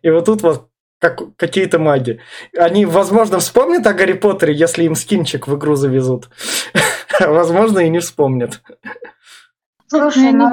И 0.03 0.11
вот 0.11 0.26
тут 0.26 0.43
вот 0.43 0.70
как, 0.99 1.36
какие-то 1.38 1.80
маги. 1.80 2.20
Они, 2.55 2.86
возможно, 2.86 3.39
вспомнят 3.39 3.86
о 3.88 3.93
Гарри 3.93 4.13
Поттере, 4.13 4.53
если 4.53 4.84
им 4.84 4.93
скинчик 4.93 5.47
в 5.47 5.55
игру 5.57 5.76
завезут. 5.76 6.30
Возможно, 7.20 7.80
и 7.80 7.89
не 7.89 7.99
вспомнят. 7.99 8.61
Слушай, 9.88 10.32
Ну, 10.34 10.51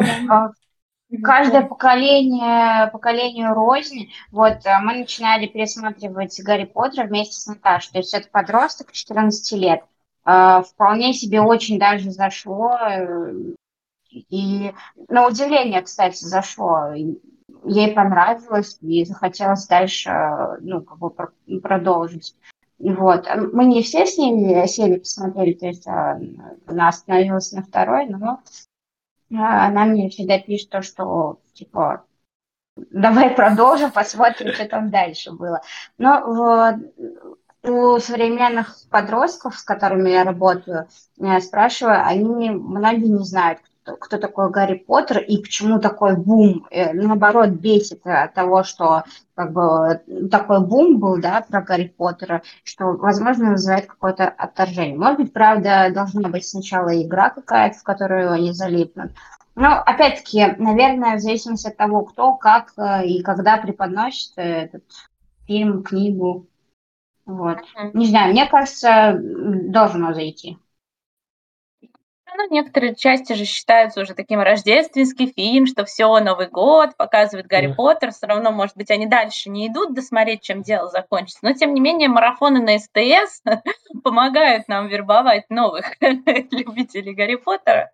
каждое 1.23 1.63
поколение, 1.63 2.89
поколению 2.93 3.55
рознь. 3.55 4.11
Вот 4.33 4.67
а, 4.67 4.81
мы 4.81 4.95
начинали 4.99 5.47
пересматривать 5.47 6.41
Гарри 6.43 6.65
Поттера 6.65 7.07
вместе 7.07 7.35
с 7.41 7.47
Наташей. 7.47 7.93
То 7.93 7.99
есть 7.99 8.15
это 8.15 8.29
подросток 8.31 8.93
14 8.93 9.53
лет. 9.59 9.85
А, 10.25 10.63
Вполне 10.63 11.13
себе 11.13 11.41
очень 11.41 11.79
даже 11.79 12.11
зашло. 12.11 12.77
э, 12.89 13.33
И 14.31 14.73
на 15.09 15.27
удивление, 15.27 15.83
кстати, 15.83 16.25
зашло. 16.25 16.93
Ей 17.67 17.93
понравилось 17.93 18.79
и 18.83 19.05
захотелось 19.05 19.67
дальше, 19.67 20.11
э, 20.11 20.57
ну, 20.61 20.83
как 20.83 20.99
бы 20.99 21.11
про- 21.11 21.33
продолжить. 21.63 22.35
Вот. 22.79 23.27
Мы 23.53 23.65
не 23.67 23.83
все 23.83 24.05
с 24.07 24.19
ними 24.19 24.67
сели 24.67 24.99
посмотрели, 24.99 25.53
то 25.55 25.67
есть 25.67 25.87
она 25.87 26.89
остановилась 26.89 27.53
на 27.53 27.63
второй, 27.63 28.07
но 28.07 28.41
Она 29.39 29.85
мне 29.85 30.09
всегда 30.09 30.39
пишет 30.39 30.71
то, 30.71 30.83
что 30.83 31.41
типа 31.55 32.05
давай 32.77 33.31
продолжим, 33.31 33.91
посмотрим, 33.91 34.53
что 34.53 34.67
там 34.69 34.91
дальше 34.91 35.33
было. 35.33 35.61
Но 35.99 36.23
вот 36.27 36.77
у 37.63 37.99
современных 37.99 38.77
подростков, 38.91 39.57
с 39.59 39.63
которыми 39.63 40.11
я 40.11 40.25
работаю, 40.25 40.89
я 41.17 41.41
спрашиваю, 41.41 42.05
они 42.05 42.51
многие 42.51 43.09
не 43.09 43.25
знают, 43.25 43.61
кто, 43.61 43.74
кто 43.85 44.19
такой 44.19 44.51
Гарри 44.51 44.75
Поттер 44.75 45.19
и 45.19 45.39
почему 45.39 45.79
такой 45.79 46.17
бум. 46.17 46.67
Э, 46.71 46.93
Наоборот, 46.93 47.51
бесит 47.51 48.07
от 48.07 48.35
того, 48.35 48.63
что 48.65 49.05
как 49.35 49.53
бы 49.53 50.01
такой 50.31 50.61
бум 50.61 50.99
был, 50.99 51.21
да, 51.21 51.45
про 51.49 51.61
Гарри 51.63 51.95
Поттера, 51.97 52.43
что, 52.63 52.93
возможно, 52.93 53.51
вызывает 53.51 53.87
какое-то 53.87 54.29
отторжение. 54.29 54.99
Может 54.99 55.19
быть, 55.19 55.33
правда, 55.33 55.91
должна 55.93 56.29
быть 56.29 56.47
сначала 56.47 57.01
игра 57.01 57.31
какая-то, 57.31 57.79
в 57.79 57.83
которую 57.83 58.33
они 58.33 58.53
залипнут. 58.53 59.13
Ну, 59.57 59.69
опять-таки, 59.69 60.57
наверное, 60.59 61.17
в 61.17 61.21
зависимости 61.21 61.69
от 61.69 61.77
того, 61.77 62.05
кто, 62.05 62.35
как 62.35 62.73
э, 62.77 63.07
и 63.07 63.23
когда 63.23 63.57
преподносит 63.59 64.33
э, 64.37 64.65
этот 64.65 64.85
фильм, 65.47 65.83
книгу. 65.83 66.49
Вот. 67.27 67.59
Не 67.93 68.07
знаю, 68.07 68.33
мне 68.33 68.47
кажется, 68.47 69.19
должно 69.19 70.13
зайти. 70.13 70.59
Ну, 72.37 72.49
некоторые 72.51 72.97
части 72.97 73.33
же 73.35 73.45
считаются 73.45 74.01
уже 74.01 74.15
таким 74.15 74.41
рождественский 74.41 75.33
фильм, 75.33 75.67
что 75.67 75.85
все, 75.85 76.19
Новый 76.19 76.49
год, 76.49 76.97
показывает 76.97 77.47
Гарри 77.47 77.69
Да. 77.69 77.75
Поттер, 77.75 78.11
все 78.11 78.27
равно, 78.27 78.51
может 78.51 78.77
быть, 78.77 78.91
они 78.91 79.07
дальше 79.07 79.51
не 79.51 79.69
идут 79.69 79.95
досмотреть, 79.95 80.43
чем 80.43 80.63
дело 80.63 80.89
закончится. 80.89 81.39
Но, 81.43 81.53
тем 81.53 81.75
не 81.75 81.81
менее, 81.81 82.09
марафоны 82.09 82.61
на 82.61 82.77
СТС 82.79 83.43
помогают 84.03 84.67
нам 84.67 84.89
вербовать 84.89 85.49
новых 85.49 85.97
любителей 86.01 87.15
Гарри 87.15 87.37
Поттера. 87.37 87.93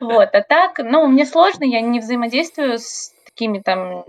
Вот, 0.00 0.34
а 0.34 0.42
так, 0.42 0.78
ну, 0.78 1.06
мне 1.06 1.24
сложно, 1.24 1.64
я 1.64 1.80
не 1.80 2.00
взаимодействую 2.00 2.78
с 2.78 3.14
такими 3.38 3.60
там 3.60 4.04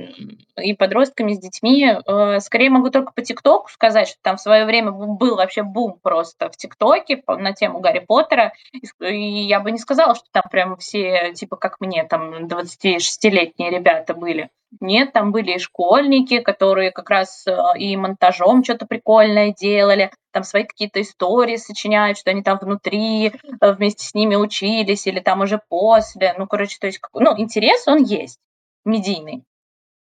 и 0.57 0.73
подростками, 0.73 1.34
с 1.34 1.39
детьми. 1.39 1.86
Э, 2.05 2.39
Скорее 2.39 2.71
могу 2.71 2.89
только 2.89 3.11
по 3.13 3.21
ТикТоку 3.21 3.69
сказать, 3.69 4.07
что 4.07 4.17
там 4.23 4.38
в 4.38 4.41
свое 4.41 4.65
время 4.65 4.91
был 4.91 5.36
вообще 5.36 5.61
бум 5.61 5.99
просто 6.01 6.49
в 6.49 6.57
ТикТоке 6.57 7.23
на 7.27 7.53
тему 7.53 7.80
Гарри 7.80 7.99
Поттера. 7.99 8.53
И 8.99 9.43
я 9.43 9.59
бы 9.59 9.71
не 9.71 9.77
сказала, 9.77 10.15
что 10.15 10.25
там 10.32 10.43
прям 10.49 10.77
все, 10.77 11.34
типа, 11.34 11.57
как 11.57 11.80
мне, 11.80 12.03
там 12.05 12.45
26-летние 12.47 13.69
ребята 13.69 14.13
были. 14.15 14.49
Нет, 14.82 15.13
там 15.13 15.32
были 15.32 15.53
и 15.53 15.59
школьники, 15.59 16.39
которые 16.39 16.91
как 16.91 17.09
раз 17.09 17.45
э, 17.47 17.57
и 17.77 17.97
монтажом 17.97 18.63
что-то 18.63 18.86
прикольное 18.86 19.51
делали, 19.51 20.11
там 20.32 20.43
свои 20.43 20.63
какие-то 20.63 21.01
истории 21.01 21.55
сочиняют, 21.55 22.19
что 22.19 22.30
они 22.30 22.43
там 22.43 22.59
внутри 22.61 23.27
э, 23.30 23.32
вместе 23.73 24.05
с 24.05 24.13
ними 24.13 24.36
учились 24.36 25.07
или 25.07 25.19
там 25.19 25.41
уже 25.41 25.59
после. 25.69 26.36
Ну, 26.38 26.45
короче, 26.45 26.77
то 26.80 26.86
есть, 26.86 27.01
ну, 27.13 27.34
интерес 27.38 27.88
он 27.88 28.03
есть, 28.03 28.39
медийный. 28.86 29.43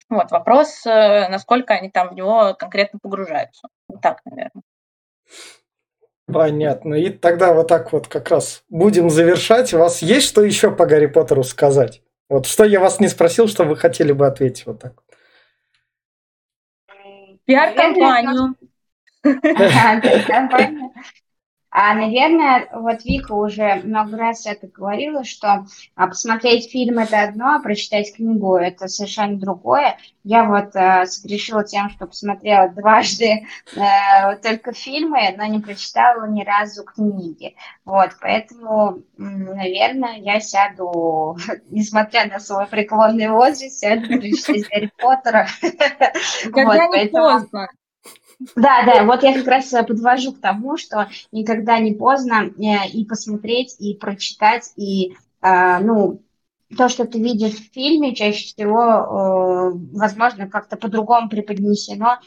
Вот, 0.09 0.31
вопрос, 0.31 0.85
э, 0.85 1.27
насколько 1.29 1.73
они 1.73 1.89
там 1.89 2.09
в 2.09 2.13
него 2.13 2.53
конкретно 2.53 2.99
погружаются. 3.01 3.67
Вот 3.87 4.01
так, 4.01 4.19
наверное. 4.25 4.63
Понятно. 6.31 6.95
И 6.95 7.09
тогда 7.09 7.53
вот 7.53 7.67
так 7.67 7.91
вот 7.91 8.07
как 8.07 8.29
раз 8.29 8.63
будем 8.69 9.09
завершать. 9.09 9.73
У 9.73 9.79
вас 9.79 10.01
есть 10.01 10.27
что 10.27 10.43
еще 10.43 10.71
по 10.71 10.85
Гарри 10.85 11.07
Поттеру 11.07 11.43
сказать? 11.43 12.01
Вот 12.29 12.45
что 12.45 12.63
я 12.63 12.79
вас 12.79 12.99
не 12.99 13.07
спросил, 13.07 13.47
что 13.47 13.65
вы 13.65 13.75
хотели 13.75 14.11
бы 14.11 14.25
ответить 14.25 14.65
вот 14.65 14.79
так. 14.79 15.03
Пиар-компанию. 17.45 18.55
А, 21.75 21.95
наверное, 21.95 22.69
вот 22.71 23.03
Вика 23.03 23.33
уже 23.33 23.81
много 23.83 24.15
раз 24.15 24.45
это 24.45 24.67
говорила, 24.67 25.23
что 25.23 25.65
а, 25.95 26.07
посмотреть 26.07 26.71
фильм 26.71 26.99
это 26.99 27.23
одно, 27.23 27.55
а 27.55 27.61
прочитать 27.61 28.15
книгу 28.15 28.57
это 28.57 28.87
совершенно 28.87 29.39
другое. 29.39 29.97
Я 30.23 30.43
вот 30.43 30.75
э, 30.75 31.07
согрешила 31.07 31.63
тем, 31.63 31.89
что 31.89 32.05
посмотрела 32.05 32.69
дважды 32.69 33.47
э, 33.75 34.35
только 34.43 34.73
фильмы, 34.73 35.33
но 35.35 35.45
не 35.45 35.59
прочитала 35.59 36.27
ни 36.27 36.43
разу 36.43 36.83
книги. 36.83 37.55
Вот, 37.85 38.11
поэтому, 38.21 38.99
наверное, 39.17 40.17
я 40.17 40.39
сяду, 40.41 41.37
несмотря 41.71 42.27
на 42.27 42.39
свой 42.39 42.67
преклонный 42.67 43.29
возраст, 43.29 43.79
сяду 43.79 44.05
прочитать 44.07 44.69
Гарри 44.69 44.91
Поттера. 44.99 45.47
Никогда 46.45 46.87
Вот, 46.87 46.95
не 46.95 47.07
поздно. 47.07 47.67
Да, 48.55 48.83
да, 48.85 49.03
вот 49.03 49.23
я 49.23 49.33
как 49.33 49.47
раз 49.47 49.73
э, 49.73 49.83
подвожу 49.83 50.33
к 50.33 50.41
тому, 50.41 50.77
что 50.77 51.07
никогда 51.31 51.79
не 51.79 51.93
поздно 51.93 52.45
э, 52.45 52.87
и 52.89 53.05
посмотреть, 53.05 53.75
и 53.79 53.95
прочитать, 53.95 54.71
и, 54.75 55.15
э, 55.41 55.79
ну, 55.79 56.21
то, 56.75 56.89
что 56.89 57.05
ты 57.05 57.21
видишь 57.21 57.53
в 57.53 57.71
фильме, 57.71 58.15
чаще 58.15 58.47
всего, 58.47 59.77
возможно, 59.93 60.47
как-то 60.49 60.75
по-другому 60.75 61.29
преподнесено 61.29 62.17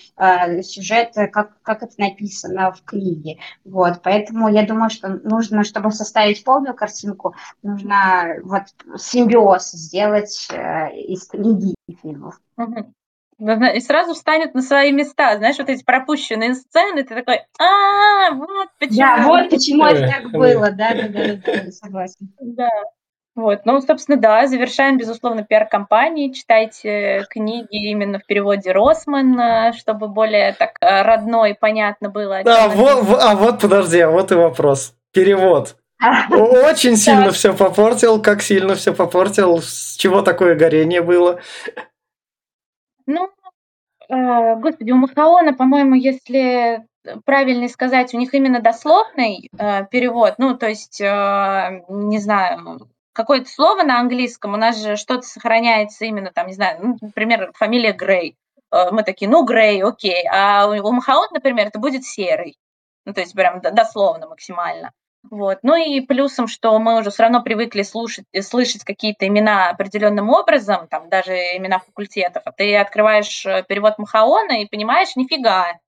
сюжет, 0.63 1.15
как, 1.33 1.61
как 1.63 1.83
это 1.83 1.93
написано 1.99 2.71
в 2.71 2.85
книге. 2.85 3.39
Вот, 3.65 4.03
поэтому 4.05 4.49
я 4.49 4.65
думаю, 4.65 4.89
что 4.91 5.09
нужно, 5.09 5.65
чтобы 5.65 5.91
составить 5.91 6.45
полную 6.45 6.75
картинку, 6.77 7.35
нужно 7.65 8.37
вот 8.45 8.63
симбиоз 8.97 9.73
сделать 9.73 10.49
из 10.95 11.27
книги 11.27 11.75
и 11.89 11.97
фильмов. 11.97 12.41
И 13.39 13.81
сразу 13.81 14.15
встанет 14.15 14.55
на 14.55 14.63
свои 14.63 14.93
места. 14.93 15.37
Знаешь, 15.37 15.59
вот 15.59 15.69
эти 15.69 15.85
пропущенные 15.85 16.55
сцены, 16.55 17.03
ты 17.03 17.15
такой, 17.15 17.43
а, 17.59 18.31
вот 18.33 18.69
почему. 18.79 18.99
Да, 18.99 19.23
вот 19.27 19.51
почему 19.51 19.85
это 19.85 20.09
так 20.09 20.31
было, 20.33 20.71
да, 20.71 20.95
да, 20.95 21.09
да, 21.09 21.35
да, 21.45 21.71
согласен. 21.71 22.33
Да. 22.41 22.71
Вот, 23.35 23.67
ну, 23.67 23.83
собственно, 23.83 24.17
да, 24.17 24.47
завершаем, 24.47 24.97
безусловно, 24.97 25.45
пиар-компании. 25.45 26.33
Читайте 26.33 27.27
книги 27.29 27.91
именно 27.91 28.19
в 28.19 28.25
переводе 28.25 28.73
Росман, 28.73 29.75
чтобы 29.75 30.09
более 30.09 30.55
так 30.55 30.79
э, 30.81 31.03
родно 31.03 31.45
и 31.45 31.53
понятно 31.53 32.09
было. 32.09 32.41
Да, 32.43 32.69
вот, 32.69 33.05
а 33.21 33.37
вот, 33.37 33.61
подожди, 33.61 34.01
а 34.01 34.09
вот 34.09 34.33
и 34.33 34.35
вопрос. 34.35 34.95
Перевод. 35.13 35.77
Очень 36.31 36.97
сильно 36.97 37.31
все 37.31 37.53
попортил. 37.53 38.23
Как 38.23 38.41
сильно 38.41 38.75
все 38.75 38.95
попортил? 38.95 39.61
С 39.61 39.97
чего 39.99 40.23
такое 40.23 40.55
горение 40.55 41.03
было? 41.03 41.41
Ну, 43.07 43.31
э, 44.09 44.57
господи, 44.57 44.91
у 44.91 44.97
Махаона, 44.97 45.55
по-моему, 45.55 45.95
если 45.95 46.87
правильно 47.25 47.69
сказать, 47.69 48.15
у 48.15 48.19
них 48.19 48.35
именно 48.35 48.61
дословный 48.61 49.51
э, 49.59 49.87
перевод, 49.87 50.35
ну, 50.39 50.57
то 50.57 50.69
есть, 50.69 51.01
э, 51.01 51.85
не 51.89 52.19
знаю, 52.19 52.89
какое-то 53.13 53.49
слово 53.49 53.83
на 53.83 54.01
английском, 54.01 54.55
у 54.55 54.57
нас 54.57 54.81
же 54.83 54.97
что-то 54.97 55.23
сохраняется 55.23 56.05
именно 56.05 56.31
там, 56.33 56.49
не 56.49 56.55
знаю, 56.55 56.79
ну, 56.83 56.97
например, 57.01 57.51
фамилия 57.55 57.93
Грей. 57.93 58.37
Э, 58.73 58.91
мы 58.91 59.03
такие, 59.03 59.31
ну, 59.31 59.45
Грей, 59.45 59.83
окей. 59.83 60.27
А 60.31 60.69
у 60.69 60.93
Махаон, 60.93 61.29
например, 61.33 61.69
это 61.69 61.79
будет 61.79 62.05
серый. 62.05 62.57
Ну, 63.05 63.15
то 63.15 63.21
есть 63.21 63.35
прям 63.35 63.61
дословно 63.61 64.29
максимально. 64.29 64.93
Вот. 65.31 65.59
Ну 65.63 65.77
и 65.77 66.01
плюсом, 66.01 66.47
что 66.47 66.79
мы 66.79 66.99
уже 66.99 67.11
все 67.11 67.25
равно 67.25 67.43
привыкли 67.43 67.83
слушать, 67.83 68.27
слышать 68.43 68.85
какие-то 68.85 69.27
имена 69.27 69.71
определенным 69.71 70.31
образом, 70.31 70.89
там 70.89 71.09
даже 71.09 71.33
имена 71.33 71.79
факультетов, 71.79 72.43
а 72.45 72.53
ты 72.53 72.77
открываешь 72.77 73.45
э, 73.47 73.65
перевод 73.69 73.99
Махаона 73.99 74.63
и 74.63 74.69
понимаешь, 74.69 75.17
нифига, 75.17 75.79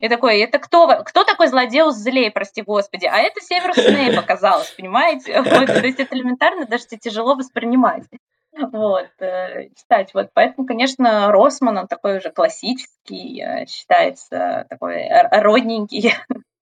и 0.00 0.08
такой, 0.08 0.38
это 0.40 0.60
кто, 0.60 1.02
кто 1.04 1.24
такой 1.24 1.48
злодеус 1.48 1.96
злей, 1.96 2.30
прости 2.30 2.62
господи? 2.62 3.06
А 3.06 3.18
это 3.18 3.40
Северус 3.40 3.76
Снейп 3.76 4.18
оказалось, 4.18 4.70
понимаете? 4.70 5.42
Вот, 5.42 5.66
то 5.66 5.84
есть 5.84 5.98
это 5.98 6.14
элементарно 6.14 6.66
даже 6.66 6.86
тебе 6.86 6.98
тяжело 6.98 7.34
воспринимать. 7.34 8.04
Вот, 8.52 9.10
э, 9.18 9.68
читать. 9.76 10.14
Вот, 10.14 10.30
поэтому, 10.34 10.66
конечно, 10.66 11.32
Росман, 11.32 11.78
он 11.78 11.88
такой 11.88 12.18
уже 12.18 12.30
классический, 12.30 13.42
э, 13.42 13.66
считается 13.66 14.66
такой 14.68 15.08
родненький. 15.30 16.14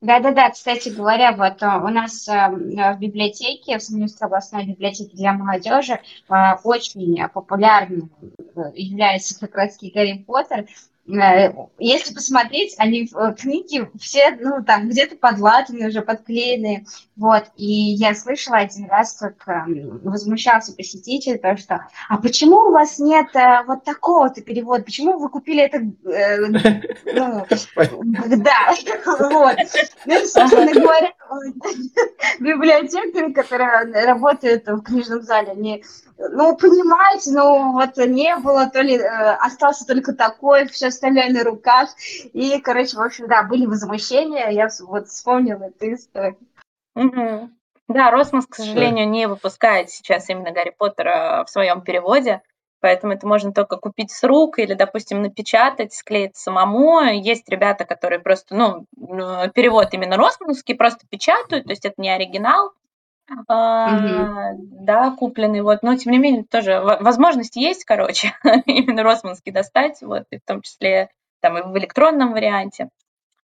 Да-да-да, 0.00 0.50
кстати 0.50 0.88
говоря, 0.88 1.32
вот 1.32 1.62
э, 1.62 1.66
у 1.66 1.88
нас 1.88 2.26
в 2.26 2.96
библиотеке, 2.98 3.78
в 3.78 3.82
Самарской 3.82 4.26
областной 4.26 4.64
библиотеке 4.64 5.14
для 5.14 5.34
молодежи, 5.34 6.00
очень 6.64 7.28
популярным 7.28 8.10
является 8.74 9.38
как 9.38 9.54
раз 9.54 9.78
Гарри 9.80 10.24
Поттер. 10.26 10.66
Э, 11.08 11.52
если 11.78 12.14
посмотреть, 12.14 12.74
они 12.78 13.08
э, 13.12 13.34
книги 13.34 13.88
все, 13.98 14.30
ну, 14.40 14.62
там, 14.62 14.88
где-то 14.88 15.16
подлатанные 15.16 15.88
уже, 15.88 16.02
подклеенные, 16.02 16.84
вот, 17.20 17.44
и 17.54 17.66
я 17.66 18.14
слышала 18.14 18.56
один 18.56 18.88
раз, 18.88 19.12
как 19.12 19.46
э, 19.46 19.64
возмущался 20.02 20.72
посетитель, 20.72 21.38
то, 21.38 21.54
что, 21.58 21.86
а 22.08 22.16
почему 22.16 22.56
у 22.56 22.72
вас 22.72 22.98
нет 22.98 23.26
э, 23.36 23.62
вот 23.66 23.84
такого-то 23.84 24.40
перевода, 24.40 24.84
почему 24.84 25.18
вы 25.18 25.28
купили 25.28 25.64
это, 25.64 25.80
э, 26.08 26.38
ну, 26.38 27.46
да, 28.38 28.72
вот, 29.18 29.56
ну, 30.06 30.14
собственно 30.24 30.72
говоря, 30.72 31.12
библиотекари, 32.40 33.34
которые 33.34 34.06
работают 34.06 34.66
в 34.66 34.80
книжном 34.80 35.20
зале, 35.20 35.50
они 35.50 35.84
ну, 36.32 36.54
понимаете, 36.54 37.30
ну, 37.32 37.72
вот 37.72 37.96
не 37.96 38.36
было, 38.36 38.68
то 38.68 38.82
ли 38.82 38.96
э, 38.96 39.36
остался 39.40 39.86
только 39.86 40.12
такой, 40.12 40.66
все 40.66 40.88
остальное 40.88 41.30
на 41.30 41.44
руках. 41.44 41.90
И, 42.34 42.60
короче, 42.60 42.96
в 42.96 43.00
общем, 43.00 43.26
да, 43.26 43.42
были 43.42 43.64
возмущения, 43.64 44.50
я 44.50 44.68
вот 44.80 45.08
вспомнила 45.08 45.64
эту 45.64 45.94
историю. 45.94 46.36
Да, 47.88 48.10
Росмос, 48.12 48.46
к 48.46 48.54
сожалению, 48.54 49.08
не 49.08 49.26
выпускает 49.26 49.90
сейчас 49.90 50.28
именно 50.28 50.52
Гарри 50.52 50.72
Поттера 50.76 51.44
в 51.44 51.50
своем 51.50 51.80
переводе, 51.80 52.40
поэтому 52.80 53.14
это 53.14 53.26
можно 53.26 53.52
только 53.52 53.78
купить 53.78 54.12
с 54.12 54.22
рук 54.22 54.60
или, 54.60 54.74
допустим, 54.74 55.22
напечатать, 55.22 55.92
склеить 55.92 56.36
самому. 56.36 57.00
Есть 57.00 57.48
ребята, 57.48 57.84
которые 57.84 58.20
просто, 58.20 58.54
ну, 58.54 58.86
перевод 59.54 59.88
именно 59.92 60.16
Росмановский, 60.16 60.76
просто 60.76 61.04
печатают, 61.10 61.64
то 61.64 61.72
есть 61.72 61.84
это 61.84 61.94
не 61.98 62.10
оригинал, 62.10 62.72
а, 63.48 64.52
да, 64.56 65.10
купленный, 65.12 65.62
вот, 65.62 65.82
но 65.82 65.96
тем 65.96 66.12
не 66.12 66.18
менее 66.18 66.44
тоже 66.44 66.80
возможность 66.80 67.56
есть, 67.56 67.84
короче, 67.84 68.34
именно 68.66 69.02
Росманский 69.02 69.52
достать, 69.52 70.00
вот, 70.02 70.24
и 70.30 70.38
в 70.38 70.44
том 70.44 70.62
числе 70.62 71.10
там 71.40 71.58
и 71.58 71.62
в 71.62 71.76
электронном 71.78 72.32
варианте. 72.32 72.88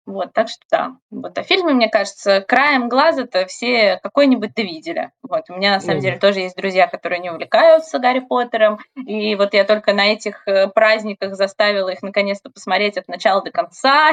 Вот, 0.05 0.33
так 0.33 0.49
что 0.49 0.59
да. 0.69 0.91
Вот, 1.11 1.37
а 1.37 1.43
фильмы, 1.43 1.73
мне 1.73 1.87
кажется, 1.87 2.41
краем 2.41 2.89
глаза-то 2.89 3.45
все 3.45 3.99
какой-нибудь 4.03 4.53
ты 4.53 4.63
видели. 4.63 5.11
Вот, 5.21 5.49
у 5.49 5.55
меня 5.55 5.71
на 5.71 5.79
самом 5.79 5.99
mm. 5.99 6.01
деле 6.01 6.19
тоже 6.19 6.39
есть 6.39 6.57
друзья, 6.57 6.87
которые 6.87 7.19
не 7.19 7.29
увлекаются 7.29 7.99
Гарри 7.99 8.19
Поттером, 8.19 8.79
и 8.95 9.35
вот 9.35 9.53
я 9.53 9.63
только 9.63 9.93
на 9.93 10.07
этих 10.07 10.45
э, 10.45 10.67
праздниках 10.67 11.35
заставила 11.35 11.89
их 11.89 12.01
наконец-то 12.01 12.49
посмотреть 12.49 12.97
от 12.97 13.07
начала 13.07 13.41
до 13.41 13.51
конца. 13.51 14.11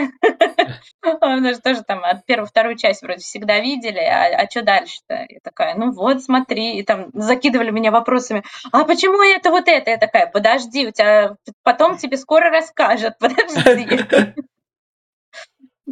Потому 1.01 1.49
что 1.53 1.63
тоже 1.63 1.83
там 1.83 2.05
от 2.05 2.25
первой, 2.25 2.47
вторую 2.47 2.77
часть 2.77 3.03
вроде 3.03 3.21
всегда 3.21 3.59
видели, 3.59 3.99
а, 3.99 4.43
а 4.43 4.49
что 4.49 4.63
дальше-то? 4.63 5.27
Я 5.29 5.41
такая, 5.43 5.75
ну 5.75 5.91
вот, 5.91 6.23
смотри, 6.23 6.79
и 6.79 6.85
там 6.85 7.11
закидывали 7.15 7.71
меня 7.71 7.91
вопросами, 7.91 8.45
а 8.71 8.85
почему 8.85 9.21
это 9.23 9.51
вот 9.51 9.67
это? 9.67 9.91
Я 9.91 9.97
такая, 9.97 10.29
подожди, 10.29 10.87
у 10.87 10.93
тебя 10.93 11.35
потом 11.65 11.97
тебе 11.97 12.17
скоро 12.17 12.51
расскажут, 12.51 13.15
подожди. 13.19 13.89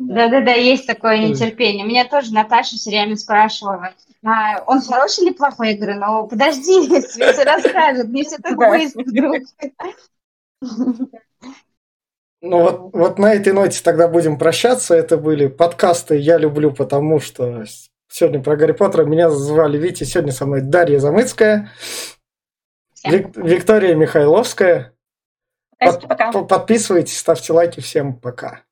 Да-да-да, 0.01 0.53
есть 0.53 0.87
такое 0.87 1.19
нетерпение. 1.19 1.85
Меня 1.85 2.05
тоже 2.07 2.33
Наташа 2.33 2.77
все 2.77 2.91
время 2.91 3.17
спрашивала, 3.17 3.93
а, 4.25 4.63
он 4.67 4.81
хороший 4.81 5.25
или 5.25 5.33
плохой? 5.33 5.73
Я 5.73 5.77
говорю, 5.77 6.01
ну 6.01 6.29
подожди, 6.29 6.87
тебе 6.89 7.33
все 7.33 7.45
расскажут, 7.45 8.09
не 8.09 8.25
все 8.25 8.39
так 8.39 8.57
быстро 8.57 9.03
вдруг. 9.03 9.43
Ну 12.41 12.63
вот, 12.63 12.91
вот 12.93 13.19
на 13.19 13.35
этой 13.35 13.53
ноте 13.53 13.83
тогда 13.83 14.07
будем 14.07 14.39
прощаться. 14.39 14.95
Это 14.95 15.17
были 15.17 15.49
подкасты 15.49 16.17
«Я 16.17 16.39
люблю, 16.39 16.73
потому 16.73 17.19
что...» 17.21 17.65
Сегодня 18.11 18.43
про 18.43 18.57
Гарри 18.57 18.73
Поттера. 18.73 19.05
Меня 19.05 19.29
звали 19.29 19.77
Витя. 19.77 20.05
Сегодня 20.05 20.33
со 20.33 20.47
мной 20.47 20.63
Дарья 20.63 20.99
Замыцкая, 20.99 21.71
Вик, 23.05 23.37
Виктория 23.37 23.95
Михайловская. 23.95 24.95
Под, 25.79 26.49
Подписывайтесь, 26.49 27.19
ставьте 27.19 27.53
лайки. 27.53 27.81
Всем 27.81 28.15
пока. 28.15 28.63